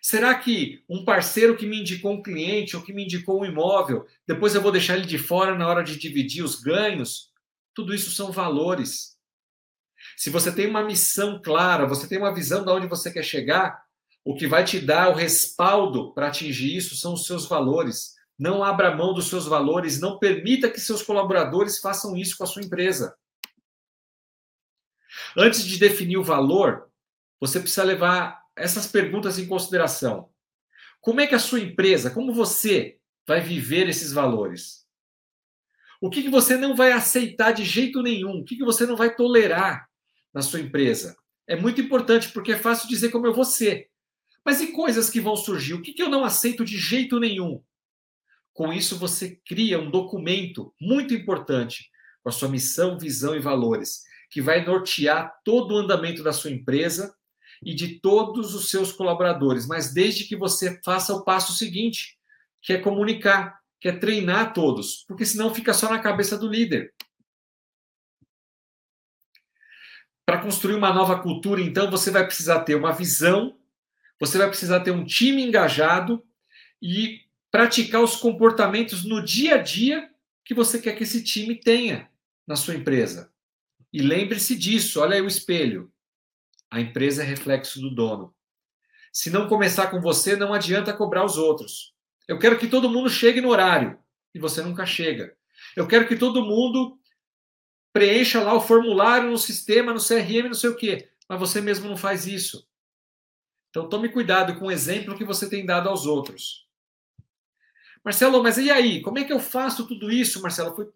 Será 0.00 0.34
que 0.34 0.84
um 0.88 1.04
parceiro 1.04 1.56
que 1.56 1.66
me 1.66 1.80
indicou 1.80 2.12
um 2.12 2.22
cliente 2.22 2.76
ou 2.76 2.82
que 2.82 2.92
me 2.92 3.04
indicou 3.04 3.40
um 3.40 3.44
imóvel, 3.44 4.06
depois 4.26 4.54
eu 4.54 4.60
vou 4.60 4.70
deixar 4.70 4.96
ele 4.96 5.06
de 5.06 5.16
fora 5.16 5.56
na 5.56 5.66
hora 5.66 5.82
de 5.82 5.98
dividir 5.98 6.44
os 6.44 6.60
ganhos? 6.60 7.32
Tudo 7.74 7.94
isso 7.94 8.10
são 8.10 8.30
valores. 8.30 9.16
Se 10.16 10.28
você 10.28 10.52
tem 10.52 10.68
uma 10.68 10.84
missão 10.84 11.40
clara, 11.42 11.86
você 11.86 12.06
tem 12.06 12.18
uma 12.18 12.34
visão 12.34 12.62
de 12.62 12.70
onde 12.70 12.86
você 12.86 13.10
quer 13.10 13.22
chegar, 13.22 13.82
o 14.24 14.34
que 14.34 14.46
vai 14.46 14.64
te 14.64 14.78
dar 14.78 15.10
o 15.10 15.14
respaldo 15.14 16.12
para 16.12 16.28
atingir 16.28 16.76
isso 16.76 16.96
são 16.96 17.14
os 17.14 17.26
seus 17.26 17.46
valores. 17.46 18.14
Não 18.38 18.62
abra 18.62 18.94
mão 18.94 19.14
dos 19.14 19.28
seus 19.28 19.46
valores, 19.46 20.00
não 20.00 20.18
permita 20.18 20.70
que 20.70 20.80
seus 20.80 21.02
colaboradores 21.02 21.78
façam 21.78 22.16
isso 22.16 22.36
com 22.36 22.44
a 22.44 22.46
sua 22.46 22.62
empresa. 22.62 23.14
Antes 25.36 25.64
de 25.64 25.78
definir 25.78 26.16
o 26.16 26.24
valor, 26.24 26.88
você 27.40 27.58
precisa 27.58 27.82
levar 27.82 28.42
essas 28.56 28.86
perguntas 28.86 29.38
em 29.38 29.46
consideração. 29.46 30.30
Como 31.00 31.20
é 31.20 31.26
que 31.26 31.34
a 31.34 31.40
sua 31.40 31.60
empresa, 31.60 32.10
como 32.10 32.32
você 32.32 32.98
vai 33.26 33.40
viver 33.40 33.88
esses 33.88 34.12
valores? 34.12 34.84
O 36.00 36.08
que, 36.08 36.22
que 36.22 36.30
você 36.30 36.56
não 36.56 36.76
vai 36.76 36.92
aceitar 36.92 37.52
de 37.52 37.64
jeito 37.64 38.02
nenhum? 38.02 38.40
O 38.40 38.44
que, 38.44 38.56
que 38.56 38.64
você 38.64 38.86
não 38.86 38.96
vai 38.96 39.14
tolerar 39.14 39.88
na 40.32 40.42
sua 40.42 40.60
empresa? 40.60 41.16
É 41.46 41.56
muito 41.56 41.80
importante, 41.80 42.30
porque 42.30 42.52
é 42.52 42.58
fácil 42.58 42.88
dizer 42.88 43.10
como 43.10 43.26
eu 43.26 43.34
vou 43.34 43.44
ser. 43.44 43.90
Mas 44.44 44.60
e 44.60 44.68
coisas 44.68 45.08
que 45.08 45.20
vão 45.20 45.36
surgir? 45.36 45.74
O 45.74 45.82
que, 45.82 45.92
que 45.92 46.02
eu 46.02 46.08
não 46.08 46.24
aceito 46.24 46.64
de 46.64 46.76
jeito 46.78 47.18
nenhum? 47.18 47.62
Com 48.52 48.72
isso, 48.72 48.98
você 48.98 49.40
cria 49.46 49.80
um 49.80 49.90
documento 49.90 50.72
muito 50.80 51.14
importante 51.14 51.90
com 52.22 52.28
a 52.28 52.32
sua 52.32 52.48
missão, 52.48 52.98
visão 52.98 53.34
e 53.34 53.40
valores, 53.40 54.02
que 54.34 54.42
vai 54.42 54.64
nortear 54.64 55.32
todo 55.44 55.74
o 55.74 55.78
andamento 55.78 56.20
da 56.20 56.32
sua 56.32 56.50
empresa 56.50 57.14
e 57.62 57.72
de 57.72 58.00
todos 58.00 58.52
os 58.52 58.68
seus 58.68 58.90
colaboradores, 58.90 59.64
mas 59.64 59.94
desde 59.94 60.24
que 60.24 60.34
você 60.34 60.80
faça 60.84 61.14
o 61.14 61.22
passo 61.22 61.52
seguinte, 61.52 62.18
que 62.60 62.72
é 62.72 62.80
comunicar, 62.80 63.60
que 63.80 63.86
é 63.86 63.92
treinar 63.92 64.52
todos, 64.52 65.04
porque 65.06 65.24
senão 65.24 65.54
fica 65.54 65.72
só 65.72 65.88
na 65.88 66.00
cabeça 66.00 66.36
do 66.36 66.48
líder. 66.48 66.92
Para 70.26 70.42
construir 70.42 70.74
uma 70.74 70.92
nova 70.92 71.22
cultura, 71.22 71.60
então, 71.60 71.88
você 71.88 72.10
vai 72.10 72.26
precisar 72.26 72.64
ter 72.64 72.74
uma 72.74 72.90
visão, 72.90 73.56
você 74.18 74.36
vai 74.36 74.48
precisar 74.48 74.80
ter 74.80 74.90
um 74.90 75.04
time 75.04 75.44
engajado 75.44 76.26
e 76.82 77.20
praticar 77.52 78.02
os 78.02 78.16
comportamentos 78.16 79.04
no 79.04 79.24
dia 79.24 79.54
a 79.54 79.58
dia 79.58 80.10
que 80.44 80.54
você 80.54 80.80
quer 80.80 80.96
que 80.96 81.04
esse 81.04 81.22
time 81.22 81.54
tenha 81.54 82.10
na 82.44 82.56
sua 82.56 82.74
empresa. 82.74 83.32
E 83.94 84.02
lembre-se 84.02 84.56
disso, 84.56 85.00
olha 85.00 85.14
aí 85.14 85.22
o 85.22 85.28
espelho. 85.28 85.88
A 86.68 86.80
empresa 86.80 87.22
é 87.22 87.24
reflexo 87.24 87.80
do 87.80 87.94
dono. 87.94 88.34
Se 89.12 89.30
não 89.30 89.46
começar 89.46 89.86
com 89.86 90.00
você, 90.00 90.34
não 90.34 90.52
adianta 90.52 90.92
cobrar 90.92 91.24
os 91.24 91.38
outros. 91.38 91.94
Eu 92.26 92.36
quero 92.36 92.58
que 92.58 92.66
todo 92.66 92.90
mundo 92.90 93.08
chegue 93.08 93.40
no 93.40 93.50
horário 93.50 93.96
e 94.34 94.40
você 94.40 94.60
nunca 94.62 94.84
chega. 94.84 95.36
Eu 95.76 95.86
quero 95.86 96.08
que 96.08 96.16
todo 96.16 96.44
mundo 96.44 96.98
preencha 97.92 98.42
lá 98.42 98.52
o 98.54 98.60
formulário 98.60 99.30
no 99.30 99.38
sistema, 99.38 99.94
no 99.94 100.04
CRM, 100.04 100.48
não 100.48 100.54
sei 100.54 100.70
o 100.70 100.76
quê, 100.76 101.08
mas 101.28 101.38
você 101.38 101.60
mesmo 101.60 101.88
não 101.88 101.96
faz 101.96 102.26
isso. 102.26 102.68
Então 103.70 103.88
tome 103.88 104.08
cuidado 104.08 104.58
com 104.58 104.66
o 104.66 104.72
exemplo 104.72 105.16
que 105.16 105.24
você 105.24 105.48
tem 105.48 105.64
dado 105.64 105.88
aos 105.88 106.04
outros. 106.04 106.66
Marcelo, 108.04 108.42
mas 108.42 108.58
e 108.58 108.72
aí? 108.72 109.00
Como 109.02 109.20
é 109.20 109.24
que 109.24 109.32
eu 109.32 109.38
faço 109.38 109.86
tudo 109.86 110.10
isso, 110.10 110.42
Marcelo? 110.42 110.74
Foi 110.74 110.90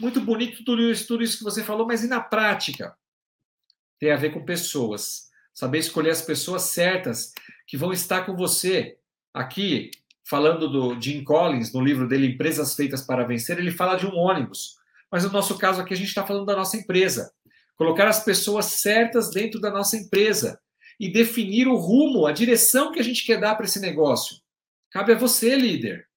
muito 0.00 0.20
bonito 0.20 0.64
tudo 0.64 0.90
isso, 0.90 1.06
tudo 1.06 1.22
isso 1.22 1.38
que 1.38 1.44
você 1.44 1.62
falou, 1.62 1.86
mas 1.86 2.02
e 2.02 2.08
na 2.08 2.20
prática? 2.20 2.94
Tem 3.98 4.10
a 4.10 4.16
ver 4.16 4.32
com 4.32 4.44
pessoas. 4.44 5.30
Saber 5.52 5.78
escolher 5.78 6.10
as 6.10 6.22
pessoas 6.22 6.62
certas 6.64 7.32
que 7.66 7.76
vão 7.76 7.92
estar 7.92 8.24
com 8.24 8.34
você. 8.34 8.96
Aqui, 9.32 9.90
falando 10.24 10.68
do 10.68 11.00
Jim 11.00 11.22
Collins, 11.22 11.72
no 11.72 11.80
livro 11.80 12.08
dele 12.08 12.28
Empresas 12.28 12.74
Feitas 12.74 13.02
para 13.02 13.26
Vencer, 13.26 13.58
ele 13.58 13.70
fala 13.70 13.96
de 13.96 14.06
um 14.06 14.16
ônibus. 14.16 14.76
Mas 15.10 15.24
no 15.24 15.30
nosso 15.30 15.58
caso 15.58 15.80
aqui, 15.80 15.92
a 15.92 15.96
gente 15.96 16.08
está 16.08 16.26
falando 16.26 16.46
da 16.46 16.56
nossa 16.56 16.76
empresa. 16.76 17.32
Colocar 17.76 18.08
as 18.08 18.24
pessoas 18.24 18.66
certas 18.66 19.30
dentro 19.30 19.60
da 19.60 19.70
nossa 19.70 19.96
empresa 19.96 20.60
e 20.98 21.10
definir 21.10 21.66
o 21.66 21.76
rumo, 21.76 22.26
a 22.26 22.32
direção 22.32 22.92
que 22.92 23.00
a 23.00 23.02
gente 23.02 23.24
quer 23.24 23.40
dar 23.40 23.54
para 23.54 23.64
esse 23.64 23.80
negócio. 23.80 24.36
Cabe 24.90 25.12
a 25.12 25.18
você, 25.18 25.56
líder. 25.56 26.09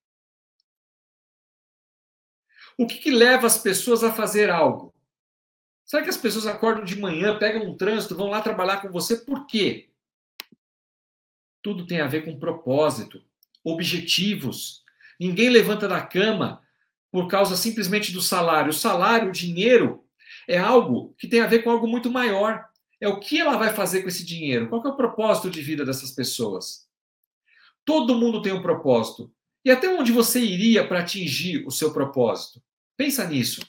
O 2.78 2.88
que, 2.88 2.98
que 2.98 3.12
leva 3.12 3.46
as 3.46 3.58
pessoas 3.58 4.04
a 4.04 4.12
fazer 4.12 4.50
algo? 4.50 4.94
Será 5.86 6.02
que 6.02 6.10
as 6.10 6.18
pessoas 6.18 6.48
acordam 6.48 6.84
de 6.84 7.00
manhã, 7.00 7.38
pegam 7.38 7.70
um 7.70 7.78
trânsito, 7.78 8.16
vão 8.16 8.30
lá 8.30 8.42
trabalhar 8.42 8.78
com 8.78 8.90
você? 8.90 9.18
Por 9.18 9.46
quê? 9.46 9.90
Tudo 11.62 11.86
tem 11.86 12.02
a 12.02 12.08
ver 12.08 12.26
com 12.26 12.40
propósito, 12.40 13.24
objetivos. 13.64 14.84
Ninguém 15.20 15.50
levanta 15.50 15.88
da 15.88 16.02
cama 16.02 16.62
por 17.12 17.28
causa 17.28 17.56
simplesmente 17.56 18.12
do 18.12 18.22
salário. 18.22 18.72
O 18.72 18.74
salário, 18.74 19.30
o 19.30 19.32
dinheiro, 19.32 20.04
é 20.48 20.58
algo 20.58 21.14
que 21.18 21.28
tem 21.28 21.42
a 21.42 21.48
ver 21.48 21.64
com 21.64 21.70
algo 21.70 21.88
muito 21.88 22.10
maior. 22.10 22.66
É 23.00 23.08
o 23.08 23.20
que 23.20 23.40
ela 23.40 23.58
vai 23.58 23.74
fazer 23.74 24.02
com 24.02 24.08
esse 24.08 24.26
dinheiro? 24.26 24.70
Qual 24.70 24.84
é 24.84 24.90
o 24.90 24.96
propósito 24.98 25.50
de 25.50 25.62
vida 25.62 25.86
dessas 25.86 26.12
pessoas? 26.12 26.88
Todo 27.86 28.16
mundo 28.16 28.42
tem 28.42 28.54
um 28.54 28.62
propósito. 28.62 29.32
E 29.66 29.72
até 29.72 29.90
onde 29.90 30.12
você 30.12 30.40
iria 30.40 30.86
para 30.88 31.00
atingir 31.00 31.66
o 31.66 31.72
seu 31.72 31.94
propósito? 31.94 32.62
Pensa 32.98 33.26
nisso. 33.28 33.62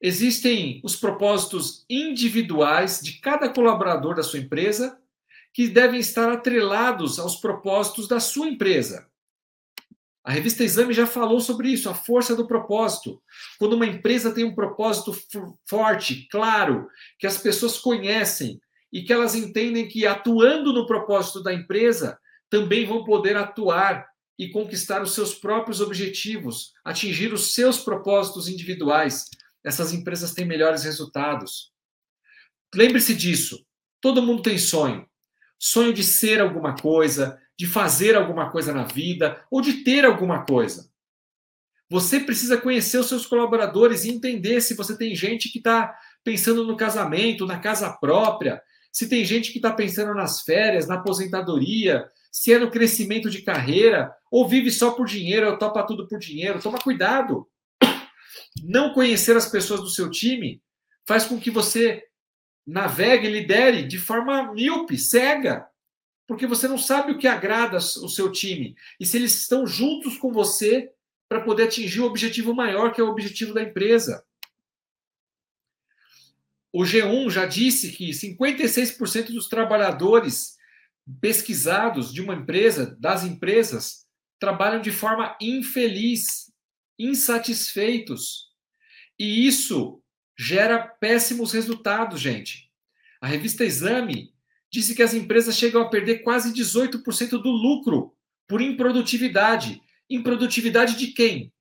Existem 0.00 0.80
os 0.82 0.96
propósitos 0.96 1.84
individuais 1.88 3.00
de 3.02 3.14
cada 3.20 3.48
colaborador 3.48 4.14
da 4.14 4.22
sua 4.22 4.38
empresa 4.38 4.98
que 5.52 5.68
devem 5.68 6.00
estar 6.00 6.30
atrelados 6.32 7.18
aos 7.18 7.36
propósitos 7.36 8.08
da 8.08 8.20
sua 8.20 8.48
empresa. 8.48 9.10
A 10.22 10.32
revista 10.32 10.62
Exame 10.62 10.92
já 10.92 11.06
falou 11.06 11.40
sobre 11.40 11.70
isso, 11.70 11.88
a 11.88 11.94
força 11.94 12.36
do 12.36 12.46
propósito. 12.46 13.22
Quando 13.58 13.72
uma 13.72 13.86
empresa 13.86 14.32
tem 14.32 14.44
um 14.44 14.54
propósito 14.54 15.12
forte, 15.66 16.28
claro, 16.30 16.88
que 17.18 17.26
as 17.26 17.38
pessoas 17.38 17.78
conhecem 17.78 18.60
e 18.92 19.02
que 19.02 19.12
elas 19.12 19.34
entendem 19.34 19.88
que 19.88 20.06
atuando 20.06 20.72
no 20.72 20.86
propósito 20.86 21.42
da 21.42 21.52
empresa, 21.52 22.18
também 22.50 22.84
vão 22.84 23.04
poder 23.04 23.36
atuar 23.36 24.06
e 24.38 24.48
conquistar 24.50 25.02
os 25.02 25.14
seus 25.14 25.34
próprios 25.34 25.80
objetivos, 25.80 26.72
atingir 26.84 27.32
os 27.32 27.54
seus 27.54 27.78
propósitos 27.78 28.48
individuais. 28.48 29.26
Essas 29.64 29.92
empresas 29.92 30.34
têm 30.34 30.44
melhores 30.44 30.82
resultados. 30.82 31.72
Lembre-se 32.74 33.14
disso. 33.14 33.64
Todo 34.00 34.22
mundo 34.22 34.42
tem 34.42 34.58
sonho. 34.58 35.06
Sonho 35.58 35.92
de 35.92 36.02
ser 36.02 36.40
alguma 36.40 36.74
coisa, 36.74 37.38
de 37.58 37.66
fazer 37.66 38.16
alguma 38.16 38.50
coisa 38.50 38.72
na 38.72 38.84
vida 38.84 39.44
ou 39.50 39.60
de 39.60 39.84
ter 39.84 40.04
alguma 40.04 40.44
coisa. 40.44 40.90
Você 41.90 42.20
precisa 42.20 42.56
conhecer 42.56 42.98
os 42.98 43.08
seus 43.08 43.26
colaboradores 43.26 44.04
e 44.04 44.10
entender 44.10 44.60
se 44.60 44.74
você 44.74 44.96
tem 44.96 45.14
gente 45.14 45.50
que 45.50 45.58
está 45.58 45.94
pensando 46.24 46.64
no 46.64 46.76
casamento, 46.76 47.46
na 47.46 47.58
casa 47.58 47.90
própria, 47.90 48.62
se 48.92 49.08
tem 49.08 49.24
gente 49.24 49.52
que 49.52 49.58
está 49.58 49.72
pensando 49.72 50.14
nas 50.14 50.40
férias, 50.40 50.86
na 50.86 50.94
aposentadoria, 50.94 52.08
se 52.30 52.52
é 52.52 52.58
no 52.58 52.70
crescimento 52.70 53.28
de 53.28 53.42
carreira, 53.42 54.14
ou 54.30 54.48
vive 54.48 54.70
só 54.70 54.92
por 54.92 55.06
dinheiro, 55.06 55.50
ou 55.50 55.58
topa 55.58 55.82
tudo 55.82 56.06
por 56.06 56.18
dinheiro. 56.18 56.62
Toma 56.62 56.78
cuidado. 56.78 57.48
Não 58.62 58.92
conhecer 58.92 59.36
as 59.36 59.48
pessoas 59.48 59.80
do 59.80 59.90
seu 59.90 60.10
time 60.10 60.62
faz 61.06 61.24
com 61.24 61.40
que 61.40 61.50
você 61.50 62.04
navegue, 62.66 63.28
lidere 63.28 63.82
de 63.82 63.98
forma 63.98 64.52
míope, 64.52 64.96
cega 64.96 65.70
porque 66.30 66.46
você 66.46 66.68
não 66.68 66.78
sabe 66.78 67.10
o 67.10 67.18
que 67.18 67.26
agrada 67.26 67.78
o 67.78 68.08
seu 68.08 68.30
time 68.30 68.76
e 69.00 69.04
se 69.04 69.16
eles 69.16 69.34
estão 69.34 69.66
juntos 69.66 70.16
com 70.16 70.32
você 70.32 70.92
para 71.28 71.40
poder 71.40 71.64
atingir 71.64 72.02
o 72.02 72.04
objetivo 72.04 72.54
maior, 72.54 72.92
que 72.92 73.00
é 73.00 73.04
o 73.04 73.08
objetivo 73.08 73.52
da 73.52 73.60
empresa. 73.60 74.24
O 76.72 76.84
G1 76.84 77.30
já 77.30 77.46
disse 77.46 77.90
que 77.90 78.10
56% 78.10 79.32
dos 79.32 79.48
trabalhadores 79.48 80.56
pesquisados 81.20 82.12
de 82.12 82.20
uma 82.20 82.34
empresa, 82.34 82.96
das 83.00 83.24
empresas, 83.24 84.06
trabalham 84.38 84.80
de 84.80 84.90
forma 84.90 85.36
infeliz, 85.40 86.52
insatisfeitos. 86.98 88.50
E 89.18 89.46
isso 89.46 90.02
gera 90.38 90.78
péssimos 90.78 91.52
resultados, 91.52 92.20
gente. 92.20 92.70
A 93.20 93.26
revista 93.26 93.64
Exame 93.64 94.32
disse 94.72 94.94
que 94.94 95.02
as 95.02 95.12
empresas 95.12 95.56
chegam 95.56 95.82
a 95.82 95.90
perder 95.90 96.22
quase 96.22 96.52
18% 96.54 97.30
do 97.30 97.50
lucro 97.50 98.14
por 98.48 98.60
improdutividade. 98.60 99.82
Improdutividade 100.08 100.96
de 100.96 101.08
quem? 101.08 101.52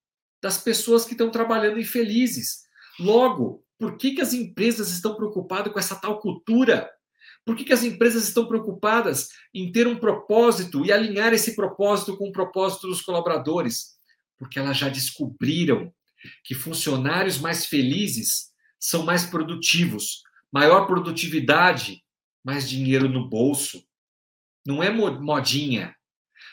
Das 0.41 0.57
pessoas 0.57 1.03
que 1.03 1.11
estão 1.11 1.29
trabalhando 1.29 1.79
infelizes. 1.79 2.63
Logo, 2.99 3.65
por 3.77 3.97
que, 3.97 4.11
que 4.11 4.21
as 4.21 4.33
empresas 4.33 4.89
estão 4.89 5.15
preocupadas 5.15 5.71
com 5.73 5.79
essa 5.79 5.95
tal 5.95 6.19
cultura? 6.19 6.89
Por 7.45 7.55
que, 7.55 7.63
que 7.63 7.73
as 7.73 7.83
empresas 7.83 8.27
estão 8.27 8.47
preocupadas 8.47 9.29
em 9.53 9.71
ter 9.71 9.87
um 9.87 9.97
propósito 9.97 10.85
e 10.85 10.91
alinhar 10.91 11.33
esse 11.33 11.55
propósito 11.55 12.15
com 12.17 12.29
o 12.29 12.31
propósito 12.31 12.87
dos 12.87 13.01
colaboradores? 13.01 13.97
Porque 14.37 14.59
elas 14.59 14.77
já 14.77 14.89
descobriram 14.89 15.91
que 16.43 16.53
funcionários 16.53 17.39
mais 17.39 17.65
felizes 17.65 18.49
são 18.79 19.03
mais 19.03 19.25
produtivos. 19.25 20.21
Maior 20.51 20.85
produtividade 20.85 22.03
mais 22.43 22.69
dinheiro 22.69 23.09
no 23.09 23.29
bolso. 23.29 23.83
Não 24.65 24.81
é 24.81 24.89
modinha. 24.89 25.95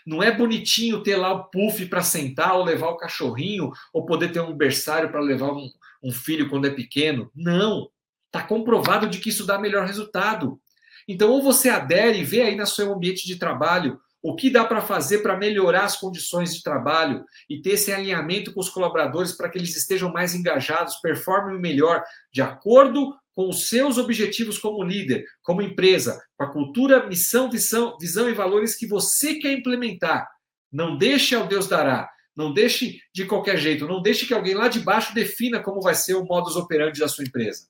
Não 0.06 0.22
é 0.22 0.30
bonitinho 0.30 1.02
ter 1.02 1.16
lá 1.16 1.32
o 1.32 1.44
puff 1.44 1.84
para 1.86 2.02
sentar 2.02 2.56
ou 2.56 2.64
levar 2.64 2.88
o 2.88 2.96
cachorrinho 2.96 3.70
ou 3.92 4.06
poder 4.06 4.32
ter 4.32 4.40
um 4.40 4.56
berçário 4.56 5.10
para 5.10 5.20
levar 5.20 5.52
um, 5.52 5.68
um, 6.02 6.12
filho 6.12 6.48
quando 6.48 6.66
é 6.66 6.70
pequeno. 6.70 7.30
Não. 7.34 7.88
Está 8.26 8.46
comprovado 8.46 9.08
de 9.08 9.18
que 9.18 9.28
isso 9.28 9.46
dá 9.46 9.58
melhor 9.58 9.86
resultado. 9.86 10.60
Então, 11.08 11.30
ou 11.30 11.42
você 11.42 11.68
adere 11.68 12.18
e 12.18 12.24
vê 12.24 12.42
aí 12.42 12.56
no 12.56 12.66
seu 12.66 12.92
ambiente 12.92 13.26
de 13.26 13.36
trabalho 13.36 14.00
o 14.22 14.34
que 14.34 14.50
dá 14.50 14.64
para 14.64 14.80
fazer 14.80 15.18
para 15.18 15.36
melhorar 15.36 15.84
as 15.84 15.96
condições 15.96 16.52
de 16.52 16.62
trabalho 16.62 17.24
e 17.48 17.62
ter 17.62 17.70
esse 17.70 17.92
alinhamento 17.92 18.52
com 18.52 18.58
os 18.58 18.68
colaboradores 18.68 19.32
para 19.32 19.48
que 19.48 19.56
eles 19.56 19.76
estejam 19.76 20.12
mais 20.12 20.34
engajados, 20.34 20.96
performem 20.96 21.60
melhor, 21.60 22.02
de 22.32 22.42
acordo 22.42 23.14
com 23.32 23.48
os 23.48 23.68
seus 23.68 23.98
objetivos 23.98 24.58
como 24.58 24.82
líder, 24.82 25.24
como 25.42 25.62
empresa, 25.62 26.20
com 26.36 26.44
a 26.44 26.50
cultura, 26.50 27.06
missão, 27.06 27.50
visão, 27.50 27.96
visão 28.00 28.28
e 28.28 28.34
valores 28.34 28.74
que 28.74 28.86
você 28.86 29.34
quer 29.34 29.52
implementar. 29.52 30.26
Não 30.72 30.96
deixe 30.96 31.34
ao 31.36 31.46
Deus 31.46 31.68
dará. 31.68 32.10
Não 32.34 32.52
deixe 32.52 33.00
de 33.14 33.24
qualquer 33.24 33.56
jeito, 33.56 33.86
não 33.86 34.02
deixe 34.02 34.26
que 34.26 34.34
alguém 34.34 34.54
lá 34.54 34.68
de 34.68 34.80
baixo 34.80 35.14
defina 35.14 35.62
como 35.62 35.80
vai 35.80 35.94
ser 35.94 36.14
o 36.14 36.24
modus 36.24 36.54
operandi 36.54 37.00
da 37.00 37.08
sua 37.08 37.24
empresa. 37.24 37.66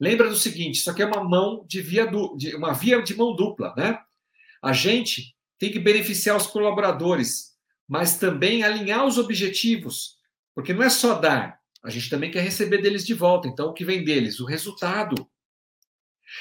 Lembra 0.00 0.28
do 0.28 0.36
seguinte, 0.36 0.76
isso 0.76 0.90
aqui 0.90 1.02
é 1.02 1.06
uma 1.06 1.24
mão 1.24 1.64
de 1.66 1.80
via 1.80 2.06
du, 2.06 2.36
de, 2.36 2.54
uma 2.54 2.72
via 2.72 3.02
de 3.02 3.16
mão 3.16 3.34
dupla, 3.34 3.74
né? 3.76 3.98
A 4.62 4.72
gente 4.72 5.34
tem 5.58 5.70
que 5.70 5.78
beneficiar 5.78 6.36
os 6.36 6.46
colaboradores, 6.46 7.56
mas 7.88 8.18
também 8.18 8.62
alinhar 8.62 9.06
os 9.06 9.16
objetivos, 9.16 10.16
porque 10.54 10.74
não 10.74 10.82
é 10.82 10.90
só 10.90 11.14
dar, 11.14 11.58
a 11.86 11.90
gente 11.90 12.10
também 12.10 12.32
quer 12.32 12.42
receber 12.42 12.78
deles 12.78 13.06
de 13.06 13.14
volta. 13.14 13.46
Então, 13.46 13.68
o 13.68 13.72
que 13.72 13.84
vem 13.84 14.02
deles? 14.04 14.40
O 14.40 14.44
resultado. 14.44 15.28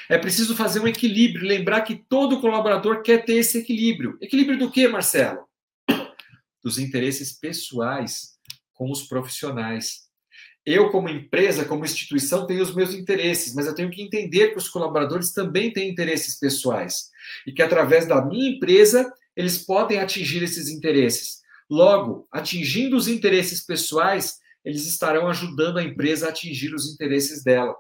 É 0.10 0.18
preciso 0.18 0.56
fazer 0.56 0.80
um 0.80 0.88
equilíbrio, 0.88 1.47
lembrar 1.47 1.82
que 1.82 1.95
todo 1.95 2.41
colaborador 2.41 3.03
quer 3.03 3.24
ter 3.24 3.36
esse 3.36 3.60
equilíbrio. 3.60 4.18
Equilíbrio 4.20 4.58
do 4.58 4.72
que, 4.72 4.88
Marcelo? 4.88 5.47
Dos 6.64 6.80
interesses 6.80 7.32
pessoais 7.32 8.39
com 8.74 8.89
os 8.89 9.03
profissionais. 9.03 10.05
Eu, 10.66 10.89
como 10.89 11.09
empresa, 11.09 11.63
como 11.63 11.86
instituição, 11.86 12.47
tenho 12.47 12.63
os 12.63 12.74
meus 12.74 12.93
interesses, 12.93 13.53
mas 13.53 13.68
eu 13.68 13.76
tenho 13.76 13.91
que 13.91 14.01
entender 14.01 14.49
que 14.49 14.57
os 14.57 14.68
colaboradores 14.68 15.32
também 15.32 15.72
têm 15.72 15.89
interesses 15.89 16.39
pessoais 16.39 17.11
e 17.45 17.51
que, 17.51 17.61
através 17.61 18.07
da 18.07 18.26
minha 18.26 18.49
empresa, 18.49 19.13
eles 19.36 19.59
podem 19.59 19.99
atingir 19.99 20.41
esses 20.41 20.70
interesses. 20.70 21.41
Logo, 21.70 22.28
atingindo 22.32 22.95
os 22.95 23.07
interesses 23.07 23.63
pessoais, 23.63 24.39
eles 24.63 24.88
estarão 24.88 25.28
ajudando 25.28 25.78
a 25.78 25.84
empresa 25.84 26.26
a 26.26 26.30
atingir 26.30 26.74
os 26.74 26.91
interesses 26.91 27.43
dela. 27.43 27.76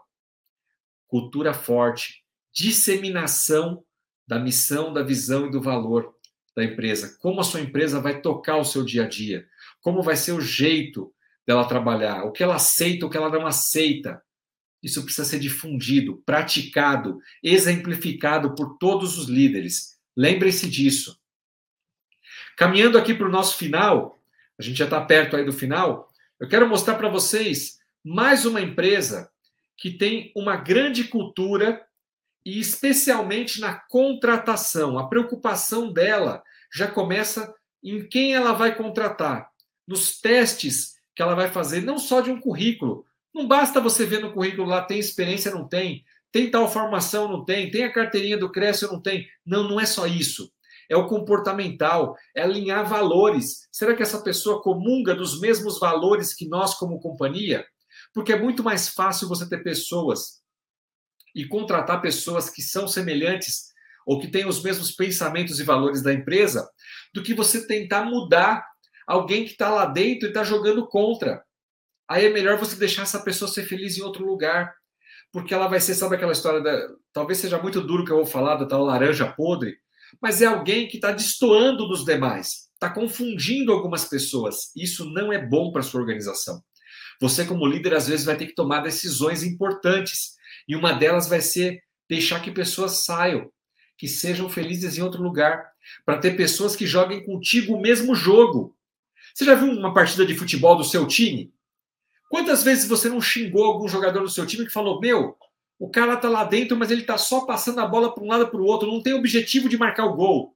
Cultura 1.07 1.53
forte, 1.53 2.23
disseminação 2.53 3.83
da 4.27 4.37
missão, 4.37 4.93
da 4.93 5.01
visão 5.01 5.47
e 5.47 5.51
do 5.51 5.61
valor 5.61 6.13
da 6.55 6.63
empresa. 6.63 7.17
Como 7.19 7.41
a 7.41 7.43
sua 7.43 7.61
empresa 7.61 7.99
vai 7.99 8.21
tocar 8.21 8.57
o 8.57 8.63
seu 8.63 8.83
dia 8.83 9.05
a 9.05 9.07
dia? 9.07 9.45
Como 9.81 10.03
vai 10.03 10.15
ser 10.15 10.33
o 10.33 10.41
jeito 10.41 11.13
dela 11.47 11.67
trabalhar, 11.67 12.23
o 12.23 12.31
que 12.31 12.43
ela 12.43 12.55
aceita, 12.55 13.05
o 13.05 13.09
que 13.09 13.17
ela 13.17 13.29
não 13.29 13.45
aceita. 13.45 14.21
Isso 14.81 15.03
precisa 15.03 15.27
ser 15.27 15.39
difundido, 15.39 16.21
praticado, 16.25 17.19
exemplificado 17.43 18.53
por 18.55 18.77
todos 18.77 19.17
os 19.17 19.27
líderes. 19.27 19.97
Lembrem-se 20.15 20.69
disso. 20.69 21.19
Caminhando 22.57 22.97
aqui 22.97 23.13
para 23.13 23.27
o 23.27 23.31
nosso 23.31 23.57
final, 23.57 24.19
a 24.57 24.63
gente 24.63 24.77
já 24.77 24.85
está 24.85 25.03
perto 25.03 25.35
aí 25.35 25.45
do 25.45 25.51
final, 25.51 26.09
eu 26.39 26.47
quero 26.47 26.67
mostrar 26.67 26.95
para 26.95 27.09
vocês 27.09 27.79
mais 28.03 28.45
uma 28.45 28.61
empresa 28.61 29.29
que 29.77 29.91
tem 29.91 30.31
uma 30.35 30.55
grande 30.55 31.05
cultura 31.05 31.85
e 32.45 32.59
especialmente 32.59 33.59
na 33.59 33.73
contratação. 33.73 34.97
A 34.97 35.07
preocupação 35.07 35.91
dela 35.91 36.43
já 36.73 36.87
começa 36.87 37.53
em 37.83 38.07
quem 38.07 38.35
ela 38.35 38.53
vai 38.53 38.75
contratar, 38.75 39.49
nos 39.87 40.19
testes 40.19 40.95
que 41.15 41.21
ela 41.21 41.33
vai 41.33 41.49
fazer, 41.49 41.81
não 41.81 41.97
só 41.97 42.21
de 42.21 42.29
um 42.29 42.39
currículo. 42.39 43.05
Não 43.33 43.47
basta 43.47 43.79
você 43.79 44.05
ver 44.05 44.19
no 44.19 44.33
currículo 44.33 44.67
lá, 44.67 44.81
tem 44.81 44.99
experiência, 44.99 45.51
não 45.51 45.67
tem, 45.67 46.03
tem 46.31 46.51
tal 46.51 46.69
formação, 46.69 47.29
não 47.29 47.45
tem, 47.45 47.71
tem 47.71 47.83
a 47.83 47.93
carteirinha 47.93 48.37
do 48.37 48.51
Cresce, 48.51 48.85
não 48.85 49.01
tem. 49.01 49.27
Não, 49.45 49.63
não 49.63 49.79
é 49.79 49.85
só 49.85 50.05
isso. 50.05 50.51
É 50.89 50.95
o 50.95 51.07
comportamental, 51.07 52.15
é 52.35 52.43
alinhar 52.43 52.87
valores. 52.87 53.67
Será 53.71 53.95
que 53.95 54.03
essa 54.03 54.21
pessoa 54.21 54.61
comunga 54.61 55.15
dos 55.15 55.39
mesmos 55.39 55.79
valores 55.79 56.33
que 56.33 56.47
nós, 56.47 56.75
como 56.75 56.99
companhia? 56.99 57.65
Porque 58.13 58.33
é 58.33 58.39
muito 58.39 58.63
mais 58.63 58.89
fácil 58.89 59.27
você 59.27 59.47
ter 59.47 59.63
pessoas 59.63 60.41
e 61.33 61.45
contratar 61.45 62.01
pessoas 62.01 62.49
que 62.49 62.61
são 62.61 62.87
semelhantes 62.87 63.73
ou 64.05 64.19
que 64.19 64.27
têm 64.27 64.45
os 64.45 64.61
mesmos 64.61 64.91
pensamentos 64.91 65.59
e 65.59 65.63
valores 65.63 66.01
da 66.01 66.13
empresa, 66.13 66.69
do 67.13 67.23
que 67.23 67.33
você 67.33 67.65
tentar 67.65 68.03
mudar 68.03 68.63
alguém 69.05 69.45
que 69.45 69.51
está 69.51 69.69
lá 69.69 69.85
dentro 69.85 70.27
e 70.27 70.29
está 70.29 70.43
jogando 70.43 70.87
contra. 70.87 71.43
Aí 72.07 72.25
é 72.25 72.29
melhor 72.29 72.57
você 72.57 72.75
deixar 72.75 73.03
essa 73.03 73.19
pessoa 73.19 73.49
ser 73.49 73.63
feliz 73.63 73.97
em 73.97 74.01
outro 74.01 74.25
lugar. 74.25 74.73
Porque 75.31 75.53
ela 75.53 75.67
vai 75.67 75.81
ser, 75.81 75.95
sabe 75.95 76.15
aquela 76.15 76.31
história 76.31 76.61
da. 76.61 76.87
Talvez 77.11 77.39
seja 77.39 77.61
muito 77.61 77.81
duro 77.81 78.05
que 78.05 78.11
eu 78.11 78.17
vou 78.17 78.25
falar 78.25 78.55
da 78.55 78.65
tal 78.65 78.83
laranja 78.83 79.31
podre, 79.33 79.75
mas 80.21 80.41
é 80.41 80.45
alguém 80.45 80.87
que 80.87 80.95
está 80.97 81.11
destoando 81.11 81.87
dos 81.87 82.05
demais, 82.05 82.69
está 82.73 82.89
confundindo 82.89 83.71
algumas 83.71 84.05
pessoas. 84.05 84.71
Isso 84.75 85.05
não 85.11 85.33
é 85.33 85.37
bom 85.37 85.71
para 85.71 85.81
sua 85.81 85.99
organização. 85.99 86.63
Você, 87.19 87.45
como 87.45 87.65
líder, 87.65 87.93
às 87.93 88.07
vezes 88.07 88.25
vai 88.25 88.37
ter 88.37 88.47
que 88.47 88.55
tomar 88.55 88.81
decisões 88.81 89.43
importantes. 89.43 90.35
E 90.67 90.75
uma 90.75 90.93
delas 90.93 91.27
vai 91.27 91.41
ser 91.41 91.81
deixar 92.09 92.41
que 92.41 92.51
pessoas 92.51 93.03
saiam, 93.03 93.49
que 93.97 94.07
sejam 94.07 94.49
felizes 94.49 94.97
em 94.97 95.01
outro 95.01 95.21
lugar, 95.21 95.65
para 96.05 96.17
ter 96.17 96.35
pessoas 96.35 96.75
que 96.75 96.85
joguem 96.85 97.25
contigo 97.25 97.75
o 97.75 97.81
mesmo 97.81 98.15
jogo. 98.15 98.74
Você 99.35 99.43
já 99.43 99.53
viu 99.53 99.69
uma 99.69 99.93
partida 99.93 100.25
de 100.25 100.33
futebol 100.33 100.77
do 100.77 100.83
seu 100.85 101.05
time? 101.05 101.53
Quantas 102.29 102.63
vezes 102.63 102.87
você 102.87 103.09
não 103.09 103.19
xingou 103.19 103.65
algum 103.65 103.85
jogador 103.85 104.21
do 104.21 104.29
seu 104.29 104.47
time 104.47 104.65
que 104.65 104.71
falou: 104.71 105.01
Meu, 105.01 105.37
o 105.77 105.89
cara 105.89 106.15
tá 106.15 106.29
lá 106.29 106.45
dentro, 106.45 106.77
mas 106.77 106.89
ele 106.89 107.03
tá 107.03 107.17
só 107.17 107.45
passando 107.45 107.81
a 107.81 107.85
bola 107.85 108.15
para 108.15 108.23
um 108.23 108.27
lado 108.27 108.47
para 108.47 108.61
o 108.61 108.63
outro, 108.65 108.89
não 108.89 109.03
tem 109.03 109.13
objetivo 109.13 109.67
de 109.67 109.77
marcar 109.77 110.05
o 110.05 110.15
gol. 110.15 110.55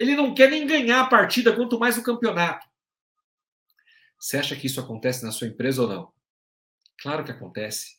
Ele 0.00 0.16
não 0.16 0.34
quer 0.34 0.50
nem 0.50 0.66
ganhar 0.66 1.00
a 1.00 1.06
partida, 1.06 1.54
quanto 1.54 1.78
mais 1.78 1.96
o 1.96 2.02
campeonato. 2.02 2.66
Você 4.18 4.36
acha 4.36 4.56
que 4.56 4.66
isso 4.66 4.80
acontece 4.80 5.24
na 5.24 5.30
sua 5.30 5.46
empresa 5.46 5.82
ou 5.82 5.88
não? 5.88 6.12
Claro 7.00 7.22
que 7.22 7.30
acontece. 7.30 7.98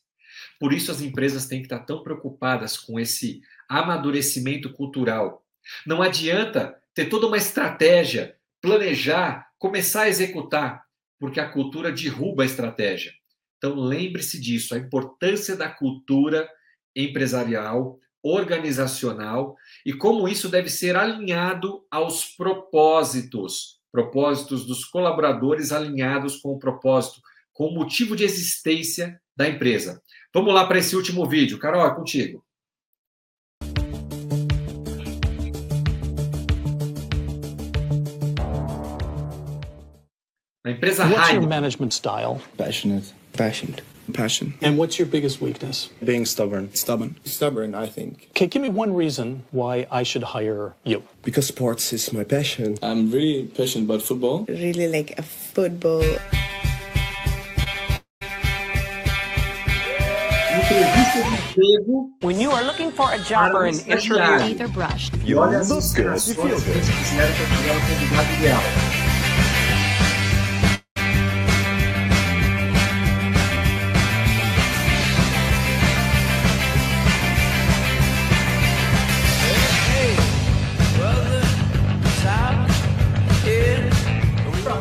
Por 0.60 0.74
isso 0.74 0.92
as 0.92 1.00
empresas 1.00 1.46
têm 1.46 1.60
que 1.60 1.68
estar 1.68 1.80
tão 1.80 2.04
preocupadas 2.04 2.78
com 2.78 3.00
esse 3.00 3.42
amadurecimento 3.70 4.74
cultural. 4.74 5.46
Não 5.86 6.02
adianta 6.02 6.78
ter 6.94 7.06
toda 7.06 7.28
uma 7.28 7.38
estratégia, 7.38 8.38
planejar, 8.62 9.53
começar 9.64 10.02
a 10.02 10.10
executar, 10.10 10.84
porque 11.18 11.40
a 11.40 11.50
cultura 11.50 11.90
derruba 11.90 12.44
a 12.44 12.46
estratégia. 12.46 13.14
Então, 13.58 13.76
lembre-se 13.76 14.38
disso, 14.38 14.76
a 14.76 14.78
importância 14.78 15.56
da 15.56 15.70
cultura 15.70 16.50
empresarial, 16.94 17.98
organizacional 18.22 19.56
e 19.86 19.94
como 19.94 20.28
isso 20.28 20.50
deve 20.50 20.70
ser 20.70 20.98
alinhado 20.98 21.82
aos 21.90 22.26
propósitos, 22.26 23.80
propósitos 23.90 24.66
dos 24.66 24.84
colaboradores 24.84 25.72
alinhados 25.72 26.36
com 26.42 26.50
o 26.50 26.60
propósito, 26.60 27.22
com 27.54 27.68
o 27.68 27.74
motivo 27.74 28.18
de 28.18 28.26
existência 28.26 29.18
da 29.34 29.48
empresa. 29.48 30.02
Vamos 30.34 30.54
lá 30.54 30.68
para 30.68 30.80
esse 30.80 30.94
último 30.94 31.26
vídeo. 31.26 31.58
Carol, 31.58 31.88
é 31.88 31.96
contigo. 31.96 32.44
A 40.66 40.70
empresa 40.70 41.06
What's 41.10 41.30
your 41.34 41.42
Heineken. 41.42 41.50
management 41.50 41.92
style? 41.92 42.42
Passionate. 42.58 43.12
Passionate. 43.34 43.82
Passion. 44.14 44.54
And 44.62 44.78
what's 44.78 44.98
your 44.98 45.08
biggest 45.08 45.42
weakness? 45.42 45.90
Being 46.02 46.26
stubborn. 46.26 46.74
Stubborn. 46.74 47.16
Stubborn, 47.26 47.76
I 47.76 47.88
think. 47.88 48.28
Okay, 48.32 48.48
give 48.48 48.62
me 48.62 48.70
one 48.70 48.94
reason 48.96 49.44
why 49.52 49.88
I 49.92 50.04
should 50.04 50.24
hire 50.24 50.74
you. 50.86 51.04
Because 51.22 51.48
sports 51.48 51.92
is 51.92 52.14
my 52.14 52.24
passion. 52.24 52.78
I'm 52.82 53.12
really 53.12 53.48
passionate 53.48 53.86
about 53.90 54.04
football. 54.04 54.46
really 54.48 54.88
like 54.88 55.20
a 55.20 55.24
football. 55.24 56.04
When 62.22 62.40
you 62.40 62.52
are 62.52 62.64
looking 62.64 62.92
for 62.92 63.12
a 63.12 63.20
job 63.20 63.54
or 63.54 63.66
an 63.66 63.78
interview, 63.80 64.40
Teeth 64.40 64.62
are 64.62 64.68
brushed. 64.70 65.14
E 65.26 65.36
olha 65.36 65.60
as 65.60 65.70
inspirações 65.70 66.36
que 66.36 66.42
eles 66.48 66.64
quiseram 66.64 67.34
para 67.36 67.58
criar 67.58 67.76
o 67.76 67.82
candidato 67.82 68.34
ideal. 68.40 69.03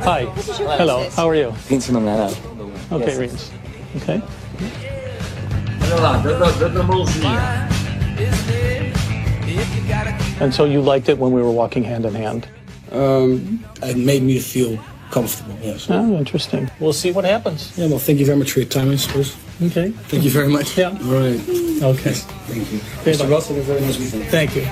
Hi. 0.04 0.24
Hello. 0.78 1.08
How 1.10 1.28
are 1.28 1.34
you? 1.36 1.52
Fenomenal. 1.52 2.34
Okay, 2.90 3.06
Yes. 3.06 3.18
Reens. 3.18 3.50
Okay. 3.96 4.20
Olha 5.92 6.00
lá, 6.00 6.22
dando, 6.58 6.80
a- 6.80 6.84
mãozinha. 6.84 7.68
And 10.40 10.52
so 10.52 10.64
you 10.64 10.80
liked 10.82 11.08
it 11.08 11.18
when 11.18 11.32
we 11.32 11.40
were 11.42 11.50
walking 11.52 11.84
hand 11.84 12.04
in 12.04 12.14
hand? 12.14 12.48
Um, 12.90 13.64
it 13.82 13.96
made 13.96 14.22
me 14.22 14.38
feel 14.40 14.78
comfortable, 15.10 15.56
yes. 15.62 15.86
Oh, 15.88 16.16
interesting. 16.18 16.68
We'll 16.80 16.92
see 16.92 17.12
what 17.12 17.24
happens. 17.24 17.72
Yeah, 17.78 17.86
well, 17.88 17.98
thank 17.98 18.18
you 18.18 18.26
very 18.26 18.38
much 18.38 18.50
for 18.52 18.60
your 18.60 18.68
time, 18.68 18.90
I 18.90 18.96
suppose. 18.96 19.36
Okay. 19.62 19.90
Thank 20.08 20.24
you 20.24 20.30
very 20.30 20.48
much. 20.48 20.76
Yeah. 20.76 20.88
All 20.88 21.14
right. 21.14 21.38
Okay. 21.82 22.14
Thank 22.48 22.72
you. 22.72 22.80
Okay, 23.00 23.12
Mr. 23.12 23.20
bye. 23.20 23.28
Ross, 23.28 23.48
have 23.48 23.64
very 23.64 23.80
nice 23.80 23.98
weekend. 23.98 24.24
Thank 24.30 24.56
you. 24.56 24.66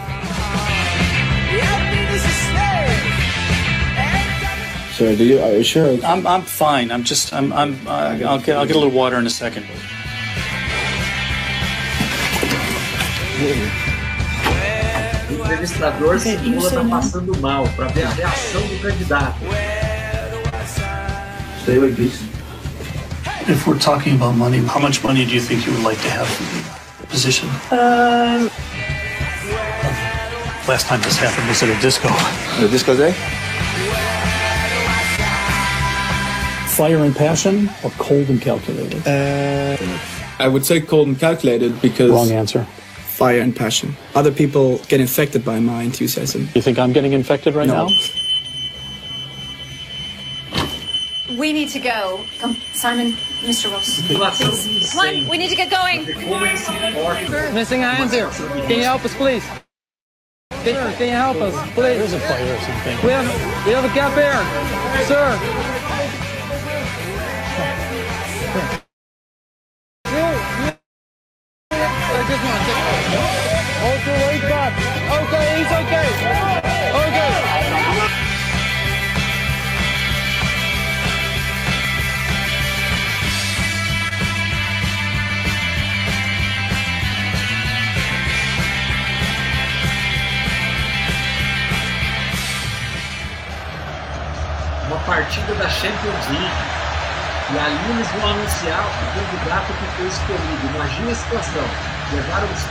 Sir, 5.00 5.16
do 5.16 5.24
you, 5.24 5.40
are 5.40 5.52
you 5.52 5.62
sure? 5.62 5.96
I'm, 6.04 6.26
I'm 6.26 6.42
fine. 6.42 6.92
I'm 6.92 7.04
just 7.04 7.32
I'm 7.32 7.54
I'm 7.54 7.72
uh, 7.88 8.18
I'll 8.20 8.38
get 8.38 8.58
I'll 8.58 8.66
get 8.66 8.76
a 8.76 8.78
little 8.78 8.92
water 8.92 9.16
in 9.16 9.26
a 9.26 9.30
second. 9.30 9.64
O 15.30 15.42
entrevistador 15.42 16.20
simula 16.20 16.70
tá 16.70 16.84
passando 16.84 17.34
mal 17.40 17.66
para 17.76 17.88
ver 17.88 18.02
a 18.04 18.10
reação 18.10 18.60
do 18.60 18.78
candidato. 18.82 19.38
Stay 21.62 21.78
like 21.78 21.94
this. 21.96 22.20
If 23.48 23.66
we're 23.66 23.78
talking 23.78 24.16
about 24.16 24.36
money, 24.36 24.58
how 24.58 24.80
much 24.80 25.02
money 25.02 25.24
do 25.24 25.32
you 25.32 25.40
think 25.40 25.64
you 25.64 25.72
would 25.72 25.82
like 25.82 25.98
to 26.02 26.10
have 26.10 26.28
for 26.28 26.44
the 26.44 27.06
position? 27.06 27.48
Um, 27.72 28.50
Last 30.68 30.88
time 30.88 31.00
this 31.00 31.16
happened 31.16 31.48
was 31.48 31.62
at 31.62 31.70
a 31.70 31.80
disco. 31.80 32.10
the 32.60 32.68
disco 32.68 32.94
day? 32.94 33.14
Fire 36.80 37.04
and 37.04 37.14
passion 37.14 37.68
or 37.84 37.90
cold 37.98 38.30
and 38.30 38.40
calculated? 38.40 39.06
Uh, 39.06 39.76
I 40.38 40.48
would 40.48 40.64
say 40.64 40.80
cold 40.80 41.08
and 41.08 41.20
calculated 41.20 41.78
because. 41.82 42.10
Wrong 42.10 42.30
answer. 42.30 42.64
Fire 42.64 43.40
and 43.40 43.54
passion. 43.54 43.94
Other 44.14 44.32
people 44.32 44.78
get 44.88 44.98
infected 44.98 45.44
by 45.44 45.60
my 45.60 45.82
enthusiasm. 45.82 46.48
You 46.54 46.62
think 46.62 46.78
I'm 46.78 46.94
getting 46.94 47.12
infected 47.12 47.54
right 47.54 47.66
No. 47.66 47.88
now? 47.88 47.94
We 51.38 51.52
need 51.52 51.68
to 51.68 51.80
go. 51.80 52.24
Come, 52.38 52.56
Simon, 52.72 53.12
Mr. 53.42 53.70
Ross. 53.70 54.00
Please. 54.06 54.92
Come 54.94 55.00
on, 55.06 55.28
we 55.28 55.36
need 55.36 55.50
to 55.50 55.56
get 55.56 55.70
going. 55.70 56.06
Missing 57.54 57.82
hands 57.82 58.12
here. 58.12 58.30
Can 58.30 58.70
you 58.78 58.84
help 58.84 59.04
us, 59.04 59.14
please? 59.16 59.44
Can, 60.64 60.94
can 60.96 61.08
you 61.08 61.12
help 61.12 61.36
us, 61.36 61.54
please? 61.74 61.98
There's 61.98 62.14
a 62.14 62.20
fire 62.20 62.54
or 62.54 62.60
something. 62.60 62.96
We 63.04 63.12
have, 63.12 63.66
we 63.66 63.72
have 63.72 63.84
a 63.84 63.94
gap 63.94 64.14
here, 64.16 65.04
sir. 65.06 65.69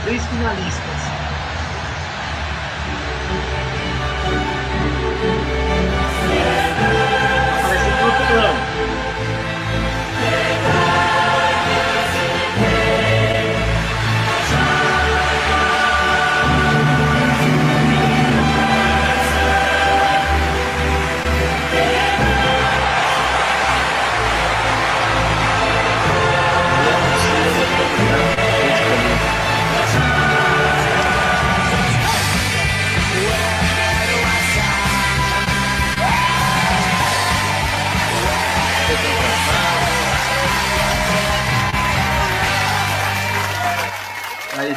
Três 0.09 0.25
finalistas. 0.25 0.88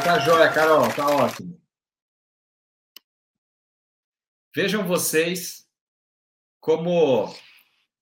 Tá 0.02 0.18
jóia, 0.18 0.52
Carol, 0.52 0.92
tá 0.92 1.06
ótimo. 1.08 1.60
Vejam 4.54 4.86
vocês 4.86 5.66
como 6.60 7.32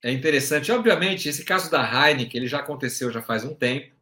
é 0.03 0.11
interessante. 0.11 0.73
Obviamente, 0.73 1.29
esse 1.29 1.45
caso 1.45 1.71
da 1.71 1.83
Heineken 1.83 2.41
ele 2.41 2.49
já 2.49 2.59
aconteceu 2.59 3.13
já 3.13 3.23
faz 3.23 3.45
um 3.45 3.55
tempo, 3.55 3.95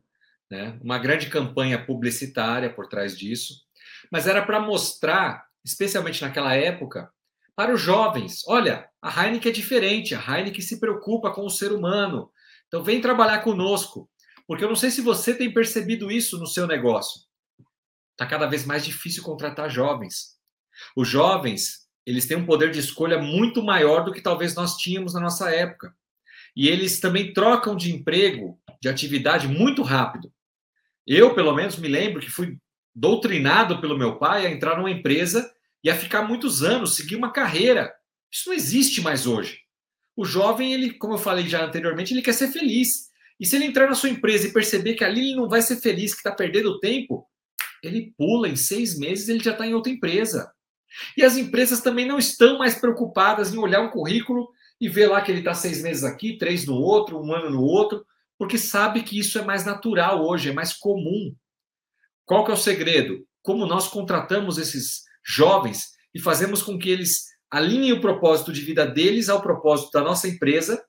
né? 0.50 0.78
Uma 0.82 0.98
grande 0.98 1.28
campanha 1.28 1.84
publicitária 1.84 2.72
por 2.72 2.88
trás 2.88 3.18
disso, 3.18 3.66
mas 4.10 4.26
era 4.26 4.42
para 4.42 4.60
mostrar, 4.60 5.46
especialmente 5.64 6.22
naquela 6.22 6.54
época, 6.54 7.12
para 7.54 7.74
os 7.74 7.80
jovens. 7.80 8.44
Olha, 8.46 8.88
a 9.02 9.24
Heineken 9.24 9.50
é 9.50 9.54
diferente. 9.54 10.14
A 10.14 10.20
Heineken 10.20 10.62
se 10.62 10.78
preocupa 10.78 11.32
com 11.32 11.44
o 11.44 11.50
ser 11.50 11.72
humano. 11.72 12.30
Então 12.68 12.82
vem 12.82 13.00
trabalhar 13.00 13.40
conosco, 13.40 14.08
porque 14.46 14.64
eu 14.64 14.68
não 14.68 14.76
sei 14.76 14.90
se 14.90 15.00
você 15.00 15.34
tem 15.34 15.52
percebido 15.52 16.10
isso 16.10 16.38
no 16.38 16.46
seu 16.46 16.66
negócio. 16.66 17.27
Está 18.18 18.26
cada 18.26 18.46
vez 18.46 18.66
mais 18.66 18.84
difícil 18.84 19.22
contratar 19.22 19.70
jovens. 19.70 20.36
Os 20.96 21.06
jovens, 21.06 21.86
eles 22.04 22.26
têm 22.26 22.36
um 22.36 22.44
poder 22.44 22.72
de 22.72 22.80
escolha 22.80 23.16
muito 23.16 23.62
maior 23.62 24.04
do 24.04 24.12
que 24.12 24.20
talvez 24.20 24.56
nós 24.56 24.76
tínhamos 24.76 25.14
na 25.14 25.20
nossa 25.20 25.54
época. 25.54 25.94
E 26.56 26.66
eles 26.66 26.98
também 26.98 27.32
trocam 27.32 27.76
de 27.76 27.94
emprego, 27.94 28.60
de 28.82 28.88
atividade 28.88 29.46
muito 29.46 29.82
rápido. 29.82 30.32
Eu, 31.06 31.32
pelo 31.32 31.54
menos, 31.54 31.76
me 31.76 31.86
lembro 31.86 32.20
que 32.20 32.28
fui 32.28 32.58
doutrinado 32.92 33.80
pelo 33.80 33.96
meu 33.96 34.18
pai 34.18 34.44
a 34.44 34.50
entrar 34.50 34.76
numa 34.76 34.90
empresa 34.90 35.48
e 35.84 35.88
a 35.88 35.94
ficar 35.94 36.22
muitos 36.22 36.64
anos, 36.64 36.96
seguir 36.96 37.14
uma 37.14 37.32
carreira. 37.32 37.94
Isso 38.32 38.48
não 38.48 38.56
existe 38.56 39.00
mais 39.00 39.28
hoje. 39.28 39.60
O 40.16 40.24
jovem, 40.24 40.74
ele, 40.74 40.94
como 40.94 41.14
eu 41.14 41.18
falei 41.18 41.46
já 41.46 41.64
anteriormente, 41.64 42.12
ele 42.12 42.22
quer 42.22 42.34
ser 42.34 42.48
feliz. 42.48 43.10
E 43.38 43.46
se 43.46 43.54
ele 43.54 43.66
entrar 43.66 43.86
na 43.86 43.94
sua 43.94 44.08
empresa 44.08 44.48
e 44.48 44.52
perceber 44.52 44.94
que 44.94 45.04
ali 45.04 45.20
ele 45.20 45.36
não 45.36 45.48
vai 45.48 45.62
ser 45.62 45.76
feliz, 45.76 46.12
que 46.12 46.18
está 46.18 46.32
perdendo 46.32 46.80
tempo, 46.80 47.27
ele 47.82 48.12
pula 48.16 48.48
em 48.48 48.56
seis 48.56 48.98
meses, 48.98 49.28
ele 49.28 49.42
já 49.42 49.52
está 49.52 49.66
em 49.66 49.74
outra 49.74 49.92
empresa. 49.92 50.52
E 51.16 51.22
as 51.22 51.36
empresas 51.36 51.80
também 51.80 52.06
não 52.06 52.18
estão 52.18 52.58
mais 52.58 52.74
preocupadas 52.74 53.52
em 53.52 53.58
olhar 53.58 53.80
um 53.80 53.90
currículo 53.90 54.48
e 54.80 54.88
ver 54.88 55.08
lá 55.08 55.20
que 55.20 55.30
ele 55.30 55.40
está 55.40 55.54
seis 55.54 55.82
meses 55.82 56.04
aqui, 56.04 56.38
três 56.38 56.66
no 56.66 56.74
outro, 56.74 57.20
um 57.20 57.32
ano 57.32 57.50
no 57.50 57.62
outro, 57.62 58.04
porque 58.38 58.56
sabe 58.56 59.02
que 59.02 59.18
isso 59.18 59.38
é 59.38 59.42
mais 59.42 59.64
natural 59.64 60.24
hoje, 60.24 60.50
é 60.50 60.52
mais 60.52 60.72
comum. 60.72 61.34
Qual 62.24 62.44
que 62.44 62.50
é 62.50 62.54
o 62.54 62.58
segredo? 62.58 63.26
Como 63.42 63.66
nós 63.66 63.88
contratamos 63.88 64.58
esses 64.58 65.02
jovens 65.24 65.92
e 66.14 66.20
fazemos 66.20 66.62
com 66.62 66.78
que 66.78 66.88
eles 66.88 67.26
alinhem 67.50 67.92
o 67.92 68.00
propósito 68.00 68.52
de 68.52 68.60
vida 68.60 68.86
deles 68.86 69.28
ao 69.28 69.42
propósito 69.42 69.90
da 69.92 70.02
nossa 70.02 70.28
empresa, 70.28 70.82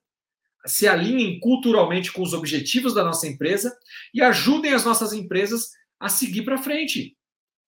se 0.66 0.88
alinhem 0.88 1.40
culturalmente 1.40 2.12
com 2.12 2.22
os 2.22 2.34
objetivos 2.34 2.94
da 2.94 3.04
nossa 3.04 3.28
empresa 3.28 3.76
e 4.14 4.22
ajudem 4.22 4.74
as 4.74 4.84
nossas 4.84 5.14
empresas 5.14 5.70
a 6.00 6.10
seguir 6.10 6.44
para 6.44 6.58
frente. 6.58 7.16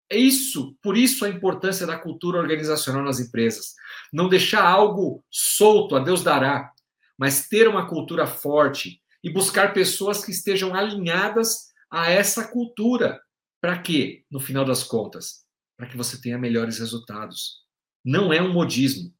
É 0.09 0.17
isso, 0.17 0.75
por 0.82 0.97
isso 0.97 1.23
a 1.23 1.29
importância 1.29 1.88
da 1.88 1.97
cultura 1.97 2.38
organizacional 2.38 3.03
nas 3.03 3.19
empresas. 3.19 3.73
Não 4.11 4.27
deixar 4.27 4.65
algo 4.65 5.23
solto, 5.29 5.95
a 5.95 5.99
Deus 5.99 6.21
dará, 6.21 6.71
mas 7.17 7.47
ter 7.47 7.67
uma 7.67 7.88
cultura 7.88 8.27
forte 8.27 9.01
e 9.23 9.29
buscar 9.29 9.73
pessoas 9.73 10.25
que 10.25 10.32
estejam 10.32 10.75
alinhadas 10.75 11.69
a 11.89 12.09
essa 12.09 12.47
cultura. 12.47 13.21
Para 13.61 13.79
quê? 13.79 14.25
No 14.29 14.39
final 14.39 14.65
das 14.65 14.84
contas, 14.84 15.45
para 15.77 15.88
que 15.88 15.95
você 15.95 16.19
tenha 16.19 16.38
melhores 16.38 16.79
resultados. 16.79 17.61
Não 18.03 18.34
é 18.34 18.41
um 18.41 18.51
modismo. 18.51 19.13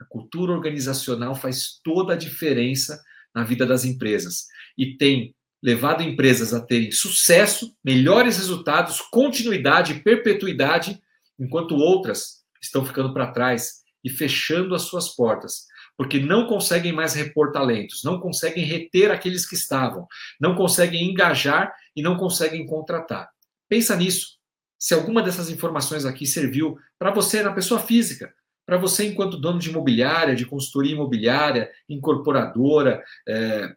A 0.00 0.04
cultura 0.04 0.52
organizacional 0.52 1.34
faz 1.34 1.80
toda 1.82 2.14
a 2.14 2.16
diferença 2.16 3.02
na 3.34 3.44
vida 3.44 3.64
das 3.64 3.84
empresas 3.84 4.46
e 4.76 4.96
tem 4.96 5.34
levado 5.64 6.02
empresas 6.02 6.52
a 6.52 6.60
terem 6.60 6.92
sucesso, 6.92 7.74
melhores 7.82 8.36
resultados, 8.36 9.00
continuidade, 9.00 9.94
perpetuidade, 10.02 11.00
enquanto 11.38 11.74
outras 11.74 12.44
estão 12.60 12.84
ficando 12.84 13.14
para 13.14 13.32
trás 13.32 13.76
e 14.04 14.10
fechando 14.10 14.74
as 14.74 14.82
suas 14.82 15.16
portas, 15.16 15.64
porque 15.96 16.20
não 16.20 16.46
conseguem 16.46 16.92
mais 16.92 17.14
repor 17.14 17.50
talentos, 17.50 18.04
não 18.04 18.20
conseguem 18.20 18.62
reter 18.62 19.10
aqueles 19.10 19.46
que 19.48 19.54
estavam, 19.54 20.06
não 20.38 20.54
conseguem 20.54 21.10
engajar 21.10 21.74
e 21.96 22.02
não 22.02 22.18
conseguem 22.18 22.66
contratar. 22.66 23.30
Pensa 23.66 23.96
nisso. 23.96 24.34
Se 24.78 24.92
alguma 24.92 25.22
dessas 25.22 25.48
informações 25.48 26.04
aqui 26.04 26.26
serviu 26.26 26.76
para 26.98 27.10
você 27.10 27.42
na 27.42 27.54
pessoa 27.54 27.80
física, 27.80 28.34
para 28.66 28.76
você 28.76 29.06
enquanto 29.06 29.38
dono 29.38 29.58
de 29.58 29.70
imobiliária, 29.70 30.34
de 30.34 30.44
consultoria 30.44 30.92
imobiliária, 30.92 31.70
incorporadora, 31.88 33.02
é, 33.26 33.74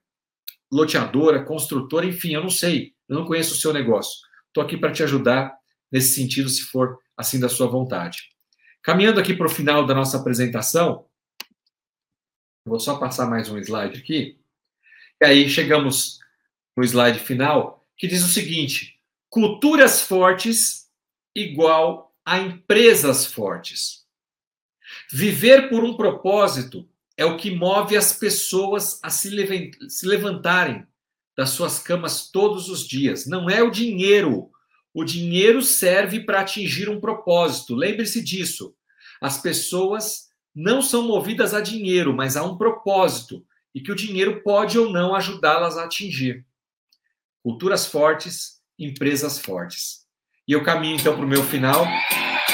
loteadora, 0.72 1.44
construtora, 1.44 2.06
enfim, 2.06 2.34
eu 2.34 2.42
não 2.42 2.50
sei, 2.50 2.94
eu 3.08 3.16
não 3.16 3.26
conheço 3.26 3.54
o 3.54 3.58
seu 3.58 3.74
negócio. 3.74 4.20
Estou 4.48 4.64
aqui 4.64 4.78
para 4.78 4.92
te 4.92 5.04
ajudar 5.04 5.58
nesse 5.92 6.16
sentido, 6.16 6.50
se 6.50 6.64
for 6.64 6.98
assim 7.16 7.40
da 7.40 7.50
sua 7.50 7.68
vontade. 7.68 8.30
Caminhando 8.82 9.20
aqui 9.20 9.36
para 9.36 9.48
o 9.48 9.50
final 9.50 9.86
da 9.86 9.94
nossa 9.94 10.18
apresentação, 10.18 11.06
vou 12.66 12.80
só 12.80 12.98
passar 12.98 13.28
mais 13.30 13.50
um 13.50 13.58
slide 13.58 14.00
aqui. 14.00 14.40
E 15.22 15.26
aí 15.26 15.50
chegamos 15.50 16.20
no 16.76 16.84
slide 16.84 17.20
final, 17.20 17.86
que 17.98 18.08
diz 18.08 18.24
o 18.24 18.28
seguinte: 18.28 19.00
culturas 19.30 20.02
fortes 20.02 20.90
igual 21.36 22.16
a 22.26 22.40
empresas 22.40 23.26
fortes. 23.26 24.06
Viver 25.12 25.70
por 25.70 25.84
um 25.84 25.96
propósito 25.96 26.88
é 27.18 27.26
o 27.26 27.36
que 27.36 27.50
move 27.50 27.98
as 27.98 28.14
pessoas 28.14 29.00
a 29.02 29.10
se 29.10 29.30
levantarem 30.06 30.86
das 31.36 31.50
suas 31.50 31.80
camas 31.80 32.30
todos 32.30 32.70
os 32.70 32.88
dias. 32.88 33.26
Não 33.26 33.50
é 33.50 33.62
o 33.62 33.72
dinheiro. 33.72 34.52
O 34.94 35.04
dinheiro 35.04 35.62
serve 35.62 36.20
para 36.20 36.42
atingir 36.42 36.90
um 36.90 37.00
propósito. 37.00 37.76
Lembre-se 37.76 38.24
disso. 38.24 38.76
As 39.20 39.42
pessoas 39.42 40.28
não 40.54 40.82
são 40.82 41.04
movidas 41.04 41.54
a 41.54 41.62
dinheiro, 41.62 42.14
mas 42.14 42.38
a 42.38 42.44
um 42.44 42.58
propósito 42.58 43.46
e 43.74 43.82
que 43.82 43.92
o 43.92 43.96
dinheiro 43.96 44.42
pode 44.42 44.78
ou 44.78 44.92
não 44.92 45.14
ajudá-las 45.14 45.78
a 45.78 45.86
atingir. 45.86 46.46
Culturas 47.44 47.86
fortes, 47.86 48.60
empresas 48.78 49.40
fortes. 49.40 50.06
E 50.48 50.52
eu 50.52 50.64
caminho 50.64 50.96
então 50.96 51.16
para 51.16 51.26
o 51.26 51.28
meu 51.28 51.44
final, 51.44 51.86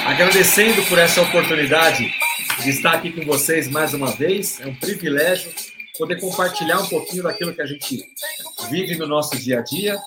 agradecendo 0.05 0.83
por 0.87 0.97
essa 0.97 1.21
oportunidade 1.21 2.13
de 2.61 2.69
estar 2.69 2.93
aqui 2.93 3.11
com 3.11 3.25
vocês 3.25 3.67
mais 3.67 3.93
uma 3.93 4.11
vez. 4.11 4.59
É 4.61 4.67
um 4.67 4.75
privilégio 4.75 5.51
poder 5.97 6.19
compartilhar 6.19 6.79
um 6.79 6.87
pouquinho 6.87 7.23
daquilo 7.23 7.53
que 7.53 7.61
a 7.61 7.65
gente 7.65 8.03
vive 8.69 8.95
no 8.95 9.07
nosso 9.07 9.37
dia 9.37 9.59
a 9.59 9.61
dia. 9.61 9.97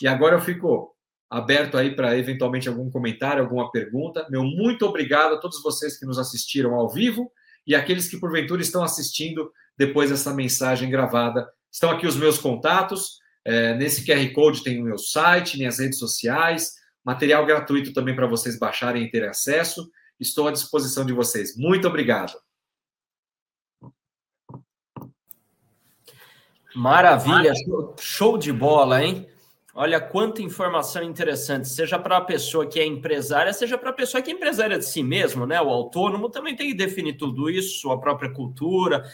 E 0.00 0.06
agora 0.06 0.36
eu 0.36 0.40
fico 0.40 0.94
aberto 1.30 1.76
aí 1.76 1.94
para 1.94 2.16
eventualmente 2.16 2.68
algum 2.68 2.90
comentário, 2.90 3.42
alguma 3.42 3.70
pergunta. 3.70 4.26
Meu 4.30 4.44
muito 4.44 4.84
obrigado 4.86 5.34
a 5.34 5.38
todos 5.38 5.62
vocês 5.62 5.98
que 5.98 6.06
nos 6.06 6.18
assistiram 6.18 6.74
ao 6.74 6.88
vivo 6.88 7.30
e 7.66 7.74
aqueles 7.74 8.08
que 8.08 8.18
porventura 8.18 8.62
estão 8.62 8.82
assistindo 8.82 9.50
depois 9.76 10.10
dessa 10.10 10.32
mensagem 10.32 10.90
gravada. 10.90 11.48
Estão 11.72 11.90
aqui 11.90 12.06
os 12.06 12.16
meus 12.16 12.38
contatos. 12.38 13.18
É, 13.44 13.74
nesse 13.74 14.04
QR 14.04 14.32
Code 14.32 14.62
tem 14.62 14.80
o 14.80 14.84
meu 14.84 14.98
site, 14.98 15.56
minhas 15.56 15.78
redes 15.78 15.98
sociais, 15.98 16.72
material 17.04 17.46
gratuito 17.46 17.92
também 17.92 18.14
para 18.14 18.26
vocês 18.26 18.58
baixarem 18.58 19.04
e 19.04 19.10
terem 19.10 19.28
acesso. 19.28 19.88
Estou 20.18 20.48
à 20.48 20.52
disposição 20.52 21.04
de 21.04 21.12
vocês. 21.12 21.56
Muito 21.56 21.86
obrigado. 21.86 22.34
Maravilha, 26.74 27.52
show 27.98 28.36
de 28.36 28.52
bola, 28.52 29.02
hein? 29.02 29.26
Olha 29.78 30.00
quanta 30.00 30.40
informação 30.40 31.02
interessante, 31.02 31.68
seja 31.68 31.98
para 31.98 32.16
a 32.16 32.20
pessoa 32.22 32.66
que 32.66 32.80
é 32.80 32.86
empresária, 32.86 33.52
seja 33.52 33.76
para 33.76 33.90
a 33.90 33.92
pessoa 33.92 34.22
que 34.22 34.30
é 34.30 34.34
empresária 34.34 34.78
de 34.78 34.86
si 34.86 35.02
mesmo, 35.02 35.46
né? 35.46 35.60
O 35.60 35.68
autônomo 35.68 36.30
também 36.30 36.56
tem 36.56 36.68
que 36.68 36.74
definir 36.74 37.18
tudo 37.18 37.50
isso, 37.50 37.80
sua 37.80 38.00
própria 38.00 38.30
cultura, 38.30 39.04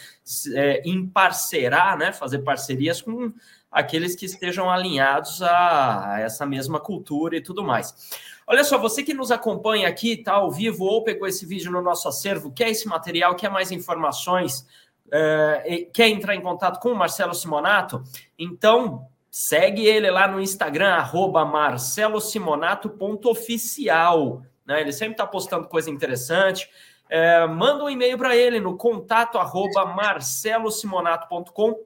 é, 0.55 0.83
emparcerar, 0.89 1.99
né? 1.99 2.13
Fazer 2.13 2.41
parcerias 2.41 3.03
com 3.03 3.33
aqueles 3.73 4.15
que 4.15 4.25
estejam 4.25 4.71
alinhados 4.71 5.43
a 5.43 6.19
essa 6.21 6.47
mesma 6.47 6.79
cultura 6.79 7.37
e 7.37 7.41
tudo 7.41 7.65
mais. 7.65 8.11
Olha 8.47 8.65
só, 8.65 8.79
você 8.79 9.03
que 9.03 9.15
nos 9.15 9.31
acompanha 9.31 9.89
aqui, 9.89 10.17
tá 10.17 10.33
ao 10.33 10.51
vivo 10.51 10.85
ou 10.85 11.05
pegou 11.05 11.29
esse 11.29 11.47
vídeo 11.47 11.71
no 11.71 11.81
nosso 11.81 12.09
acervo, 12.09 12.53
quer 12.53 12.71
esse 12.71 12.89
material, 12.89 13.37
quer 13.37 13.51
mais 13.51 13.71
informações, 13.71 14.67
é, 15.11 15.87
quer 15.93 16.09
entrar 16.09 16.35
em 16.35 16.41
contato 16.41 16.81
com 16.81 16.91
o 16.91 16.97
Marcelo 16.97 17.35
Simonato, 17.35 18.03
então 18.39 19.07
Segue 19.35 19.87
ele 19.87 20.11
lá 20.11 20.29
no 20.29 20.39
Instagram, 20.39 20.95
marcelosimonato.oficial. 21.51 24.43
Né? 24.67 24.83
Ele 24.83 24.93
sempre 24.93 25.15
está 25.15 25.27
postando 25.27 25.69
coisa 25.69 25.89
interessante. 25.89 26.69
É, 27.09 27.47
manda 27.47 27.83
um 27.83 27.89
e-mail 27.89 28.19
para 28.19 28.37
ele 28.37 28.61
no 28.61 28.77
contato 28.77 29.39
arroba 29.39 29.87
marcelosimonato.com. 29.87 31.81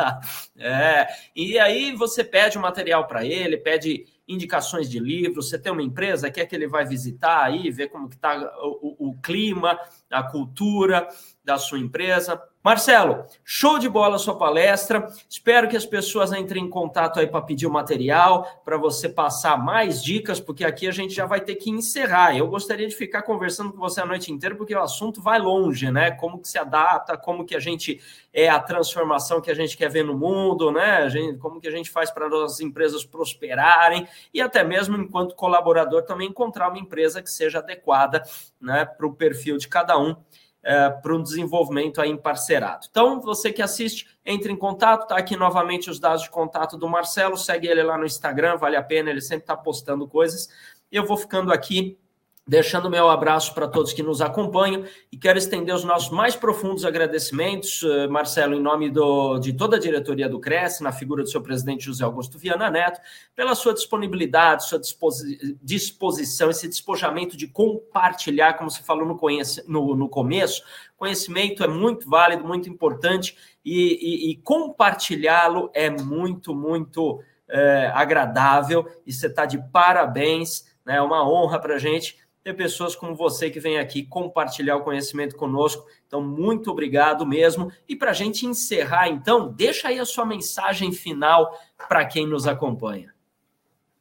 é, 0.57 1.07
e 1.33 1.57
aí 1.57 1.95
você 1.95 2.21
pede 2.23 2.57
o 2.57 2.61
material 2.61 3.07
para 3.07 3.25
ele, 3.25 3.57
pede 3.57 4.05
indicações 4.27 4.89
de 4.89 4.99
livros, 4.99 5.49
você 5.49 5.59
tem 5.59 5.71
uma 5.71 5.83
empresa, 5.83 6.31
quer 6.31 6.45
que 6.45 6.55
ele 6.55 6.67
vai 6.67 6.85
visitar 6.85 7.43
aí, 7.43 7.69
ver 7.69 7.89
como 7.89 8.09
que 8.09 8.15
está 8.15 8.37
o, 8.61 9.09
o, 9.09 9.17
clima, 9.21 9.77
a 10.09 10.23
cultura 10.23 11.07
da 11.43 11.57
sua 11.57 11.79
empresa. 11.79 12.41
Marcelo, 12.63 13.25
show 13.43 13.77
de 13.77 13.89
bola 13.89 14.15
a 14.15 14.19
sua 14.19 14.37
palestra. 14.37 15.05
Espero 15.29 15.67
que 15.67 15.75
as 15.75 15.85
pessoas 15.85 16.31
entrem 16.31 16.63
em 16.63 16.69
contato 16.69 17.19
aí 17.19 17.27
para 17.27 17.41
pedir 17.41 17.67
o 17.67 17.71
material, 17.71 18.61
para 18.63 18.77
você 18.77 19.09
passar 19.09 19.57
mais 19.57 20.01
dicas, 20.01 20.39
porque 20.39 20.63
aqui 20.63 20.87
a 20.87 20.91
gente 20.91 21.13
já 21.13 21.25
vai 21.25 21.41
ter 21.41 21.55
que 21.55 21.69
encerrar. 21.69 22.37
Eu 22.37 22.47
gostaria 22.47 22.87
de 22.87 22.95
ficar 22.95 23.23
conversando 23.23 23.73
com 23.73 23.79
você 23.79 23.99
a 23.99 24.05
noite 24.05 24.31
inteira, 24.31 24.55
porque 24.55 24.73
o 24.73 24.81
assunto 24.81 25.21
vai 25.21 25.39
longe, 25.39 25.91
né? 25.91 26.11
Como 26.11 26.39
que 26.39 26.47
se 26.47 26.57
adapta, 26.57 27.17
como 27.17 27.43
que 27.43 27.53
a 27.53 27.59
gente 27.59 27.99
é 28.33 28.47
a 28.47 28.59
transformação 28.59 29.41
que 29.41 29.51
a 29.51 29.55
gente 29.55 29.75
quer 29.75 29.89
ver 29.89 30.05
no 30.05 30.17
mundo, 30.17 30.71
né? 30.71 31.09
Gente, 31.09 31.37
como 31.39 31.59
que 31.59 31.67
a 31.67 31.71
gente 31.71 31.89
faz 31.89 32.11
para 32.11 32.27
as 32.45 32.61
empresas 32.61 33.03
prosperarem 33.03 34.07
e 34.33 34.41
até 34.41 34.63
mesmo 34.63 34.95
enquanto 34.95 35.35
colaborador 35.35 36.03
também 36.03 36.29
encontrar 36.29 36.69
uma 36.69 36.79
empresa 36.79 37.21
que 37.21 37.29
seja 37.29 37.59
adequada, 37.59 38.23
né, 38.59 38.85
para 38.85 39.05
o 39.05 39.13
perfil 39.13 39.57
de 39.57 39.67
cada 39.67 39.99
um 39.99 40.15
é, 40.63 40.89
para 40.89 41.13
um 41.13 41.21
desenvolvimento 41.21 41.99
aí 41.99 42.09
emparcerado. 42.09 42.87
Então, 42.89 43.19
você 43.19 43.51
que 43.51 43.61
assiste, 43.61 44.07
entre 44.25 44.51
em 44.51 44.55
contato, 44.55 45.07
tá 45.07 45.17
aqui 45.17 45.35
novamente 45.35 45.89
os 45.89 45.99
dados 45.99 46.23
de 46.23 46.29
contato 46.29 46.77
do 46.77 46.87
Marcelo, 46.87 47.37
segue 47.37 47.67
ele 47.67 47.83
lá 47.83 47.97
no 47.97 48.05
Instagram, 48.05 48.57
vale 48.57 48.75
a 48.75 48.83
pena, 48.83 49.09
ele 49.09 49.21
sempre 49.21 49.43
está 49.43 49.57
postando 49.57 50.07
coisas. 50.07 50.49
Eu 50.91 51.05
vou 51.05 51.17
ficando 51.17 51.51
aqui 51.51 51.97
Deixando 52.45 52.89
meu 52.89 53.09
abraço 53.09 53.53
para 53.53 53.69
todos 53.69 53.93
que 53.93 54.03
nos 54.03 54.19
acompanham 54.19 54.83
e 55.09 55.15
quero 55.17 55.37
estender 55.37 55.73
os 55.73 55.85
nossos 55.85 56.09
mais 56.09 56.35
profundos 56.35 56.83
agradecimentos, 56.83 57.81
eh, 57.83 58.05
Marcelo, 58.07 58.53
em 58.53 58.59
nome 58.59 58.89
do, 58.89 59.39
de 59.39 59.53
toda 59.53 59.77
a 59.77 59.79
diretoria 59.79 60.27
do 60.27 60.41
Cresce, 60.41 60.83
na 60.83 60.91
figura 60.91 61.23
do 61.23 61.29
seu 61.29 61.41
presidente 61.41 61.85
José 61.85 62.03
Augusto 62.03 62.37
Viana 62.37 62.69
Neto, 62.69 62.99
pela 63.33 63.55
sua 63.55 63.73
disponibilidade, 63.73 64.67
sua 64.67 64.77
disposi 64.77 65.57
disposição, 65.61 66.49
esse 66.49 66.67
despojamento 66.67 67.37
de 67.37 67.47
compartilhar, 67.47 68.55
como 68.55 68.69
você 68.69 68.83
falou 68.83 69.05
no, 69.05 69.17
no, 69.65 69.95
no 69.95 70.09
começo, 70.09 70.63
conhecimento 70.97 71.63
é 71.63 71.67
muito 71.69 72.09
válido, 72.09 72.45
muito 72.45 72.67
importante 72.67 73.37
e, 73.63 74.27
e, 74.27 74.31
e 74.31 74.35
compartilhá-lo 74.35 75.71
é 75.73 75.89
muito, 75.89 76.53
muito 76.53 77.21
é, 77.47 77.89
agradável 77.93 78.85
e 79.05 79.13
você 79.13 79.27
está 79.27 79.45
de 79.45 79.57
parabéns, 79.71 80.65
né? 80.85 80.97
é 80.97 81.01
uma 81.01 81.25
honra 81.25 81.57
para 81.57 81.75
a 81.75 81.79
gente 81.79 82.21
ter 82.43 82.53
pessoas 82.53 82.95
como 82.95 83.15
você 83.15 83.49
que 83.49 83.59
vem 83.59 83.77
aqui 83.77 84.03
compartilhar 84.03 84.75
o 84.75 84.83
conhecimento 84.83 85.35
conosco. 85.35 85.85
Então, 86.05 86.21
muito 86.21 86.69
obrigado 86.69 87.25
mesmo. 87.25 87.71
E 87.87 87.95
para 87.95 88.11
a 88.11 88.13
gente 88.13 88.45
encerrar, 88.45 89.07
então, 89.07 89.51
deixa 89.51 89.87
aí 89.87 89.97
a 89.97 90.05
sua 90.05 90.25
mensagem 90.25 90.91
final 90.91 91.57
para 91.87 92.05
quem 92.05 92.27
nos 92.27 92.45
acompanha. 92.45 93.13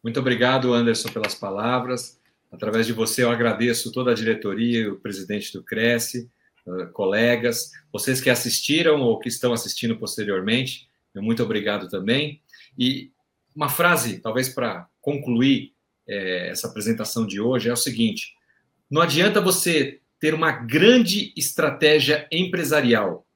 Muito 0.03 0.19
obrigado, 0.19 0.75
Anderson, 0.75 1.09
pelas 1.11 1.35
palavras. 1.35 2.21
Através 2.51 2.87
de 2.87 2.93
você, 2.93 3.23
eu 3.23 3.31
agradeço 3.31 3.93
toda 3.93 4.11
a 4.11 4.15
diretoria, 4.15 4.93
o 4.93 4.99
presidente 4.99 5.53
do 5.53 5.63
Cresce, 5.63 6.29
uh, 6.67 6.89
colegas, 6.93 7.71
vocês 7.93 8.21
que 8.21 8.29
assistiram 8.29 9.01
ou 9.01 9.19
que 9.19 9.29
estão 9.29 9.53
assistindo 9.53 9.97
posteriormente, 9.97 10.89
muito 11.15 11.43
obrigado 11.43 11.89
também. 11.89 12.41
E 12.79 13.11
uma 13.55 13.69
frase, 13.69 14.19
talvez 14.19 14.49
para 14.49 14.89
concluir 15.01 15.72
é, 16.13 16.51
essa 16.51 16.69
apresentação 16.69 17.27
de 17.27 17.41
hoje 17.41 17.69
é 17.69 17.73
o 17.73 17.77
seguinte: 17.77 18.35
não 18.91 19.01
adianta 19.01 19.41
você 19.41 20.01
ter 20.21 20.35
uma 20.35 20.53
grande 20.53 21.33
estratégia 21.37 22.29
empresarial 22.31 23.27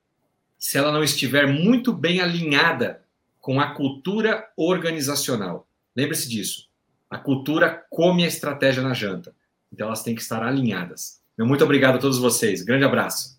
se 0.58 0.78
ela 0.78 0.92
não 0.92 1.02
estiver 1.02 1.46
muito 1.46 1.92
bem 1.92 2.20
alinhada 2.20 3.02
com 3.40 3.60
a 3.60 3.74
cultura 3.74 4.48
organizacional. 4.56 5.68
Lembre-se 5.94 6.28
disso. 6.28 6.68
A 7.08 7.18
cultura 7.18 7.84
come 7.90 8.24
a 8.24 8.28
estratégia 8.28 8.82
na 8.82 8.94
janta. 8.94 9.34
Então 9.72 9.86
elas 9.86 10.02
têm 10.02 10.14
que 10.14 10.22
estar 10.22 10.42
alinhadas. 10.42 11.20
Muito 11.38 11.62
obrigado 11.62 11.96
a 11.96 11.98
todos 11.98 12.18
vocês. 12.18 12.62
Grande 12.62 12.84
abraço. 12.84 13.35